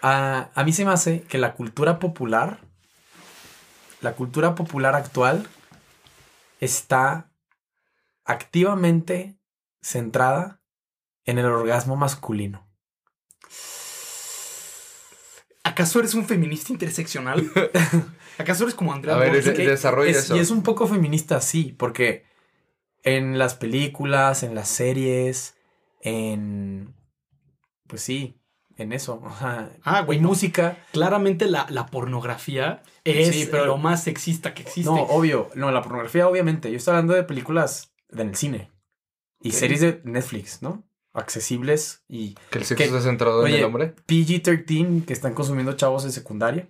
Ah, 0.02 0.50
a 0.56 0.64
mí 0.64 0.72
se 0.74 0.86
me 0.86 0.92
hace 0.92 1.22
que 1.24 1.38
la 1.38 1.54
cultura 1.56 2.00
popular, 2.00 2.62
la 4.02 4.14
cultura 4.14 4.56
popular 4.56 4.96
actual, 4.96 5.48
está 6.60 7.32
activamente 8.26 9.38
centrada 9.82 10.62
en 11.26 11.38
el 11.38 11.46
orgasmo 11.46 11.96
masculino. 11.96 12.68
¿Acaso 15.64 16.00
eres 16.00 16.14
un 16.14 16.26
feminista 16.26 16.72
interseccional? 16.72 17.50
¿Acaso 18.38 18.64
eres 18.64 18.76
como 18.76 18.94
Andrea 18.94 19.16
A 19.16 19.20
ver, 19.20 19.44
que 19.44 19.68
desarrolla 19.68 20.12
es- 20.12 20.18
eso. 20.18 20.36
Y 20.36 20.40
es 20.40 20.52
un 20.52 20.64
poco 20.64 20.88
feminista, 20.88 21.42
sí, 21.42 21.76
porque 21.78 22.26
en 23.04 23.38
las 23.38 23.56
películas, 23.56 24.44
en 24.44 24.56
las 24.56 24.70
series, 24.70 25.56
en. 26.02 26.96
Pues 27.88 28.02
sí, 28.02 28.39
en 28.80 28.94
eso. 28.94 29.22
Ah, 29.84 30.02
güey, 30.02 30.18
en 30.18 30.24
no. 30.24 30.30
música. 30.30 30.78
Claramente 30.92 31.46
la, 31.48 31.66
la 31.70 31.86
pornografía 31.88 32.82
es 33.04 33.30
Sí, 33.36 33.48
pero- 33.50 33.66
lo 33.66 33.78
más 33.78 34.04
sexista 34.04 34.54
que 34.54 34.64
existe. 34.64 34.90
No, 34.90 34.96
obvio. 35.04 35.50
No, 35.56 35.72
la 35.72 35.82
pornografía, 35.82 36.28
obviamente. 36.28 36.70
Yo 36.72 36.78
estoy 36.78 36.92
hablando 36.94 37.14
de 37.14 37.24
películas 37.24 37.92
en 38.12 38.30
el 38.30 38.36
cine 38.36 38.72
y 39.42 39.52
series 39.52 39.82
de 39.82 40.02
Netflix, 40.04 40.62
¿no? 40.62 40.84
Accesibles 41.14 42.04
y 42.08 42.36
Que 42.52 42.60
el 42.60 42.66
sexo 42.66 42.76
que- 42.78 42.84
está 42.86 43.02
centrado 43.02 43.46
en 43.46 43.54
el 43.54 43.64
hombre. 43.64 43.96
PG-13 44.08 45.06
que 45.06 45.14
están 45.14 45.34
consumiendo 45.34 45.74
chavos 45.74 46.06
en 46.06 46.12
secundaria. 46.12 46.70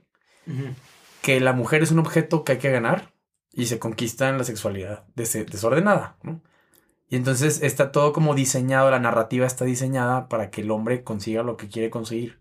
Que 1.22 1.40
la 1.40 1.54
mujer 1.54 1.84
es 1.84 1.92
un 1.92 2.00
objeto 2.00 2.44
que 2.44 2.54
hay 2.54 2.58
que 2.58 2.72
ganar 2.72 3.14
y 3.52 3.66
se 3.66 3.80
conquista 3.80 4.30
en 4.30 4.38
la 4.38 4.44
sexualidad 4.44 5.06
des- 5.16 5.34
desordenada, 5.46 6.18
¿no? 6.24 6.42
Y 7.10 7.16
entonces 7.16 7.62
está 7.64 7.92
todo 7.92 8.14
como 8.14 8.36
diseñado, 8.36 8.92
la 8.92 9.00
narrativa 9.00 9.48
está 9.48 9.66
diseñada 9.66 10.28
para 10.30 10.52
que 10.52 10.62
el 10.62 10.72
hombre 10.72 11.04
consiga 11.04 11.42
lo 11.44 11.58
que 11.58 11.68
quiere 11.68 11.90
conseguir, 11.90 12.38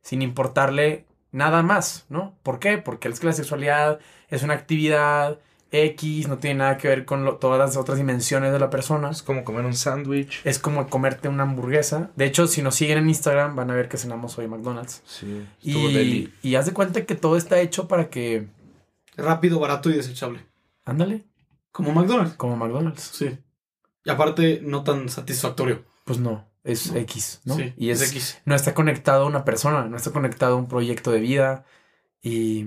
sin 0.00 0.22
importarle 0.22 1.06
nada 1.32 1.62
más, 1.62 2.06
¿no? 2.08 2.36
¿Por 2.42 2.60
qué? 2.60 2.78
Porque 2.78 3.08
es 3.08 3.18
que 3.20 3.26
la 3.26 3.32
sexualidad 3.32 3.98
es 4.28 4.42
una 4.44 4.54
actividad 4.54 5.38
X, 5.72 6.28
no 6.28 6.38
tiene 6.38 6.58
nada 6.60 6.78
que 6.78 6.86
ver 6.86 7.04
con 7.04 7.24
lo- 7.24 7.36
todas 7.36 7.58
las 7.58 7.76
otras 7.76 7.98
dimensiones 7.98 8.52
de 8.52 8.58
la 8.60 8.70
persona. 8.70 9.10
Es 9.10 9.22
como 9.24 9.42
comer 9.42 9.64
un 9.66 9.74
sándwich. 9.74 10.40
Es 10.44 10.60
como 10.60 10.86
comerte 10.88 11.28
una 11.28 11.42
hamburguesa. 11.42 12.10
De 12.14 12.24
hecho, 12.24 12.46
si 12.46 12.62
nos 12.62 12.76
siguen 12.76 12.98
en 12.98 13.08
Instagram, 13.08 13.56
van 13.56 13.72
a 13.72 13.74
ver 13.74 13.88
que 13.88 13.98
cenamos 13.98 14.38
hoy 14.38 14.46
McDonald's. 14.46 15.02
Sí. 15.04 15.44
Y, 15.62 16.32
y 16.42 16.54
haz 16.54 16.66
de 16.66 16.72
cuenta 16.72 17.04
que 17.04 17.16
todo 17.16 17.36
está 17.36 17.58
hecho 17.58 17.88
para 17.88 18.08
que... 18.08 18.46
Rápido, 19.16 19.58
barato 19.58 19.90
y 19.90 19.94
desechable. 19.94 20.46
Ándale, 20.84 21.24
Como 21.72 21.92
McDonald's. 21.92 22.34
como 22.36 22.56
McDonald's. 22.56 23.02
Sí. 23.02 23.36
Y 24.06 24.10
aparte, 24.10 24.60
no 24.62 24.84
tan 24.84 25.08
satisfactorio. 25.08 25.84
Pues 26.04 26.20
no, 26.20 26.48
es 26.62 26.92
No. 26.92 26.98
X, 27.00 27.40
¿no? 27.44 27.56
Sí, 27.56 27.74
y 27.76 27.90
es, 27.90 28.00
X. 28.12 28.38
no 28.44 28.54
está 28.54 28.72
conectado 28.72 29.24
a 29.24 29.26
una 29.26 29.44
persona, 29.44 29.86
no 29.86 29.96
está 29.96 30.12
conectado 30.12 30.54
a 30.54 30.58
un 30.58 30.68
proyecto 30.68 31.10
de 31.10 31.18
vida 31.18 31.66
y, 32.22 32.64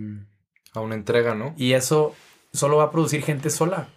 A 0.73 0.82
una 0.82 0.95
entrega, 0.95 1.36
¿no? 1.36 1.56
y 1.58 1.73
eso 1.73 2.13
solo 2.52 2.78
va 2.78 2.86
a 2.86 2.91
producir 2.91 3.23
gente 3.23 3.49
sola, 3.49 3.88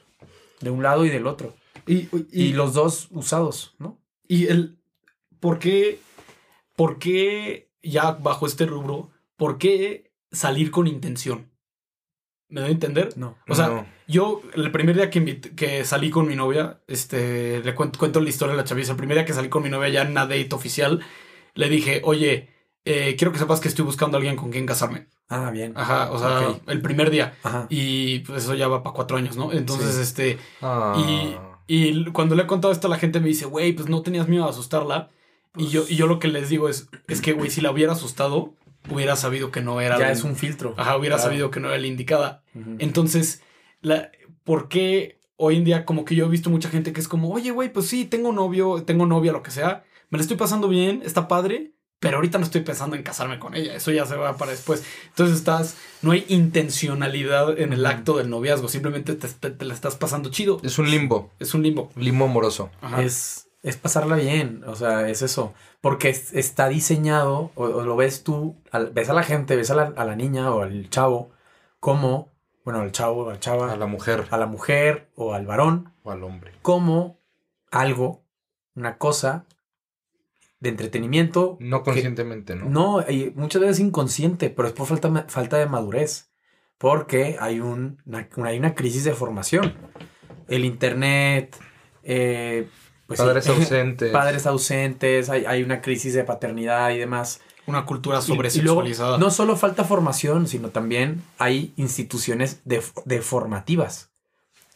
de 0.60 0.70
un 0.70 0.84
lado 0.84 1.04
y 1.04 1.10
del 1.10 1.26
otro. 1.26 1.54
Y, 1.84 2.08
Y, 2.12 2.28
y, 2.30 2.52
los 2.52 2.74
dos 2.74 3.08
usados, 3.10 3.74
¿no? 3.80 4.00
y 4.28 4.46
el. 4.46 4.78
¿Por 5.40 5.58
qué? 5.58 5.98
¿Por 6.76 7.00
qué, 7.00 7.72
ya 7.82 8.12
bajo 8.12 8.46
este 8.46 8.66
rubro, 8.66 9.10
por 9.36 9.58
qué 9.58 10.12
salir 10.30 10.70
con 10.70 10.86
intención? 10.86 11.50
¿Me 12.52 12.60
doy 12.60 12.70
a 12.70 12.72
entender? 12.72 13.08
No. 13.16 13.36
O 13.48 13.54
sea, 13.54 13.68
No. 13.68 13.86
yo 14.06 14.42
el 14.54 14.70
primer 14.70 14.94
día 14.94 15.10
que, 15.10 15.40
que 15.40 15.84
salí 15.84 16.10
con 16.10 16.28
mi 16.28 16.36
novia, 16.36 16.80
este, 16.86 17.60
le 17.64 17.74
cuento, 17.74 17.98
cuento 17.98 18.20
la 18.20 18.28
historia 18.28 18.52
de 18.52 18.58
la 18.58 18.64
chaviza. 18.64 18.92
El 18.92 18.98
primer 18.98 19.16
día 19.16 19.24
que 19.24 19.32
salí 19.32 19.48
con 19.48 19.62
mi 19.62 19.70
novia 19.70 19.88
ya 19.88 20.02
en 20.02 20.10
una 20.10 20.26
date 20.26 20.48
oficial, 20.54 21.00
le 21.54 21.68
dije, 21.68 22.02
oye, 22.04 22.50
eh, 22.84 23.14
quiero 23.16 23.32
que 23.32 23.38
sepas 23.38 23.60
que 23.60 23.68
estoy 23.68 23.84
buscando 23.84 24.16
a 24.16 24.18
alguien 24.18 24.36
con 24.36 24.50
quien 24.50 24.66
casarme. 24.66 25.08
Ah, 25.28 25.50
bien. 25.50 25.72
Ajá, 25.76 26.10
o 26.12 26.18
sea, 26.18 26.60
el 26.66 26.82
primer 26.82 27.10
día. 27.10 27.34
Ajá. 27.42 27.66
Y 27.70 28.18
pues 28.20 28.44
eso 28.44 28.54
ya 28.54 28.68
va 28.68 28.82
para 28.82 28.94
cuatro 28.94 29.16
años, 29.16 29.36
¿no? 29.36 29.50
Entonces, 29.52 29.94
Sí. 29.94 30.02
este, 30.02 30.38
Ah. 30.60 30.94
y, 30.98 31.36
y 31.74 32.04
cuando 32.12 32.34
le 32.34 32.42
he 32.42 32.46
contado 32.46 32.70
esto, 32.72 32.88
la 32.88 32.98
gente 32.98 33.18
me 33.18 33.28
dice, 33.28 33.46
güey, 33.46 33.72
pues 33.72 33.88
no 33.88 34.02
tenías 34.02 34.28
miedo 34.28 34.44
a 34.44 34.50
asustarla. 34.50 35.08
y, 35.56 35.68
yo, 35.68 35.84
y 35.88 35.96
yo 35.96 36.06
lo 36.06 36.18
que 36.18 36.28
les 36.28 36.48
digo 36.48 36.68
es, 36.70 36.88
es 37.08 37.20
que, 37.20 37.32
güey, 37.34 37.50
si 37.50 37.60
la 37.60 37.70
hubiera 37.70 37.92
asustado, 37.92 38.54
hubiera 38.90 39.16
sabido 39.16 39.50
que 39.50 39.60
no 39.60 39.80
era... 39.80 39.98
ya 39.98 40.10
es 40.10 40.24
un 40.24 40.36
filtro. 40.36 40.74
Ajá, 40.76 40.96
hubiera 40.96 41.16
Claro. 41.16 41.30
sabido 41.30 41.50
que 41.50 41.60
no 41.60 41.68
era 41.68 41.78
la 41.78 41.86
indicada. 41.86 42.42
Entonces, 42.78 43.42
la, 43.80 44.10
¿por 44.44 44.68
qué 44.68 45.20
hoy 45.36 45.56
en 45.56 45.64
día 45.64 45.84
como 45.84 46.04
que 46.04 46.14
yo 46.14 46.26
he 46.26 46.28
visto 46.28 46.50
mucha 46.50 46.68
gente 46.68 46.92
que 46.92 47.00
es 47.00 47.08
como, 47.08 47.30
oye, 47.32 47.50
güey, 47.50 47.72
pues 47.72 47.86
sí, 47.88 48.04
tengo 48.04 48.32
novio, 48.32 48.84
tengo 48.84 49.06
novia, 49.06 49.32
lo 49.32 49.42
que 49.42 49.50
sea, 49.50 49.84
me 50.10 50.18
la 50.18 50.22
estoy 50.22 50.36
pasando 50.36 50.68
bien, 50.68 51.02
está 51.04 51.26
padre, 51.26 51.72
pero 51.98 52.16
ahorita 52.16 52.38
no 52.38 52.44
estoy 52.44 52.62
pensando 52.62 52.96
en 52.96 53.02
casarme 53.02 53.38
con 53.38 53.54
ella, 53.54 53.74
eso 53.74 53.90
ya 53.92 54.04
se 54.06 54.16
va 54.16 54.36
para 54.36 54.50
después. 54.50 54.84
Entonces 55.08 55.36
estás, 55.36 55.76
no 56.02 56.10
hay 56.12 56.24
intencionalidad 56.28 57.58
en 57.58 57.72
el 57.72 57.86
acto 57.86 58.16
del 58.16 58.28
noviazgo, 58.30 58.68
simplemente 58.68 59.14
te, 59.14 59.28
te- 59.28 59.50
te 59.50 59.64
la 59.64 59.74
estás 59.74 59.96
pasando 59.96 60.30
chido, 60.30 60.60
Es 60.62 60.78
un 60.78 60.90
limbo. 60.90 61.30
es 61.38 61.54
un 61.54 61.62
limbo. 61.62 61.90
Limbo 61.96 62.24
amoroso. 62.26 62.70
Ajá. 62.80 63.02
Es, 63.02 63.48
es 63.62 63.76
pasarla 63.76 64.16
bien, 64.16 64.62
o 64.66 64.74
sea, 64.74 65.08
es 65.08 65.22
eso. 65.22 65.54
Porque 65.80 66.08
es- 66.10 66.32
está 66.32 66.68
diseñado, 66.68 67.50
o, 67.54 67.64
o 67.64 67.82
lo 67.82 67.96
ves 67.96 68.24
tú, 68.24 68.56
al- 68.70 68.90
ves 68.90 69.08
a 69.08 69.12
la 69.14 69.22
gente, 69.22 69.56
ves 69.56 69.70
a 69.70 69.74
la, 69.74 69.92
a 69.96 70.04
la 70.04 70.16
niña 70.16 70.52
o 70.52 70.62
al 70.62 70.88
chavo, 70.90 71.30
como, 71.80 72.30
bueno, 72.64 72.80
al 72.80 72.92
chavo, 72.92 73.28
a 73.28 73.32
la 73.34 73.40
chava, 73.40 73.72
A 73.72 73.76
la 73.76 73.86
mujer 73.86 74.26
a 74.30 74.36
la 74.36 74.46
mujer 74.46 75.10
o 75.14 75.34
al 75.34 75.46
varón, 75.46 75.92
o 76.02 76.10
al 76.10 76.22
hombre. 76.24 76.52
como 76.62 77.18
algo, 77.70 78.22
una 78.74 78.98
cosa 78.98 79.46
de 80.60 80.68
entretenimiento. 80.68 81.56
No 81.60 81.82
conscientemente, 81.82 82.54
¿no? 82.54 82.68
No, 82.68 83.00
y 83.10 83.32
muchas 83.34 83.62
veces 83.62 83.80
inconsciente, 83.80 84.50
pero 84.50 84.68
es 84.68 84.74
por 84.74 84.86
falta, 84.86 85.24
falta 85.28 85.56
de 85.58 85.66
madurez. 85.66 86.30
Porque 86.78 87.36
hay, 87.40 87.60
un, 87.60 88.02
una, 88.06 88.28
una- 88.36 88.48
hay 88.50 88.58
una 88.58 88.74
crisis 88.74 89.04
de 89.04 89.12
formación. 89.14 89.74
El 90.48 90.64
internet, 90.64 91.56
eh, 92.02 92.68
pues 93.16 93.20
sí, 93.20 93.24
Padres 93.26 93.48
ausentes. 93.48 94.10
padres 94.12 94.46
ausentes, 94.46 95.28
hay, 95.30 95.44
hay 95.44 95.62
una 95.62 95.80
crisis 95.80 96.14
de 96.14 96.24
paternidad 96.24 96.90
y 96.90 96.98
demás. 96.98 97.40
Una 97.66 97.84
cultura 97.86 98.18
Y- 98.18 98.20
y 98.20 98.26
luego, 98.26 98.34
sobresexualizada. 98.36 99.18
no 99.18 99.30
solo 99.30 99.56
falta 99.56 99.84
formación, 99.84 100.48
sino 100.48 100.70
también 100.70 101.22
hay 101.38 101.72
instituciones 101.76 102.60
de, 102.64 102.82
de 103.04 103.20
formativas. 103.22 104.10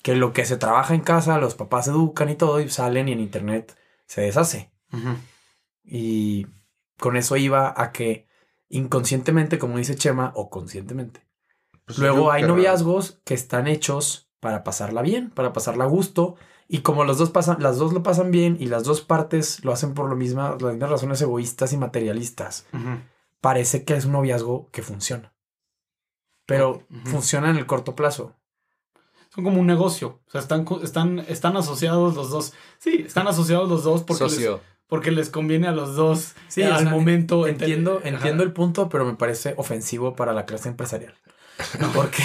Que 0.03 0.15
lo 0.15 0.33
que 0.33 0.45
se 0.45 0.57
trabaja 0.57 0.95
en 0.95 1.01
casa, 1.01 1.39
los 1.39 1.57
papás 1.57 1.89
educan 1.89 2.29
y 2.29 2.37
todo, 2.37 2.61
y 2.61 2.69
salen 2.69 3.09
y 3.09 3.13
en 3.13 3.19
internet 3.21 3.77
se 4.07 4.21
deshace. 4.21 4.71
Ujú. 4.93 5.17
Y 5.85 6.47
con 6.99 7.17
eso 7.17 7.37
iba 7.37 7.75
a 7.77 7.91
que 7.91 8.27
inconscientemente, 8.69 9.59
como 9.59 9.79
dice 9.79 9.97
Chema, 9.97 10.33
o 10.37 10.49
conscientemente. 10.51 11.27
Pues 11.87 11.99
Luego 11.99 12.31
hay 12.33 12.43
noviazgos 12.43 13.21
que 13.25 13.35
están 13.35 13.67
hechos 13.69 14.26
para 14.47 14.63
pasarla 14.63 15.03
bien, 15.03 15.31
para 15.31 15.53
pasarla 15.53 15.83
a 15.83 15.89
gusto. 15.89 16.37
Y 16.69 16.83
como 16.83 17.03
los 17.03 17.19
dos 17.19 17.31
pasan, 17.31 17.61
las 17.61 17.79
dos 17.79 17.93
lo 17.93 18.05
pasan 18.05 18.31
bien 18.31 18.57
y 18.61 18.67
las 18.67 18.85
dos 18.85 19.01
partes 19.01 19.65
lo 19.65 19.73
hacen 19.73 19.93
por 19.93 20.09
lo 20.09 20.15
misma, 20.15 20.57
las 20.61 20.73
mismas 20.73 20.89
razones 20.91 21.21
egoístas 21.21 21.73
y 21.73 21.77
materialistas, 21.77 22.65
parece 23.41 23.85
que 23.85 23.95
es 23.95 24.05
un 24.05 24.13
noviazgo 24.13 24.69
que 24.71 24.83
funciona. 24.83 25.33
Pero 26.47 26.85
funciona 27.07 27.51
en 27.51 27.57
el 27.57 27.67
corto 27.67 27.97
plazo. 27.97 28.37
Son 29.35 29.43
como 29.43 29.61
un 29.61 29.67
negocio. 29.67 30.21
O 30.29 30.31
sea, 30.31 30.43
están, 30.43 30.65
están, 30.81 31.19
están 31.27 31.57
asociados 31.57 32.15
los 32.15 32.31
dos. 32.31 32.53
Sí, 32.79 33.03
están 33.05 33.27
asociados 33.27 33.69
los 33.69 33.83
dos 33.83 34.05
porque, 34.05 34.23
les, 34.23 34.33
Socio. 34.33 34.61
porque 34.87 35.11
les 35.11 35.29
conviene 35.29 35.67
a 35.67 35.73
los 35.73 35.97
dos 35.97 36.37
Sí, 36.47 36.63
eh, 36.63 36.71
o 36.71 36.75
al 36.75 36.83
sea, 36.85 36.91
momento. 36.91 37.49
Entiendo, 37.49 38.01
entiendo 38.05 38.45
el 38.45 38.53
punto, 38.53 38.89
pero 38.89 39.05
me 39.05 39.15
parece 39.15 39.55
ofensivo 39.57 40.15
para 40.15 40.33
la 40.33 40.47
clase 40.47 40.69
empresarial. 40.69 41.15
Porque, 41.95 42.23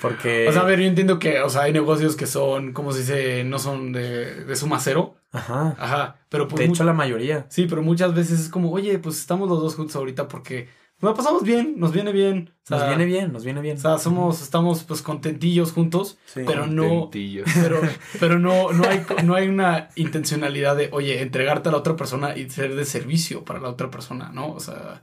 porque. 0.00 0.48
O 0.48 0.52
sea, 0.52 0.62
a 0.62 0.64
ver, 0.64 0.80
yo 0.80 0.86
entiendo 0.86 1.18
que, 1.18 1.40
o 1.40 1.50
sea, 1.50 1.62
hay 1.62 1.72
negocios 1.72 2.16
que 2.16 2.26
son, 2.26 2.72
como 2.72 2.92
se 2.92 3.00
dice, 3.00 3.44
no 3.44 3.58
son 3.58 3.92
de, 3.92 4.44
de 4.44 4.56
suma 4.56 4.80
cero. 4.80 5.16
Ajá. 5.32 5.74
Ajá. 5.78 6.16
Pero 6.28 6.48
pues 6.48 6.60
De 6.60 6.66
hecho, 6.66 6.84
la 6.84 6.92
mayoría. 6.92 7.46
Sí, 7.50 7.66
pero 7.68 7.82
muchas 7.82 8.14
veces 8.14 8.40
es 8.40 8.48
como, 8.48 8.70
oye, 8.72 8.98
pues 8.98 9.18
estamos 9.18 9.48
los 9.48 9.60
dos 9.60 9.74
juntos 9.74 9.96
ahorita 9.96 10.28
porque 10.28 10.68
nos 11.00 11.10
la 11.10 11.16
pasamos 11.16 11.42
bien, 11.42 11.74
nos 11.76 11.92
viene 11.92 12.12
bien. 12.12 12.52
O 12.64 12.66
sea, 12.66 12.78
Nos 12.78 12.88
viene 12.88 13.04
bien, 13.04 13.32
nos 13.32 13.44
viene 13.44 13.60
bien. 13.60 13.76
O 13.76 13.80
sea, 13.80 13.98
somos, 13.98 14.40
estamos 14.40 14.84
pues 14.84 15.02
contentillos 15.02 15.72
juntos, 15.72 16.16
Sí. 16.24 16.40
pero 16.46 16.66
no, 16.66 16.88
Contentillos. 16.88 17.50
pero, 17.62 17.80
pero 18.20 18.38
no, 18.38 18.72
no 18.72 18.88
hay, 18.88 19.04
no 19.24 19.34
hay 19.34 19.48
una 19.48 19.90
intencionalidad 19.96 20.76
de, 20.76 20.88
oye, 20.92 21.20
entregarte 21.20 21.68
a 21.68 21.72
la 21.72 21.78
otra 21.78 21.96
persona 21.96 22.36
y 22.36 22.48
ser 22.48 22.74
de 22.74 22.84
servicio 22.86 23.44
para 23.44 23.60
la 23.60 23.68
otra 23.68 23.90
persona, 23.90 24.30
¿no? 24.32 24.52
O 24.52 24.60
sea, 24.60 25.02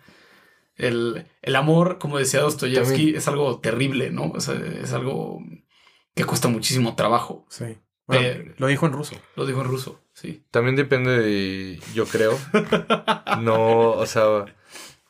el, 0.87 1.27
el 1.41 1.55
amor, 1.55 1.97
como 1.99 2.17
decía 2.17 2.41
Dostoyevsky, 2.41 2.95
También- 2.97 3.15
es 3.15 3.27
algo 3.27 3.59
terrible, 3.59 4.11
¿no? 4.11 4.31
O 4.31 4.39
sea, 4.39 4.55
es 4.55 4.91
algo 4.93 5.39
que 6.15 6.23
cuesta 6.25 6.47
muchísimo 6.47 6.95
trabajo. 6.95 7.45
Sí. 7.49 7.77
Bueno, 8.07 8.27
Eh, 8.27 8.55
lo 8.57 8.67
dijo 8.67 8.85
en 8.87 8.93
ruso. 8.93 9.15
Lo 9.35 9.45
digo 9.45 9.61
en 9.61 9.67
ruso, 9.67 10.01
sí. 10.13 10.43
También 10.51 10.75
depende 10.75 11.11
de, 11.19 11.79
yo 11.93 12.05
creo. 12.05 12.37
No, 13.41 13.91
o 13.91 14.05
sea, 14.05 14.45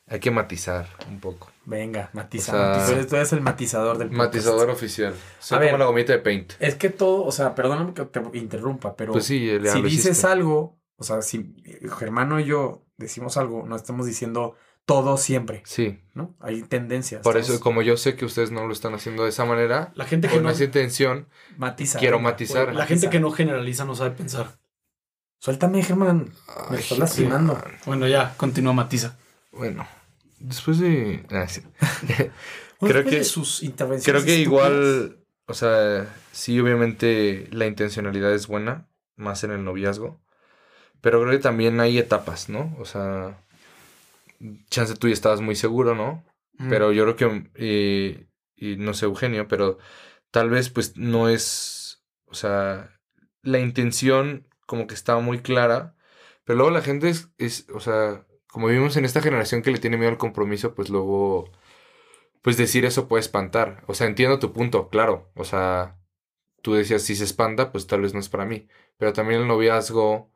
hay 0.08 0.20
que 0.20 0.32
matizar 0.32 0.88
un 1.10 1.20
poco. 1.20 1.50
Venga, 1.66 2.10
matiza. 2.14 2.52
O 2.54 2.56
sea- 2.58 2.68
matiza. 2.96 3.08
Tú 3.08 3.16
eres- 3.16 3.34
el 3.34 3.42
matizador 3.42 3.98
del 3.98 4.10
podcast. 4.10 4.34
Matizador 4.36 4.70
oficial. 4.70 5.16
Soy 5.40 5.56
A 5.56 5.60
como 5.60 5.72
ver. 5.72 5.80
la 5.80 5.86
gomita 5.86 6.14
de 6.14 6.20
paint. 6.20 6.54
Es 6.60 6.76
que 6.76 6.90
todo, 6.90 7.24
o 7.24 7.32
sea, 7.32 7.56
perdóname 7.56 7.94
que 7.94 8.06
te 8.06 8.22
interrumpa, 8.38 8.96
pero 8.96 9.14
Pues 9.14 9.26
sí, 9.26 9.50
si 9.66 9.82
dices 9.82 10.24
algo, 10.26 10.80
o 10.98 11.04
sea, 11.04 11.22
si 11.22 11.56
Germano 11.98 12.40
y 12.40 12.46
yo 12.46 12.86
decimos 12.98 13.38
algo, 13.38 13.66
no 13.66 13.76
estamos 13.76 14.06
diciendo 14.06 14.56
todo 14.86 15.16
siempre, 15.18 15.62
Sí, 15.66 16.00
¿no? 16.14 16.36
Hay 16.40 16.64
tendencias. 16.64 17.22
por 17.22 17.38
eso, 17.38 17.60
como 17.60 17.82
yo 17.82 17.96
sé 17.98 18.16
que 18.16 18.26
ustedes 18.26 18.52
no 18.52 18.66
lo 18.66 18.74
están 18.74 18.94
haciendo 18.94 19.24
de 19.24 19.30
esa 19.30 19.46
manera, 19.46 19.92
La 19.96 20.06
gente 20.06 20.28
que 20.28 20.34
con 20.36 20.44
no, 20.44 20.50
esa 20.50 20.64
intención, 20.66 21.28
Matiza. 21.58 22.00
quiero 22.00 22.18
venga, 22.18 22.32
matizar. 22.32 22.74
la 22.76 22.86
gente 22.86 23.10
que 23.10 23.20
no 23.20 23.32
generaliza 23.32 23.86
no 23.86 23.96
sabe 23.96 24.12
pensar. 24.12 24.58
Suéltame, 25.40 25.82
Germán. 25.84 26.32
Me 26.70 26.78
estás 26.78 27.00
lastimando. 27.00 27.60
Bueno, 27.86 28.08
ya, 28.08 28.36
continúa 28.38 28.74
Matiza. 28.74 29.18
Bueno, 29.52 29.88
después 30.40 30.78
de. 30.80 31.26
ah, 31.32 31.48
sí. 31.48 31.62
Creo 32.80 33.04
que- 33.04 33.24
sus 33.24 33.64
intervenciones 33.64 34.24
Creo 34.24 34.26
que 34.26 34.42
estúpidas, 34.42 34.70
igual, 34.72 35.18
o 35.46 35.54
sea, 35.54 36.14
sí, 36.32 36.60
obviamente 36.60 37.48
la 37.52 37.66
intencionalidad 37.68 38.34
es 38.34 38.48
buena, 38.48 38.88
más 39.16 39.44
en 39.44 39.52
el 39.52 39.64
noviazgo. 39.64 40.20
Pero 41.02 41.20
creo 41.22 41.32
que 41.32 41.40
también 41.40 41.80
hay 41.80 41.98
etapas, 41.98 42.50
¿no? 42.50 42.76
O 42.80 42.86
sea, 42.86 43.40
chance 44.70 44.96
tú 44.96 45.08
ya 45.08 45.14
estabas 45.14 45.42
muy 45.42 45.56
seguro, 45.56 45.96
¿no? 45.96 46.24
Mm. 46.58 46.70
Pero 46.70 46.92
yo 46.92 47.04
creo 47.04 47.16
que, 47.16 47.52
eh, 47.56 48.28
y 48.56 48.76
no 48.78 48.94
sé, 48.94 49.06
Eugenio, 49.06 49.48
pero 49.48 49.78
tal 50.32 50.50
vez 50.50 50.70
pues 50.70 50.98
no 50.98 51.30
es, 51.30 52.04
o 52.26 52.34
sea, 52.34 53.00
la 53.44 53.60
intención 53.60 54.48
como 54.66 54.88
que 54.88 54.94
estaba 54.94 55.20
muy 55.22 55.40
clara, 55.42 55.96
pero 56.44 56.58
luego 56.58 56.72
la 56.72 56.82
gente 56.82 57.10
es, 57.10 57.30
es, 57.38 57.68
o 57.74 57.80
sea, 57.80 58.26
como 58.48 58.68
vivimos 58.68 58.98
en 58.98 59.06
esta 59.06 59.22
generación 59.22 59.62
que 59.62 59.72
le 59.72 59.80
tiene 59.80 59.98
miedo 59.98 60.12
al 60.12 60.18
compromiso, 60.18 60.76
pues 60.76 60.90
luego, 60.90 61.52
pues 62.42 62.58
decir 62.58 62.86
eso 62.86 63.08
puede 63.08 63.22
espantar. 63.22 63.84
O 63.88 63.94
sea, 63.94 64.08
entiendo 64.08 64.40
tu 64.40 64.54
punto, 64.54 64.90
claro, 64.90 65.32
o 65.36 65.44
sea, 65.44 65.98
tú 66.62 66.74
decías, 66.74 67.04
si 67.04 67.16
se 67.16 67.24
espanta, 67.24 67.72
pues 67.72 67.88
tal 67.88 68.02
vez 68.02 68.14
no 68.14 68.20
es 68.20 68.30
para 68.30 68.46
mí, 68.46 68.68
pero 68.98 69.14
también 69.14 69.42
el 69.42 69.48
noviazgo... 69.48 70.32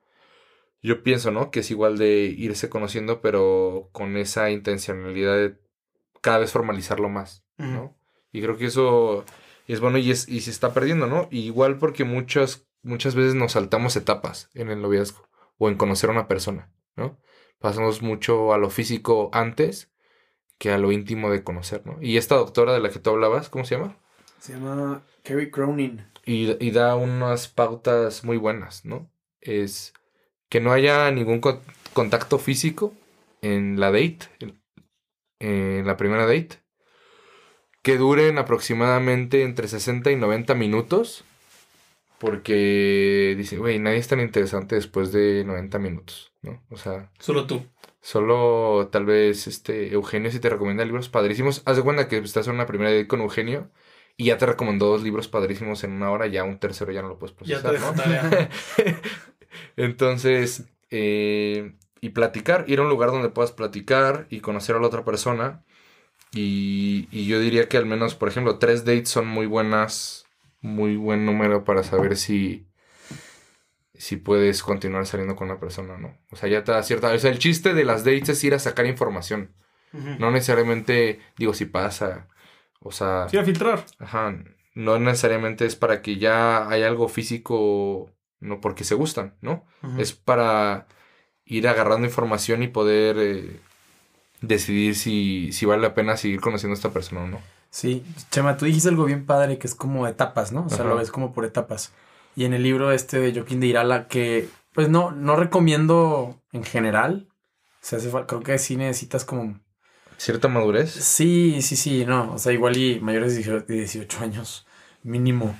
Yo 0.86 1.02
pienso, 1.02 1.32
¿no? 1.32 1.50
Que 1.50 1.62
es 1.62 1.72
igual 1.72 1.98
de 1.98 2.26
irse 2.38 2.70
conociendo, 2.70 3.20
pero 3.20 3.90
con 3.92 4.18
esa 4.18 4.52
intencionalidad 4.52 5.36
de 5.36 5.58
cada 6.22 6.38
vez 6.38 6.52
formalizarlo 6.52 7.10
más, 7.10 7.44
¿no? 7.58 7.98
Y 8.32 8.40
creo 8.44 8.56
que 8.56 8.68
eso 8.68 9.26
es 9.68 9.80
bueno 9.80 9.98
y, 9.98 10.12
es, 10.12 10.30
y 10.30 10.42
se 10.42 10.52
está 10.52 10.76
perdiendo, 10.76 11.08
¿no? 11.08 11.28
Y 11.32 11.40
igual 11.40 11.80
porque 11.80 12.04
muchas, 12.04 12.68
muchas 12.84 13.16
veces 13.16 13.34
nos 13.34 13.54
saltamos 13.54 13.96
etapas 13.96 14.52
en 14.54 14.70
el 14.70 14.80
noviazgo 14.80 15.28
o 15.58 15.70
en 15.70 15.76
conocer 15.76 16.12
a 16.12 16.14
una 16.14 16.28
persona, 16.28 16.72
¿no? 16.96 17.20
Pasamos 17.58 18.04
mucho 18.04 18.54
a 18.54 18.60
lo 18.60 18.70
físico 18.70 19.32
antes 19.34 19.92
que 20.60 20.70
a 20.70 20.78
lo 20.78 20.92
íntimo 20.92 21.32
de 21.32 21.44
conocer, 21.44 21.84
¿no? 21.88 21.98
Y 22.00 22.18
esta 22.18 22.36
doctora 22.36 22.74
de 22.74 22.80
la 22.80 22.92
que 22.92 23.00
tú 23.00 23.10
hablabas, 23.10 23.50
¿cómo 23.50 23.66
se 23.66 23.76
llama? 23.76 23.98
Se 24.38 24.54
llama 24.54 25.04
Kerry 25.24 25.50
Cronin. 25.50 26.06
Y, 26.28 26.64
y 26.64 26.70
da 26.70 26.96
unas 26.96 27.48
pautas 27.48 28.24
muy 28.24 28.38
buenas, 28.38 28.86
¿no? 28.86 29.10
Es 29.42 29.94
que 30.56 30.62
no 30.62 30.72
haya 30.72 31.12
ningún 31.12 31.42
co- 31.42 31.62
contacto 31.92 32.40
físico 32.40 32.94
en 33.42 33.78
la 33.78 33.92
date, 33.92 34.30
en, 35.42 35.86
la 35.86 35.98
primera 35.98 36.26
date, 36.26 36.62
que 37.82 37.98
duren 37.98 38.38
aproximadamente 38.38 39.44
entre 39.44 39.68
60 39.68 40.12
y 40.12 40.16
90 40.16 40.56
minutos, 40.56 41.26
porque 42.20 43.36
dice, 43.38 43.58
güey, 43.58 43.80
nadie 43.80 43.98
es 43.98 44.08
tan 44.08 44.22
interesante 44.22 44.76
después 44.76 45.12
de 45.12 45.44
90 45.44 45.78
minutos, 45.78 46.32
¿no? 46.42 46.64
O 46.70 46.78
sea, 46.78 47.12
Solo 47.20 47.46
tú. 47.46 47.62
Solo 48.00 48.88
tal 48.94 49.04
vez 49.04 49.48
este 49.48 49.92
Eugenio 49.92 50.32
si 50.32 50.40
te 50.40 50.48
recomienda 50.50 50.86
libros 50.86 51.10
padrísimos. 51.10 51.64
Haz 51.66 51.76
de 51.76 51.84
cuenta 51.84 52.08
que 52.08 52.20
estás 52.20 52.48
en 52.48 52.54
una 52.54 52.66
primera 52.66 52.92
date 52.92 53.10
con 53.10 53.20
Eugenio 53.20 53.72
y 54.16 54.28
ya 54.28 54.38
te 54.38 54.46
recomendó 54.46 54.86
dos 54.88 55.04
libros 55.04 55.28
padrísimos 55.28 55.84
en 55.84 55.92
una 55.92 56.12
hora, 56.12 56.28
ya 56.28 56.46
un 56.46 56.60
tercero 56.60 56.94
ya 56.94 57.02
no 57.02 57.10
lo 57.10 57.20
puedes 57.20 57.36
Ya 57.42 57.58
te 57.58 57.64
procesar, 57.64 57.96
¿no? 57.98 58.32
Entonces, 59.78 60.66
eh, 60.92 61.74
y 62.02 62.10
platicar, 62.10 62.66
ir 62.68 62.80
a 62.80 62.84
un 62.84 62.90
lugar 62.90 63.12
donde 63.12 63.30
puedas 63.30 63.52
platicar 63.52 64.28
y 64.30 64.40
conocer 64.40 64.76
a 64.76 64.80
la 64.80 64.88
otra 64.88 65.04
persona. 65.06 65.64
Y, 66.34 67.08
y 67.12 67.26
yo 67.28 67.40
diría 67.40 67.68
que 67.70 67.78
al 67.78 67.86
menos, 67.86 68.16
por 68.16 68.28
ejemplo, 68.30 68.60
tres 68.60 68.84
dates 68.86 69.10
son 69.10 69.28
muy 69.28 69.46
buenas, 69.46 70.26
muy 70.62 70.96
buen 70.98 71.26
número 71.26 71.64
para 71.64 71.84
saber 71.84 72.18
si, 72.18 72.66
si 73.94 74.18
puedes 74.18 74.62
continuar 74.62 75.06
saliendo 75.06 75.36
con 75.36 75.50
una 75.50 75.60
persona, 75.60 75.98
¿no? 75.98 76.18
O 76.32 76.36
sea, 76.36 76.50
ya 76.50 76.64
te 76.64 76.72
da 76.74 76.84
cierta... 76.84 77.12
O 77.14 77.18
sea, 77.20 77.32
el 77.32 77.40
chiste 77.40 77.74
de 77.74 77.86
las 77.86 78.04
dates 78.04 78.30
es 78.30 78.44
ir 78.44 78.54
a 78.54 78.60
sacar 78.60 78.86
información. 78.86 79.52
No 80.20 80.30
necesariamente, 80.30 81.22
digo, 81.38 81.54
si 81.54 81.64
pasa. 81.66 82.28
O 82.82 82.92
sea, 82.92 83.30
Sí, 83.30 83.38
a 83.38 83.46
filtrar. 83.46 83.86
ajá, 84.00 84.36
no 84.74 85.00
necesariamente 85.00 85.66
es 85.66 85.78
para 85.78 86.02
que 86.02 86.18
ya 86.18 86.68
haya 86.70 86.88
algo 86.88 87.08
físico, 87.08 88.12
no 88.40 88.62
porque 88.62 88.84
se 88.84 88.96
gustan, 88.96 89.36
¿no? 89.42 89.66
Es 89.98 90.14
para 90.14 90.88
ir 91.46 91.68
agarrando 91.68 92.08
información 92.08 92.64
y 92.64 92.68
poder 92.68 93.18
eh, 93.20 93.60
decidir 94.42 94.96
si, 94.96 95.52
si 95.52 95.66
vale 95.66 95.82
la 95.82 95.94
pena 95.94 96.18
seguir 96.18 96.40
conociendo 96.42 96.74
a 96.74 96.76
esta 96.78 96.92
persona 96.92 97.22
o 97.24 97.28
no. 97.28 97.40
Sí, 97.70 98.04
Chema, 98.32 98.58
tú 98.58 98.66
dijiste 98.66 98.90
algo 98.90 99.06
bien 99.06 99.26
padre 99.26 99.58
que 99.58 99.68
es 99.68 99.76
como 99.76 100.08
etapas, 100.08 100.52
¿no? 100.52 100.66
O 100.66 100.70
sea, 100.70 100.80
Ajá. 100.80 100.90
lo 100.90 100.96
ves 100.98 101.12
como 101.12 101.34
por 101.34 101.46
etapas. 101.46 101.92
Y 102.36 102.46
en 102.46 102.54
el 102.54 102.64
libro 102.64 102.92
este 102.92 103.20
de 103.20 103.34
Joaquín 103.34 103.60
de 103.60 103.68
Irala, 103.68 104.08
que 104.08 104.48
pues 104.74 104.90
no, 104.90 105.12
no 105.12 105.36
recomiendo 105.36 106.42
en 106.52 106.64
general. 106.64 107.28
Se 107.82 107.96
hace 107.98 108.12
fal- 108.12 108.26
creo 108.28 108.42
que 108.42 108.58
sí 108.58 108.76
necesitas 108.78 109.26
como. 109.26 109.60
¿Cierta 110.18 110.48
madurez? 110.48 110.92
Sí, 110.92 111.62
sí, 111.62 111.76
sí, 111.76 112.06
no. 112.06 112.34
O 112.34 112.38
sea, 112.38 112.52
igual 112.54 112.78
y 112.78 113.00
mayores 113.02 113.34
de 113.34 113.38
18 113.44 113.66
de 113.68 113.74
18 113.76 114.24
años, 114.24 114.66
mínimo. 115.04 115.56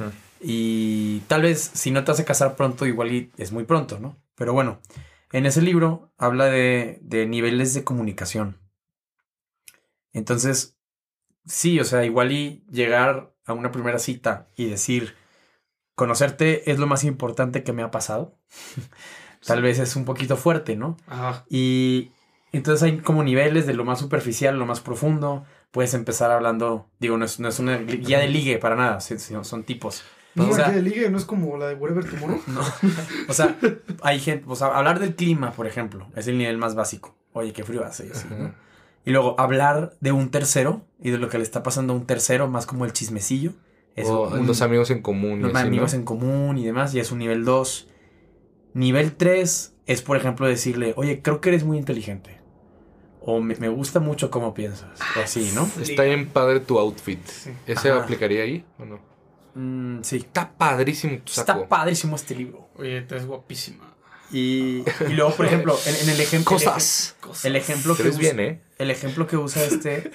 Y 0.48 1.22
tal 1.22 1.42
vez 1.42 1.72
si 1.74 1.90
no 1.90 2.04
te 2.04 2.12
a 2.12 2.24
casar 2.24 2.56
pronto, 2.56 2.86
igual 2.86 3.12
y 3.12 3.32
es 3.36 3.52
muy 3.52 3.64
pronto, 3.64 4.00
¿no? 4.00 4.16
Pero 4.36 4.54
bueno, 4.54 4.80
en 5.32 5.48
ese 5.48 5.60
libro 5.64 6.14
habla 6.20 6.46
de, 6.46 7.00
de 7.02 7.26
niveles 7.26 7.74
de 7.74 7.84
comunicación. 7.84 8.60
Entonces, 10.14 10.78
sí, 11.48 11.80
o 11.80 11.84
sea, 11.84 12.06
igual 12.06 12.32
y 12.32 12.64
llegar 12.70 13.34
a 13.48 13.54
una 13.54 13.72
primera 13.72 13.98
cita 13.98 14.48
y 14.56 14.66
decir, 14.66 15.16
conocerte 15.96 16.70
es 16.70 16.78
lo 16.78 16.86
más 16.86 17.04
importante 17.06 17.64
que 17.64 17.74
me 17.74 17.82
ha 17.82 17.90
pasado. 17.90 18.38
Tal 19.48 19.64
vez 19.64 19.80
es 19.80 19.96
un 19.96 20.06
poquito 20.06 20.38
fuerte, 20.38 20.76
¿no? 20.76 20.96
Ajá. 21.08 21.44
Y 21.50 22.12
entonces 22.52 22.84
hay 22.84 23.00
como 23.00 23.24
niveles 23.24 23.66
de 23.66 23.74
lo 23.74 23.84
más 23.84 23.98
superficial, 23.98 24.60
lo 24.60 24.68
más 24.68 24.80
profundo. 24.80 25.44
Puedes 25.72 25.96
empezar 25.96 26.30
hablando, 26.30 26.92
digo, 27.00 27.18
no 27.18 27.26
es, 27.26 27.40
no 27.40 27.48
es 27.48 27.58
una 27.58 27.78
guía 27.78 28.20
de 28.20 28.28
ligue 28.28 28.60
para 28.60 28.76
nada, 28.76 29.00
son 29.02 29.64
tipos. 29.64 30.04
No, 30.36 30.50
O 30.50 30.54
sea- 30.54 30.70
ligue 30.72 31.10
no 31.10 31.18
es 31.18 31.26
como 31.26 31.58
la 31.58 31.68
de 31.68 31.76
Wherever 31.76 32.04
Tomorrow. 32.10 32.42
No. 32.48 32.62
O 33.30 33.34
sea, 33.34 33.58
hay 34.02 34.20
gente, 34.20 34.46
o 34.48 34.56
sea, 34.56 34.68
hablar 34.68 35.00
del 35.00 35.16
clima, 35.16 35.52
por 35.52 35.66
ejemplo, 35.68 36.08
es 36.16 36.28
el 36.28 36.38
nivel 36.38 36.58
más 36.58 36.76
básico. 36.76 37.16
Oye, 37.34 37.54
qué 37.54 37.64
frío 37.64 37.84
hace, 37.86 38.08
y 38.08 38.12
así, 38.12 38.28
¿no? 38.30 38.54
Y 39.06 39.12
luego 39.12 39.40
hablar 39.40 39.96
de 40.02 40.12
un 40.12 40.32
tercero 40.32 40.82
y 41.00 41.12
de 41.12 41.18
lo 41.20 41.30
que 41.30 41.38
le 41.38 41.44
está 41.44 41.64
pasando 41.64 41.94
a 41.94 41.96
un 41.96 42.06
tercero, 42.06 42.48
más 42.48 42.66
como 42.66 42.86
el 42.86 42.92
chismecillo. 42.94 43.54
Es 43.96 44.08
O 44.08 44.30
un- 44.30 44.46
los 44.48 44.62
amigos 44.62 44.90
en 44.92 45.02
común. 45.02 45.42
los 45.42 45.54
así, 45.56 45.68
amigos 45.68 45.94
¿no? 45.94 46.00
en 46.00 46.06
común 46.06 46.58
y 46.58 46.66
demás, 46.66 46.94
y 46.96 47.00
es 47.00 47.12
un 47.12 47.20
nivel 47.20 47.46
2. 47.46 47.88
Nivel 48.74 49.14
3 49.16 49.74
es, 49.86 50.02
por 50.02 50.18
ejemplo, 50.18 50.48
decirle, 50.48 50.94
oye, 50.98 51.22
creo 51.22 51.40
que 51.40 51.50
eres 51.50 51.64
muy 51.64 51.78
inteligente. 51.78 52.42
O 53.22 53.40
me, 53.42 53.56
me 53.56 53.70
gusta 53.70 54.00
mucho 54.00 54.30
cómo 54.30 54.54
piensas. 54.54 55.00
O 55.18 55.22
así, 55.22 55.52
¿no? 55.56 55.68
Está 55.82 56.04
bien 56.04 56.28
padre 56.28 56.60
tu 56.60 56.78
outfit. 56.78 57.20
¿Ese 57.66 57.90
Ajá. 57.92 58.04
aplicaría 58.04 58.44
ahí 58.44 58.66
o 58.80 58.86
no? 58.86 59.00
Mm, 59.56 60.02
sí. 60.04 60.18
Está 60.18 60.58
padrísimo 60.58 61.18
tu 61.20 61.32
saco. 61.32 61.52
Está 61.64 61.68
padrísimo 61.70 62.16
este 62.16 62.36
libro. 62.36 62.70
Oye, 62.78 63.02
te 63.02 63.18
es 63.18 63.26
guapísima. 63.26 63.94
Y, 64.32 64.84
y 65.08 65.14
luego, 65.14 65.36
por 65.36 65.46
ejemplo, 65.48 65.78
en, 65.86 65.96
en 65.96 66.10
el 66.10 66.22
ejemplo. 66.22 66.52
Cosas. 66.52 67.16
El 67.44 67.56
ejemplo 67.56 67.96
Te 67.96 68.04
que 68.04 68.10
ves 68.10 68.18
usa, 68.18 68.34
bien, 68.34 68.40
¿eh? 68.40 68.62
el 68.78 68.92
ejemplo 68.92 69.28
que 69.28 69.38
usa 69.38 69.64
este. 69.64 70.12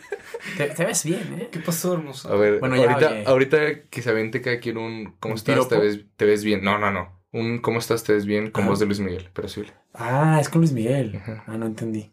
Te, 0.56 0.66
te 0.68 0.84
ves 0.84 1.04
bien, 1.04 1.38
¿eh? 1.40 1.48
¿Qué 1.50 1.60
pasó, 1.60 1.94
hermosa? 1.94 2.28
A 2.30 2.34
ver, 2.36 2.60
Bueno, 2.60 2.76
ahorita, 2.76 3.22
ahorita 3.26 3.82
que 3.88 4.02
se 4.02 4.10
aviente 4.10 4.40
cada 4.42 4.58
quien 4.60 4.78
un 4.78 5.14
¿Cómo 5.20 5.34
¿Un 5.34 5.38
estás? 5.38 5.68
Te 5.68 5.78
ves, 5.78 6.00
te 6.16 6.24
ves 6.24 6.44
bien. 6.44 6.62
No, 6.62 6.78
no, 6.78 6.90
no. 6.90 7.18
Un 7.32 7.58
¿Cómo 7.60 7.78
estás? 7.78 8.02
Te 8.04 8.12
ves 8.12 8.26
bien 8.26 8.50
con 8.50 8.66
voz 8.66 8.78
de 8.80 8.86
Luis 8.86 9.00
Miguel, 9.00 9.30
pero 9.32 9.48
sí. 9.48 9.62
Ah, 9.94 10.38
es 10.40 10.48
con 10.48 10.60
Luis 10.60 10.72
Miguel. 10.72 11.16
Ajá. 11.16 11.44
Ah, 11.46 11.56
no 11.56 11.66
entendí. 11.66 12.10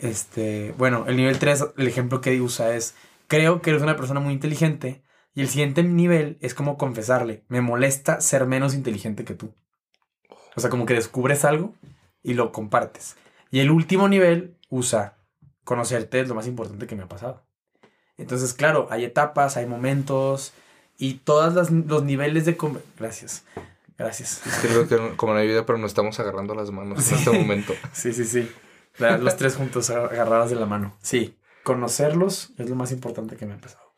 Este, 0.00 0.74
bueno, 0.76 1.04
el 1.06 1.16
nivel 1.16 1.38
3, 1.38 1.66
el 1.76 1.88
ejemplo 1.88 2.20
que 2.20 2.40
usa 2.40 2.74
es, 2.74 2.94
creo 3.28 3.62
que 3.62 3.70
eres 3.70 3.82
una 3.82 3.96
persona 3.96 4.20
muy 4.20 4.32
inteligente 4.34 5.02
y 5.34 5.40
el 5.42 5.48
siguiente 5.48 5.82
nivel 5.82 6.38
es 6.40 6.54
como 6.54 6.78
confesarle, 6.78 7.44
me 7.48 7.60
molesta 7.60 8.20
ser 8.20 8.46
menos 8.46 8.74
inteligente 8.74 9.24
que 9.24 9.34
tú. 9.34 9.52
O 10.56 10.60
sea, 10.60 10.70
como 10.70 10.86
que 10.86 10.94
descubres 10.94 11.44
algo 11.44 11.74
y 12.22 12.34
lo 12.34 12.52
compartes. 12.52 13.16
Y 13.50 13.60
el 13.60 13.70
último 13.70 14.08
nivel 14.08 14.56
usa, 14.70 15.16
conocerte 15.64 16.20
es 16.20 16.28
lo 16.28 16.34
más 16.34 16.46
importante 16.46 16.86
que 16.86 16.94
me 16.96 17.02
ha 17.02 17.08
pasado. 17.08 17.42
Entonces, 18.16 18.54
claro, 18.54 18.86
hay 18.90 19.04
etapas, 19.04 19.56
hay 19.56 19.66
momentos 19.66 20.52
y 20.96 21.14
todos 21.14 21.70
los 21.70 22.04
niveles 22.04 22.44
de... 22.44 22.56
Gracias. 22.98 23.44
Gracias. 23.98 24.46
Es 24.46 24.56
que 24.58 24.68
creo 24.68 24.88
que 24.88 25.16
como 25.16 25.32
en 25.32 25.38
la 25.38 25.44
vida, 25.44 25.66
pero 25.66 25.78
nos 25.78 25.90
estamos 25.92 26.18
agarrando 26.20 26.54
las 26.54 26.70
manos 26.70 27.02
Sí. 27.04 27.14
en 27.14 27.18
este 27.18 27.30
momento. 27.38 27.74
Sí, 27.92 28.12
sí, 28.12 28.24
sí. 28.24 28.50
Los 28.98 29.36
tres 29.36 29.56
juntos 29.56 29.90
ag- 29.90 30.10
agarrados 30.12 30.50
de 30.50 30.56
la 30.56 30.66
mano. 30.66 30.96
Sí. 31.02 31.36
Conocerlos 31.64 32.52
es 32.58 32.68
lo 32.70 32.76
más 32.76 32.92
importante 32.92 33.36
que 33.36 33.46
me 33.46 33.54
ha 33.54 33.58
pasado. 33.58 33.92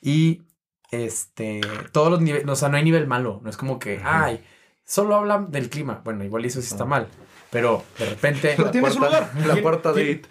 Y 0.00 0.42
este, 0.90 1.60
todos 1.92 2.10
los 2.10 2.20
niveles, 2.20 2.48
o 2.48 2.56
sea, 2.56 2.68
no 2.68 2.76
hay 2.76 2.84
nivel 2.84 3.06
malo. 3.06 3.40
No 3.42 3.50
es 3.50 3.56
como 3.56 3.78
que, 3.78 3.96
Ujú. 3.96 4.04
ay, 4.06 4.44
solo 4.84 5.16
hablan 5.16 5.50
del 5.50 5.68
clima. 5.70 6.00
Bueno, 6.04 6.24
igual 6.24 6.44
eso 6.44 6.60
sí 6.62 6.68
está 6.68 6.84
mal. 6.84 7.08
Pero 7.50 7.82
de 7.98 8.06
repente. 8.06 8.54
Pero 8.56 8.70
tiene 8.70 8.90
su 8.90 8.98
cuarta- 8.98 9.30
lugar. 9.32 9.32
La 9.46 9.52
¿Quién- 9.54 9.62
cuarta 9.62 9.92
quién- 9.92 10.22
date. 10.22 10.28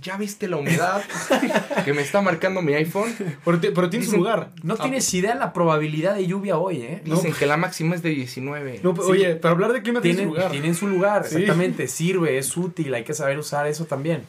¿Ya 0.00 0.16
viste 0.16 0.46
la 0.46 0.56
humedad 0.56 1.02
que 1.84 1.92
me 1.92 2.00
está 2.02 2.22
marcando 2.22 2.62
mi 2.62 2.72
iPhone? 2.74 3.12
Pero, 3.44 3.58
ti- 3.58 3.70
pero 3.74 3.90
tiene 3.90 4.04
su 4.06 4.12
Dicen- 4.12 4.20
lugar. 4.20 4.52
No 4.62 4.74
Ah, 4.74 4.82
tienes 4.82 5.12
idea 5.14 5.34
la 5.34 5.52
probabilidad 5.52 6.14
de 6.14 6.28
lluvia 6.28 6.56
hoy, 6.58 6.82
¿eh? 6.82 7.02
No. 7.04 7.16
Dicen 7.16 7.32
que 7.34 7.44
la 7.44 7.56
máxima 7.56 7.96
es 7.96 8.02
de 8.02 8.10
19. 8.10 8.80
no, 8.84 8.94
pero, 8.94 9.06
Sí. 9.06 9.10
Oye, 9.12 9.34
para 9.34 9.52
hablar 9.52 9.72
de 9.72 9.82
clima 9.82 10.00
tiene 10.00 10.22
su 10.22 10.28
lugar. 10.28 10.50
tienen 10.52 10.74
su 10.76 10.86
lugar, 10.86 11.24
Sí. 11.24 11.34
exactamente. 11.38 11.88
Sirve, 11.88 12.38
es 12.38 12.56
útil, 12.56 12.94
hay 12.94 13.02
que 13.02 13.14
saber 13.14 13.36
usar 13.40 13.66
eso 13.66 13.84
también. 13.86 14.22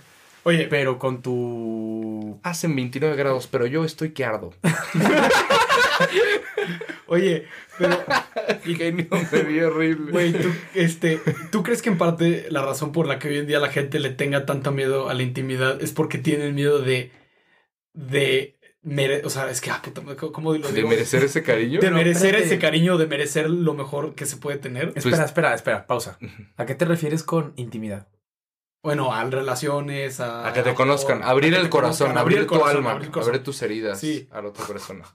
Oye, 0.44 0.66
Pero 0.68 0.98
con 0.98 1.22
tu. 1.22 2.40
Hacen 2.42 2.76
29 2.76 3.16
grados, 3.16 3.46
pero 3.46 3.68
yo 3.68 3.86
estoy 3.86 4.14
que 4.14 4.26
ardo. 4.26 4.52
oye, 7.08 7.48
pero, 7.78 7.98
Genio, 8.64 9.08
me 9.32 9.42
vi 9.44 9.60
horrible. 9.62 10.12
güey, 10.12 10.34
tú, 10.34 10.50
este, 10.76 11.20
¿tú 11.52 11.64
crees 11.64 11.82
que 11.82 11.90
en 11.90 11.98
parte 11.98 12.48
la 12.50 12.62
razón 12.64 12.92
por 12.92 13.08
la 13.08 13.20
que 13.20 13.28
hoy 13.30 13.38
en 13.38 13.48
día 13.48 13.60
la 13.60 13.70
gente 13.70 14.00
le 14.00 14.10
tenga 14.12 14.46
tanto 14.46 14.72
miedo 14.72 15.10
a 15.10 15.14
la 15.14 15.24
intimidad 15.24 15.82
es 15.82 15.92
porque 15.92 16.18
tienen 16.18 16.56
miedo 16.56 16.80
de, 16.80 17.12
de, 17.94 18.58
mere- 18.84 19.22
o 19.26 19.30
sea, 19.30 19.50
es 19.50 19.62
que, 19.62 19.72
ah, 19.72 19.82
puta, 19.84 20.02
¿cómo 20.16 20.54
lo 20.54 20.70
¿De 20.72 20.84
merecer 20.84 21.24
ese 21.24 21.44
cariño? 21.44 21.80
De 21.82 21.92
merecer 21.92 22.28
espérate. 22.36 22.46
ese 22.46 22.60
cariño, 22.60 22.98
de 22.98 23.08
merecer 23.08 23.50
lo 23.50 23.74
mejor 23.74 24.16
que 24.16 24.26
se 24.26 24.38
puede 24.38 24.58
tener. 24.58 24.94
Pues- 24.94 25.06
Espera, 25.06 25.26
espera, 25.26 25.54
espera, 25.54 25.88
pausa. 25.88 26.18
¿A 26.58 26.66
qué 26.66 26.76
te 26.76 26.86
refieres 26.86 27.24
con 27.24 27.54
intimidad? 27.56 28.08
Bueno, 28.84 29.14
a 29.14 29.24
relaciones, 29.26 30.20
a... 30.20 30.48
A 30.48 30.54
que 30.54 30.64
te 30.64 30.74
conozcan, 30.74 31.22
abrir 31.22 31.54
el 31.54 31.70
corazón, 31.70 32.18
abrir, 32.18 32.48
tu 32.48 32.66
alma, 32.66 32.94
abrir 32.94 33.44
tus 33.44 33.62
heridas 33.62 34.00
Sí. 34.00 34.28
a 34.32 34.42
la 34.42 34.48
otra 34.50 34.66
persona. 34.66 35.06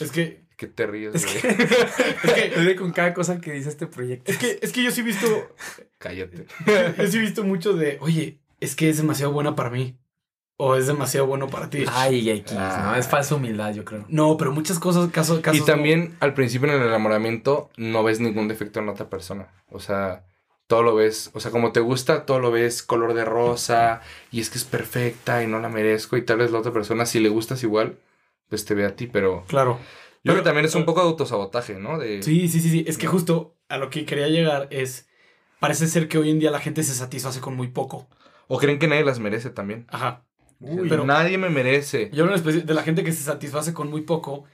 Es 0.00 0.10
que, 0.12 0.42
Que 0.56 0.66
te 0.66 0.86
ríes, 0.86 1.14
Es 1.14 1.24
güey. 1.24 1.56
que, 2.34 2.46
es 2.54 2.66
que, 2.66 2.76
con 2.76 2.92
cada 2.92 3.14
cosa 3.14 3.40
que 3.40 3.52
dice 3.52 3.68
este 3.68 3.86
proyecto. 3.86 4.30
es 4.30 4.38
que, 4.38 4.58
es 4.60 4.72
que 4.72 4.82
yo 4.82 4.90
sí 4.90 5.00
he 5.00 5.04
visto, 5.04 5.26
Cállate. 5.98 6.46
yo 6.98 7.06
sí 7.06 7.18
he 7.18 7.20
visto 7.20 7.44
mucho 7.44 7.72
de, 7.74 7.98
oye, 8.00 8.38
es 8.60 8.76
que 8.76 8.88
es 8.90 8.96
demasiado 8.98 9.32
buena 9.32 9.54
para 9.56 9.70
mí. 9.70 9.96
O 10.62 10.76
es 10.76 10.86
demasiado 10.86 11.26
bueno 11.26 11.48
para 11.48 11.70
ti. 11.70 11.86
Ay, 11.90 12.28
X, 12.28 12.52
no, 12.52 12.58
Ah. 12.60 12.96
es 12.98 13.08
falsa 13.08 13.34
humildad, 13.34 13.72
yo 13.72 13.82
creo. 13.86 14.04
No, 14.08 14.36
pero 14.36 14.52
muchas 14.52 14.78
cosas, 14.78 15.10
casos, 15.10 15.40
casos 15.40 15.58
Y 15.62 15.64
también 15.64 16.14
al 16.20 16.34
principio 16.34 16.68
en 16.68 16.78
el 16.78 16.86
enamoramiento 16.86 17.70
no 17.78 18.04
ves 18.04 18.20
ningún 18.20 18.46
defecto 18.46 18.78
en 18.78 18.84
la 18.84 18.92
otra 18.92 19.08
persona. 19.08 19.48
O 19.70 19.80
sea, 19.80 20.26
todo 20.66 20.82
lo 20.82 20.94
ves, 20.94 21.30
o 21.32 21.40
sea, 21.40 21.50
como 21.50 21.72
te 21.72 21.80
gusta, 21.80 22.26
todo 22.26 22.40
lo 22.40 22.50
ves 22.50 22.82
color 22.82 23.14
de 23.14 23.24
rosa 23.24 24.02
y 24.30 24.40
es 24.42 24.50
que 24.50 24.58
es 24.58 24.64
perfecta 24.64 25.42
y 25.42 25.46
no 25.46 25.60
la 25.60 25.70
merezco 25.70 26.18
y 26.18 26.22
tal 26.26 26.36
vez 26.36 26.50
la 26.50 26.58
otra 26.58 26.74
persona, 26.74 27.06
si 27.06 27.20
le 27.20 27.30
gustas 27.30 27.62
igual, 27.62 27.96
pues 28.50 28.66
te 28.66 28.74
ve 28.74 28.84
a 28.84 28.94
ti, 28.94 29.06
pero 29.06 29.44
Claro. 29.48 29.78
yo 30.22 30.32
creo 30.32 30.36
que 30.36 30.42
también 30.42 30.66
es 30.66 30.74
un 30.74 30.84
poco 30.84 31.00
de 31.00 31.06
autosabotaje, 31.08 31.78
¿no? 31.78 31.98
De, 31.98 32.22
Sí, 32.22 32.48
sí, 32.48 32.60
sí, 32.60 32.68
sí. 32.68 32.84
Es 32.86 32.98
que 32.98 33.06
justo 33.06 33.56
a 33.70 33.78
lo 33.78 33.88
que 33.88 34.04
quería 34.04 34.28
llegar 34.28 34.68
es, 34.70 35.08
parece 35.60 35.86
ser 35.86 36.08
que 36.08 36.18
hoy 36.18 36.28
en 36.30 36.38
día 36.40 36.50
la 36.50 36.60
gente 36.60 36.82
se 36.82 36.92
satisface 36.92 37.40
con 37.40 37.56
muy 37.56 37.68
poco. 37.68 38.08
O 38.48 38.58
creen 38.58 38.78
que 38.78 38.88
nadie 38.88 39.04
las 39.04 39.18
merece 39.20 39.48
también. 39.50 39.86
Ajá. 39.88 40.24
Uy, 40.60 40.88
pero- 40.90 41.06
nadie 41.06 41.38
me 41.38 41.48
merece. 41.48 42.10
Yo 42.12 42.24
hablo 42.24 42.36
en 42.36 42.66
de 42.66 42.74
la 42.74 42.82
gente 42.82 43.02
que 43.04 43.12
se 43.12 43.22
satisface 43.22 43.72
con 43.72 43.88
muy 43.88 44.02
poco. 44.02 44.44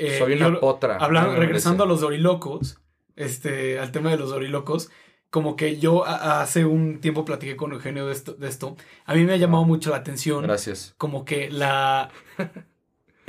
eh, 0.00 0.18
Soy 0.18 0.34
una 0.34 0.48
yo- 0.50 0.60
potra. 0.60 0.96
Hablando, 0.98 1.34
regresando 1.36 1.82
a 1.82 1.86
los 1.86 2.00
dorilocos, 2.00 2.80
este, 3.16 3.80
al 3.80 3.90
tema 3.90 4.10
de 4.10 4.16
los 4.16 4.30
dorilocos, 4.30 4.90
como 5.30 5.56
que 5.56 5.78
yo 5.78 6.06
a- 6.06 6.40
hace 6.40 6.64
un 6.64 7.00
tiempo 7.00 7.24
platiqué 7.24 7.56
con 7.56 7.72
Eugenio 7.72 8.06
de 8.06 8.12
esto, 8.12 8.34
de 8.34 8.46
esto. 8.48 8.76
A 9.06 9.14
mí 9.14 9.24
me 9.24 9.32
ha 9.32 9.36
llamado 9.36 9.64
mucho 9.64 9.90
la 9.90 9.96
atención 9.96 10.42
Gracias. 10.44 10.94
como 10.98 11.24
que 11.24 11.50
la, 11.50 12.10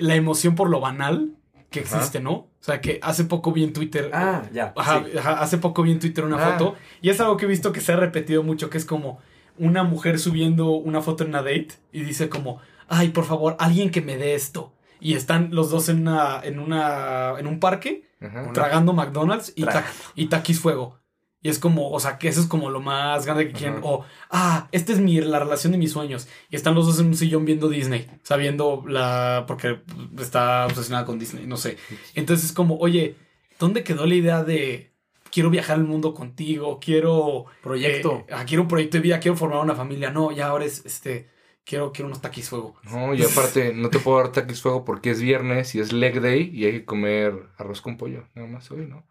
la 0.01 0.15
emoción 0.15 0.55
por 0.55 0.69
lo 0.69 0.79
banal 0.79 1.35
que 1.69 1.81
Ajá. 1.81 1.97
existe, 1.97 2.19
¿no? 2.19 2.31
O 2.33 2.49
sea, 2.61 2.81
que 2.81 2.99
hace 3.03 3.23
poco 3.25 3.51
vi 3.51 3.63
en 3.63 3.73
Twitter. 3.73 4.09
Ah, 4.13 4.43
ya. 4.51 4.73
Ajá, 4.75 5.03
sí. 5.05 5.17
ajá, 5.17 5.39
hace 5.41 5.57
poco 5.59 5.83
vi 5.83 5.91
en 5.91 5.99
Twitter 5.99 6.23
una 6.25 6.37
Ah. 6.37 6.51
foto 6.51 6.75
y 7.01 7.09
es 7.09 7.19
algo 7.21 7.37
que 7.37 7.45
he 7.45 7.47
visto 7.47 7.71
que 7.71 7.79
se 7.81 7.93
ha 7.93 7.95
repetido 7.95 8.43
mucho, 8.43 8.69
que 8.69 8.77
es 8.77 8.85
como 8.85 9.19
una 9.57 9.83
mujer 9.83 10.19
subiendo 10.19 10.71
una 10.71 11.01
foto 11.01 11.23
en 11.23 11.29
una 11.29 11.39
date 11.43 11.69
y 11.91 12.01
dice 12.01 12.27
como, 12.29 12.59
ay, 12.87 13.09
por 13.09 13.25
favor, 13.25 13.55
alguien 13.59 13.91
que 13.91 14.01
me 14.01 14.17
dé 14.17 14.33
esto. 14.35 14.73
Y 15.01 15.13
están 15.13 15.49
los 15.51 15.69
dos 15.69 15.87
en 15.89 16.01
una, 16.01 16.41
en 16.43 16.59
una, 16.59 17.35
en 17.39 17.47
un 17.47 17.59
parque 17.59 18.03
Ajá. 18.21 18.51
tragando 18.53 18.91
McDonald's 18.93 19.53
y, 19.55 19.63
ta- 19.63 19.85
y 20.15 20.25
taquis 20.27 20.59
fuego. 20.59 20.97
Y 21.41 21.47
es 21.49 21.57
como, 21.57 21.89
o 21.91 21.99
sea, 22.01 22.17
que 22.17 22.27
eso 22.27 22.41
es 22.41 22.47
como 22.47 22.69
lo 22.69 22.81
más 22.81 23.25
grande 23.25 23.47
que 23.47 23.53
quieren. 23.53 23.77
Ajá. 23.77 23.85
O, 23.87 24.05
ah, 24.29 24.67
esta 24.73 24.91
es 24.91 24.99
mi, 24.99 25.21
la 25.21 25.39
relación 25.39 25.71
de 25.71 25.77
mis 25.77 25.93
sueños. 25.93 26.27
Y 26.49 26.57
están 26.57 26.75
los 26.75 26.85
dos 26.85 26.99
en 26.99 27.07
un 27.07 27.15
sillón 27.15 27.45
viendo 27.45 27.69
Disney. 27.69 28.07
O 28.13 28.25
sea, 28.25 28.35
viendo 28.35 28.83
la. 28.87 29.45
Porque 29.47 29.79
está 30.19 30.65
obsesionada 30.65 31.05
con 31.05 31.17
Disney, 31.17 31.45
no 31.47 31.55
sé. 31.55 31.77
Entonces 32.15 32.47
es 32.47 32.51
como, 32.51 32.77
oye, 32.79 33.15
¿dónde 33.57 33.83
quedó 33.83 34.05
la 34.05 34.15
idea 34.15 34.43
de 34.43 34.91
quiero 35.31 35.49
viajar 35.49 35.77
al 35.77 35.85
mundo 35.85 36.13
contigo? 36.13 36.77
Quiero. 36.81 37.45
Proyecto. 37.63 38.25
eh, 38.27 38.33
ah, 38.33 38.43
quiero 38.45 38.63
un 38.63 38.67
proyecto 38.67 38.97
de 38.97 39.03
vida, 39.03 39.19
quiero 39.21 39.37
formar 39.37 39.59
una 39.61 39.75
familia. 39.75 40.11
No, 40.11 40.31
ya 40.33 40.47
ahora 40.47 40.65
es 40.65 40.85
este. 40.85 41.29
Quiero, 41.63 41.93
quiero 41.93 42.07
unos 42.07 42.19
taquis 42.19 42.49
fuego. 42.49 42.75
No, 42.83 43.13
y 43.13 43.23
aparte, 43.23 43.73
no 43.73 43.89
te 43.89 43.99
puedo 43.99 44.17
dar 44.17 44.31
taquis 44.33 44.61
fuego 44.61 44.83
porque 44.83 45.11
es 45.11 45.21
viernes 45.21 45.73
y 45.75 45.79
es 45.79 45.93
leg 45.93 46.19
day 46.19 46.49
y 46.53 46.65
hay 46.65 46.71
que 46.73 46.85
comer 46.85 47.33
arroz 47.57 47.79
con 47.79 47.95
pollo. 47.95 48.27
Nada 48.33 48.47
más 48.49 48.69
hoy, 48.71 48.87
¿no? 48.87 49.05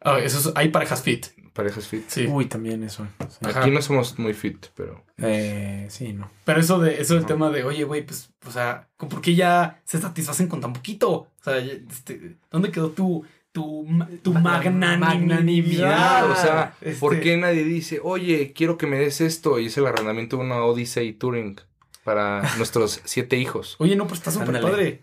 Ah, 0.00 0.18
eso 0.20 0.38
es- 0.38 0.52
hay 0.56 0.68
parejas 0.70 1.02
fit. 1.02 1.26
Parejas 1.52 1.86
fit. 1.86 2.04
Sí. 2.08 2.26
Uy, 2.26 2.46
también 2.46 2.82
eso. 2.82 3.06
sí. 3.28 3.38
Aquí 3.54 3.70
no 3.70 3.82
somos 3.82 4.18
muy 4.18 4.32
fit, 4.32 4.66
pero. 4.74 5.04
Eh, 5.18 5.86
sí, 5.90 6.12
no. 6.12 6.30
Pero 6.44 6.60
eso 6.60 6.78
de 6.78 7.00
eso 7.00 7.14
del 7.14 7.26
tema 7.26 7.50
de, 7.50 7.62
oye, 7.64 7.84
güey, 7.84 8.04
pues, 8.06 8.30
o 8.46 8.50
sea, 8.50 8.88
¿por 8.96 9.20
qué 9.20 9.34
ya 9.34 9.80
se 9.84 10.00
satisfacen 10.00 10.48
con 10.48 10.60
tan 10.60 10.72
poquito? 10.72 11.10
O 11.12 11.28
sea, 11.44 11.58
este, 11.58 12.36
¿dónde 12.50 12.70
quedó 12.70 12.90
tu, 12.90 13.24
tu, 13.52 13.86
tu 14.22 14.32
Ma- 14.32 14.40
magnanimidad? 14.40 14.98
magnanimidad. 14.98 16.30
o 16.30 16.36
sea, 16.36 16.74
Este, 16.80 16.98
¿por 17.00 17.20
qué 17.20 17.36
nadie 17.36 17.64
dice, 17.64 18.00
oye, 18.02 18.52
quiero 18.54 18.78
que 18.78 18.86
me 18.86 18.96
des 18.98 19.20
esto? 19.20 19.58
Y 19.58 19.66
es 19.66 19.76
el 19.76 19.86
arrendamiento 19.86 20.36
de 20.38 20.44
una 20.44 20.62
Odyssey 20.64 21.12
Touring 21.12 21.60
para 22.04 22.42
nuestros 22.56 23.00
siete 23.04 23.36
hijos. 23.36 23.76
Oye, 23.78 23.94
no, 23.96 24.04
pero 24.04 24.14
está 24.14 24.30
súper 24.30 24.60
padre. 24.60 25.00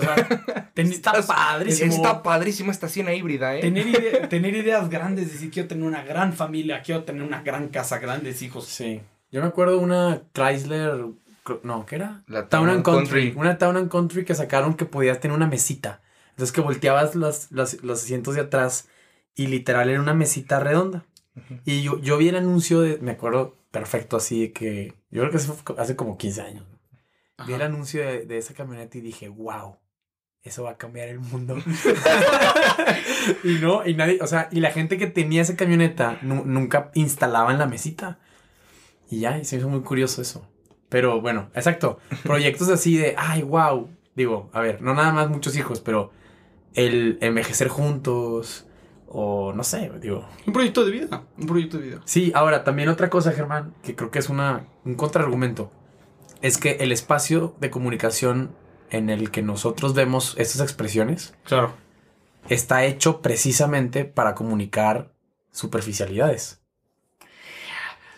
O 0.00 0.02
sea, 0.02 0.70
ten- 0.74 0.92
Está 0.92 1.12
padrísimo. 1.22 1.94
Está 1.94 2.22
padrísima 2.22 2.72
esta 2.72 2.88
cena 2.88 3.12
híbrida, 3.14 3.56
¿eh? 3.56 3.60
Tener, 3.60 3.86
ide- 3.86 4.26
tener 4.28 4.54
ideas 4.54 4.88
grandes, 4.88 5.32
decir, 5.32 5.50
quiero 5.50 5.68
tener 5.68 5.84
una 5.84 6.02
gran 6.02 6.32
familia, 6.32 6.82
quiero 6.82 7.04
tener 7.04 7.22
una 7.22 7.42
gran 7.42 7.68
casa, 7.68 7.98
grandes 7.98 8.42
hijos. 8.42 8.64
Sí. 8.66 9.00
Yo 9.30 9.40
me 9.42 9.48
acuerdo 9.48 9.78
una 9.78 10.22
Chrysler. 10.32 11.04
No, 11.62 11.86
¿qué 11.86 11.96
era? 11.96 12.22
La 12.26 12.48
Town 12.48 12.68
and 12.68 12.84
Country. 12.84 13.32
Una 13.36 13.58
Town 13.58 13.76
and 13.76 13.90
Country 13.90 14.24
que 14.24 14.34
sacaron 14.34 14.74
que 14.74 14.84
podías 14.84 15.20
tener 15.20 15.36
una 15.36 15.46
mesita. 15.46 16.00
Entonces 16.30 16.52
que 16.52 16.60
volteabas 16.60 17.14
los, 17.14 17.50
los, 17.50 17.82
los 17.82 18.02
asientos 18.02 18.34
de 18.34 18.42
atrás 18.42 18.88
y 19.34 19.46
literal 19.48 19.88
era 19.90 20.00
una 20.00 20.14
mesita 20.14 20.60
redonda. 20.60 21.04
Y 21.64 21.82
yo, 21.82 21.98
yo 22.00 22.18
vi 22.18 22.28
el 22.28 22.36
anuncio 22.36 22.80
de. 22.80 22.98
Me 22.98 23.12
acuerdo 23.12 23.56
perfecto 23.70 24.16
así 24.16 24.40
de 24.42 24.52
que. 24.52 24.94
Yo 25.10 25.22
creo 25.28 25.32
que 25.32 25.80
hace 25.80 25.96
como 25.96 26.16
15 26.18 26.42
años. 26.42 26.64
Vi 27.46 27.54
el 27.54 27.62
anuncio 27.62 28.00
de, 28.04 28.26
de 28.26 28.36
esa 28.38 28.52
camioneta 28.52 28.98
y 28.98 29.00
dije, 29.00 29.28
wow, 29.28 29.76
eso 30.42 30.62
va 30.64 30.70
a 30.70 30.76
cambiar 30.76 31.08
el 31.08 31.20
mundo. 31.20 31.56
y 33.44 33.54
no, 33.60 33.86
y 33.86 33.94
nadie, 33.94 34.18
o 34.20 34.26
sea, 34.26 34.48
y 34.50 34.60
la 34.60 34.70
gente 34.70 34.98
que 34.98 35.06
tenía 35.06 35.42
esa 35.42 35.56
camioneta 35.56 36.18
nu- 36.22 36.44
nunca 36.44 36.90
instalaban 36.94 37.58
la 37.58 37.66
mesita. 37.66 38.18
Y 39.10 39.20
ya, 39.20 39.38
y 39.38 39.44
se 39.44 39.56
me 39.56 39.60
hizo 39.60 39.68
muy 39.68 39.80
curioso 39.80 40.22
eso. 40.22 40.46
Pero 40.88 41.20
bueno, 41.20 41.50
exacto. 41.54 41.98
Proyectos 42.24 42.68
así 42.68 42.96
de, 42.96 43.14
ay, 43.16 43.42
wow. 43.42 43.88
Digo, 44.14 44.50
a 44.52 44.60
ver, 44.60 44.82
no 44.82 44.94
nada 44.94 45.12
más 45.12 45.28
muchos 45.28 45.56
hijos, 45.56 45.80
pero 45.80 46.10
el 46.74 47.18
envejecer 47.20 47.68
juntos 47.68 48.66
o 49.08 49.52
no 49.52 49.64
sé, 49.64 49.90
digo. 50.00 50.28
Un 50.46 50.52
proyecto 50.52 50.84
de 50.84 50.92
vida. 50.92 51.24
Un 51.36 51.46
proyecto 51.46 51.78
de 51.78 51.86
vida. 51.88 52.00
Sí, 52.04 52.30
ahora 52.34 52.62
también 52.64 52.88
otra 52.88 53.10
cosa, 53.10 53.32
Germán, 53.32 53.74
que 53.82 53.96
creo 53.96 54.10
que 54.10 54.20
es 54.20 54.28
una, 54.28 54.66
un 54.84 54.94
contraargumento, 54.94 55.72
es 56.42 56.58
que 56.58 56.72
el 56.80 56.92
espacio 56.92 57.56
de 57.60 57.70
comunicación 57.70 58.54
en 58.90 59.10
el 59.10 59.30
que 59.30 59.42
nosotros 59.42 59.94
vemos 59.94 60.34
estas 60.38 60.60
expresiones 60.60 61.34
Claro. 61.44 61.74
está 62.48 62.84
hecho 62.84 63.22
precisamente 63.22 64.04
para 64.04 64.34
comunicar 64.34 65.12
superficialidades. 65.52 66.60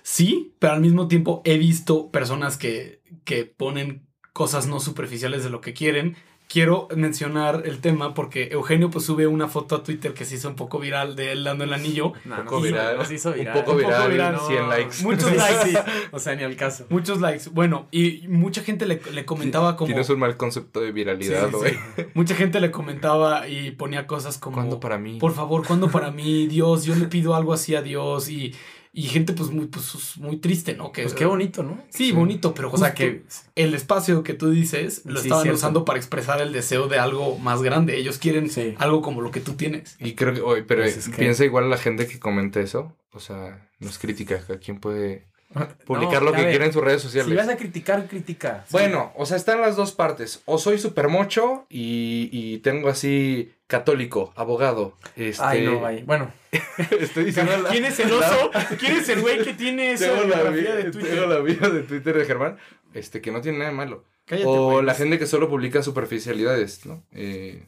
Sí, 0.03 0.55
pero 0.59 0.73
al 0.75 0.81
mismo 0.81 1.09
tiempo 1.09 1.43
he 1.45 1.59
visto 1.59 2.11
personas 2.11 2.57
que, 2.57 3.03
que 3.25 3.45
ponen 3.45 4.07
cosas 4.33 4.67
no 4.67 4.81
superficiales 4.81 5.45
de 5.45 5.51
lo 5.51 5.61
que 5.61 5.75
quieren. 5.75 6.17
Quiero 6.53 6.87
mencionar 6.95 7.63
el 7.65 7.79
tema 7.81 8.13
porque 8.13 8.49
Eugenio 8.53 8.91
pues 8.91 9.07
sube 9.07 9.27
una 9.27 9.49
foto 9.49 9.75
a 9.77 9.83
Twitter 9.83 10.13
que 10.13 10.27
se 10.27 10.35
hizo 10.35 10.49
un 10.51 10.55
poco 10.55 10.79
viral 10.79 11.17
de 11.17 11.33
él 11.33 11.45
dando 11.45 11.65
el 11.65 11.73
anillo. 11.73 12.13
No, 12.27 12.37
poco 12.45 12.61
viral, 12.61 12.99
no 12.99 13.05
se 13.07 13.15
hizo 13.15 13.31
un 13.31 13.37
viral. 13.37 13.55
poco 13.55 13.73
Un 13.73 13.77
poco 13.79 13.89
viral, 13.89 14.11
viral, 14.11 14.39
100 14.47 14.69
likes. 14.69 14.97
Muchos 15.03 15.31
Sí, 15.31 15.37
likes. 15.39 15.71
sí. 15.71 15.77
O 16.11 16.19
sea, 16.19 16.35
ni 16.35 16.43
al 16.43 16.55
caso. 16.57 16.85
Muchos 16.91 17.23
likes. 17.23 17.45
Bueno, 17.51 17.87
y 17.91 18.27
mucha 18.29 18.63
gente 18.63 18.85
le, 18.85 19.01
le 19.13 19.25
comentaba 19.25 19.77
como... 19.77 19.87
Tienes 19.87 20.11
un 20.11 20.19
mal 20.19 20.37
concepto 20.37 20.81
de 20.81 20.93
viralidad, 20.93 21.49
Sí, 21.49 21.57
güey. 21.57 21.73
sí. 21.97 22.03
Mucha 22.13 22.35
gente 22.35 22.61
le 22.61 22.71
comentaba 22.71 23.49
y 23.49 23.71
ponía 23.71 24.07
cosas 24.07 24.37
como... 24.37 24.57
¿Cuándo 24.57 24.79
para 24.79 24.99
mí? 24.99 25.19
Por 25.19 25.33
favor, 25.33 25.67
¿cuándo 25.67 25.91
para 25.91 26.11
mí? 26.11 26.49
Dios, 26.49 26.85
yo 26.85 26.95
le 26.97 27.07
pido 27.07 27.35
algo 27.35 27.55
así 27.55 27.75
a 27.75 27.81
Dios. 27.81 28.29
Y, 28.29 28.55
y 28.95 29.05
gente 29.05 29.33
pues 29.33 29.51
muy, 29.51 29.67
pues, 29.69 30.19
muy 30.19 30.37
triste, 30.37 30.75
¿no? 30.75 30.93
Que, 30.93 31.03
Pues 31.03 31.15
qué 31.15 31.25
bonito, 31.25 31.63
¿no? 31.63 31.83
Sí, 31.89 32.13
bonito, 32.13 32.53
pero 32.53 32.71
O 32.71 32.77
sea 32.77 32.93
que 32.93 33.25
el 33.55 33.75
espacio 33.75 34.23
que 34.23 34.35
tú 34.35 34.51
dices 34.51 35.03
lo 35.07 35.21
Sí, 35.21 35.27
estaban 35.29 35.45
cierto. 35.45 35.57
usando 35.57 35.85
para 35.87 35.99
expresar 35.99 36.43
el 36.43 36.53
deseo 36.53 36.89
de 36.89 36.99
algo 36.99 37.39
más 37.39 37.63
grande. 37.63 37.97
Ellos 37.97 38.19
quieren 38.19 38.51
Sí. 38.51 38.75
algo 38.79 39.01
como 39.01 39.23
lo 39.23 39.31
que 39.31 39.41
tú 39.41 39.55
tienes. 39.55 39.97
Y 39.99 40.15
creo 40.15 40.35
que, 40.35 40.41
oye, 40.43 40.63
pero 40.63 40.83
Pues 40.83 40.97
es 40.99 41.09
que- 41.09 41.17
piensa 41.17 41.45
igual 41.45 41.71
la 41.71 41.79
gente 41.79 42.07
que 42.07 42.19
comenta 42.21 42.61
eso. 42.61 42.95
O 43.13 43.21
sea, 43.21 43.69
no 43.81 43.89
es 43.89 43.99
crítica. 43.99 44.45
Cada 44.47 44.59
quien 44.59 44.79
puede 44.79 45.27
publicar 45.87 46.23
No, 46.23 46.31
lo 46.31 46.33
que 46.37 46.43
ver, 46.43 46.51
quiera 46.51 46.65
en 46.67 46.73
sus 46.73 46.83
redes 46.83 47.03
sociales. 47.03 47.31
Si 47.31 47.37
vas 47.37 47.49
a 47.49 47.57
criticar, 47.57 48.07
critica. 48.07 48.65
Bueno, 48.71 49.13
o 49.17 49.27
sea, 49.27 49.37
están 49.37 49.61
las 49.61 49.77
dos 49.77 49.93
partes. 49.93 50.43
O 50.47 50.59
soy 50.59 50.79
súper 50.79 51.09
mocho 51.09 51.67
y, 51.69 52.29
y 52.33 52.59
tengo 52.59 52.89
así 52.89 53.53
católico, 53.67 54.33
abogado. 54.37 54.97
Este, 55.17 55.43
Ay, 55.45 55.65
no, 55.67 55.85
ay. 55.87 56.03
Bueno, 56.05 56.33
Estoy 57.01 57.25
diciendo 57.25 57.57
la- 57.57 57.71
¿Quién 57.71 57.85
es 57.87 57.99
el 58.01 58.13
oso? 58.13 58.51
¿Quién 58.79 58.97
es 58.97 59.09
el 59.09 59.21
güey 59.23 59.43
que 59.43 59.55
tiene 59.55 59.93
esa 59.95 60.07
Tengo 60.11 60.25
la, 60.29 60.43
biografía 60.43 60.75
vi- 60.75 60.83
de 60.83 60.91
tengo 60.91 60.99
Twitter? 60.99 61.29
la 61.29 61.39
vida 61.41 61.69
de 61.71 61.83
Twitter 61.83 62.19
de 62.19 62.25
Germán, 62.27 62.59
este, 62.95 63.21
que 63.21 63.31
no 63.33 63.41
tiene 63.41 63.59
nada 63.59 63.71
de 63.71 63.77
malo. 63.77 64.05
Cállate, 64.27 64.47
o 64.47 64.71
güey. 64.73 64.85
la 64.85 64.95
gente 64.95 65.19
que 65.19 65.27
solo 65.27 65.49
publica 65.49 65.83
superficialidades, 65.83 66.85
¿no? 66.87 67.03
Eh, 67.13 67.67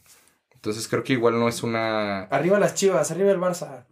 entonces 0.53 0.87
creo 0.89 1.03
que 1.05 1.13
igual 1.15 1.39
no 1.39 1.49
es 1.49 1.63
una 1.63 2.23
arriba 2.25 2.59
las 2.59 2.75
chivas, 2.75 3.11
arriba 3.11 3.31
el 3.33 3.39
Barça. 3.39 3.85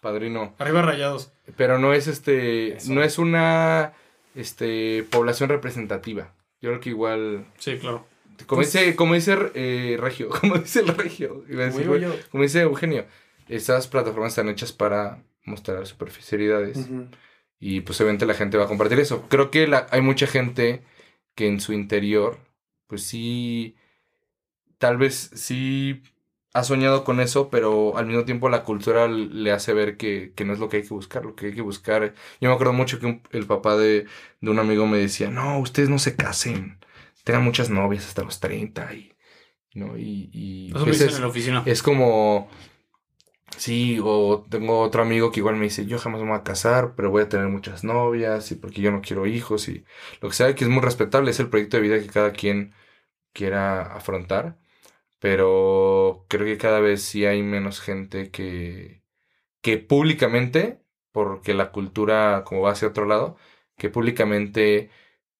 Padrino. 0.00 0.54
Arriba 0.58 0.82
rayados. 0.82 1.32
Pero 1.56 1.78
no 1.78 1.92
es 1.92 2.06
este. 2.06 2.74
Eso. 2.76 2.92
No 2.92 3.02
es 3.02 3.18
una 3.18 3.92
este 4.34 5.04
población 5.10 5.48
representativa. 5.48 6.34
Yo 6.60 6.70
creo 6.70 6.80
que 6.80 6.90
igual. 6.90 7.46
Sí, 7.58 7.78
claro. 7.78 8.06
Como 8.46 8.60
Pues- 8.60 8.72
dice, 8.72 8.96
como 8.96 9.14
dice 9.14 9.36
eh, 9.54 9.96
Regio, 10.00 10.28
como 10.40 10.56
dice 10.58 10.80
el 10.80 10.88
Regio, 10.88 11.44
iba 11.48 11.64
a 11.64 11.66
decir, 11.66 11.84
Como 11.86 11.96
yo. 11.98 12.14
dice 12.42 12.60
Eugenio, 12.62 13.06
estas 13.48 13.86
plataformas 13.88 14.32
están 14.32 14.48
hechas 14.48 14.72
para 14.72 15.22
mostrar 15.44 15.86
superficialidades. 15.86 16.88
Y 17.58 17.80
pues 17.82 18.00
obviamente 18.00 18.24
la 18.24 18.34
gente 18.34 18.56
va 18.56 18.64
a 18.64 18.68
compartir 18.68 18.98
eso. 19.00 19.26
Creo 19.28 19.50
que 19.50 19.66
la- 19.66 19.86
hay 19.90 20.00
mucha 20.00 20.26
gente 20.26 20.82
que 21.34 21.46
en 21.46 21.60
su 21.60 21.72
interior, 21.74 22.38
pues 22.86 23.02
sí, 23.02 23.76
tal 24.78 24.96
vez 24.96 25.30
sí 25.34 26.02
ha 26.54 26.64
soñado 26.64 27.04
con 27.04 27.20
eso, 27.20 27.50
pero 27.50 27.96
al 27.96 28.06
mismo 28.06 28.24
tiempo 28.24 28.48
la 28.48 28.64
cultura 28.64 29.08
le 29.08 29.52
hace 29.52 29.72
ver 29.74 29.96
que, 29.96 30.32
que 30.36 30.44
no 30.44 30.52
es 30.52 30.58
lo 30.58 30.68
que 30.68 30.78
hay 30.78 30.82
que 30.84 30.94
buscar, 30.94 31.24
lo 31.24 31.34
que 31.36 31.46
hay 31.46 31.54
que 31.54 31.62
buscar. 31.62 32.14
Yo 32.40 32.48
me 32.48 32.54
acuerdo 32.54 32.72
mucho 32.72 32.98
que 33.00 33.06
un- 33.06 33.22
el 33.32 33.46
papá 33.46 33.76
de, 33.76 34.06
de 34.40 34.50
un 34.50 34.58
amigo 34.58 34.86
me 34.86 34.98
decía, 34.98 35.30
no, 35.30 35.58
ustedes 35.60 35.88
no 35.88 35.98
se 35.98 36.16
casen, 36.16 36.78
tengan 37.24 37.44
muchas 37.44 37.70
novias 37.70 38.06
hasta 38.06 38.22
los 38.24 38.40
30 38.40 38.92
y... 38.94 39.12
¿no? 39.74 39.98
Y, 39.98 40.30
y 40.32 40.74
pues, 40.84 41.00
es- 41.02 41.16
en 41.16 41.22
la 41.22 41.28
oficina. 41.28 41.62
es 41.66 41.82
como, 41.82 42.48
sí, 43.56 43.98
o 44.02 44.46
tengo 44.50 44.80
otro 44.80 45.02
amigo 45.02 45.30
que 45.32 45.40
igual 45.40 45.56
me 45.56 45.64
dice, 45.64 45.86
yo 45.86 45.98
jamás 45.98 46.20
me 46.22 46.28
voy 46.28 46.38
a 46.38 46.42
casar, 46.44 46.94
pero 46.96 47.10
voy 47.10 47.22
a 47.22 47.28
tener 47.28 47.48
muchas 47.48 47.84
novias 47.84 48.50
y 48.52 48.54
porque 48.56 48.80
yo 48.80 48.90
no 48.92 49.00
quiero 49.02 49.26
hijos 49.26 49.68
y 49.68 49.84
lo 50.20 50.28
que 50.28 50.34
sea, 50.34 50.54
que 50.54 50.64
es 50.64 50.70
muy 50.70 50.82
respetable, 50.82 51.30
es 51.30 51.40
el 51.40 51.48
proyecto 51.50 51.76
de 51.76 51.82
vida 51.82 52.00
que 52.00 52.06
cada 52.08 52.32
quien 52.32 52.74
quiera 53.34 53.82
afrontar, 53.96 54.58
pero 55.20 56.26
creo 56.28 56.46
que 56.46 56.58
cada 56.58 56.80
vez 56.80 57.02
sí 57.02 57.26
hay 57.26 57.42
menos 57.42 57.80
gente 57.80 58.30
que, 58.30 59.04
que 59.62 59.78
públicamente, 59.78 60.82
porque 61.12 61.54
la 61.54 61.72
cultura 61.72 62.44
como 62.46 62.62
va 62.62 62.72
hacia 62.72 62.88
otro 62.88 63.06
lado, 63.06 63.36
que 63.76 63.90
públicamente 63.90 64.90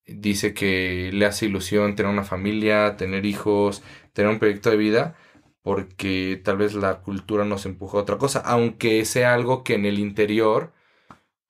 dice 0.06 0.54
que 0.54 1.10
le 1.12 1.26
hace 1.26 1.46
ilusión 1.46 1.96
tener 1.96 2.12
una 2.12 2.24
familia, 2.24 2.96
tener 2.96 3.26
hijos, 3.26 3.82
tener 4.12 4.30
un 4.30 4.38
proyecto 4.38 4.70
de 4.70 4.76
vida, 4.76 5.16
porque 5.62 6.40
tal 6.44 6.56
vez 6.58 6.74
la 6.74 7.02
cultura 7.02 7.44
nos 7.44 7.66
empuja 7.66 7.98
a 7.98 8.02
otra 8.02 8.18
cosa, 8.18 8.40
aunque 8.40 9.04
sea 9.04 9.34
algo 9.34 9.64
que 9.64 9.74
en 9.74 9.86
el 9.86 9.98
interior 9.98 10.72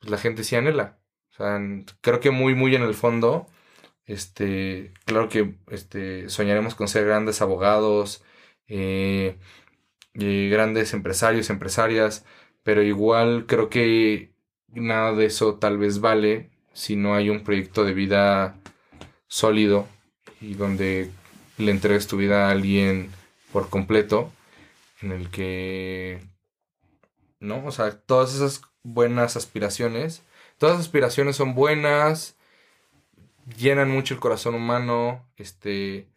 pues, 0.01 0.11
la 0.11 0.19
gente 0.19 0.45
sí 0.45 0.57
anhela. 0.57 1.01
O 1.33 1.35
sea, 1.35 1.61
creo 2.03 2.21
que 2.21 2.31
muy, 2.31 2.55
muy 2.55 2.75
en 2.77 2.83
el 2.83 2.95
fondo, 2.95 3.47
este, 4.11 4.93
claro 5.05 5.29
que 5.29 5.55
este, 5.69 6.29
soñaremos 6.29 6.75
con 6.75 6.89
ser 6.89 7.05
grandes 7.07 7.41
abogados, 7.43 8.25
eh, 8.67 9.37
eh, 10.15 10.49
grandes 10.51 10.93
empresarios, 10.95 11.49
empresarias, 11.49 12.25
pero 12.65 12.83
igual 12.83 13.45
creo 13.47 13.69
que 13.71 14.33
nada 14.69 15.13
de 15.15 15.27
eso 15.27 15.57
tal 15.57 15.79
vez 15.79 16.01
vale 16.01 16.51
si 16.73 16.97
no 16.97 17.15
hay 17.15 17.31
un 17.31 17.45
proyecto 17.45 17.85
de 17.85 17.95
vida 17.95 18.57
sólido 19.29 19.87
y 20.41 20.55
donde 20.55 21.11
le 21.59 21.71
entregues 21.71 22.09
tu 22.09 22.17
vida 22.17 22.49
a 22.49 22.51
alguien 22.51 23.11
por 23.53 23.69
completo, 23.71 24.33
en 25.03 25.13
el 25.13 25.31
que, 25.31 26.21
¿no? 27.39 27.65
O 27.65 27.71
sea, 27.71 27.93
todas 28.01 28.35
esas 28.35 28.63
buenas 28.83 29.37
aspiraciones, 29.37 30.25
todas 30.59 30.77
las 30.77 30.87
aspiraciones 30.87 31.37
son 31.37 31.55
buenas, 31.55 32.37
llenan 33.57 33.91
mucho 33.91 34.15
el 34.15 34.21
corazón 34.21 34.55
humano, 34.55 35.27
este, 35.37 36.09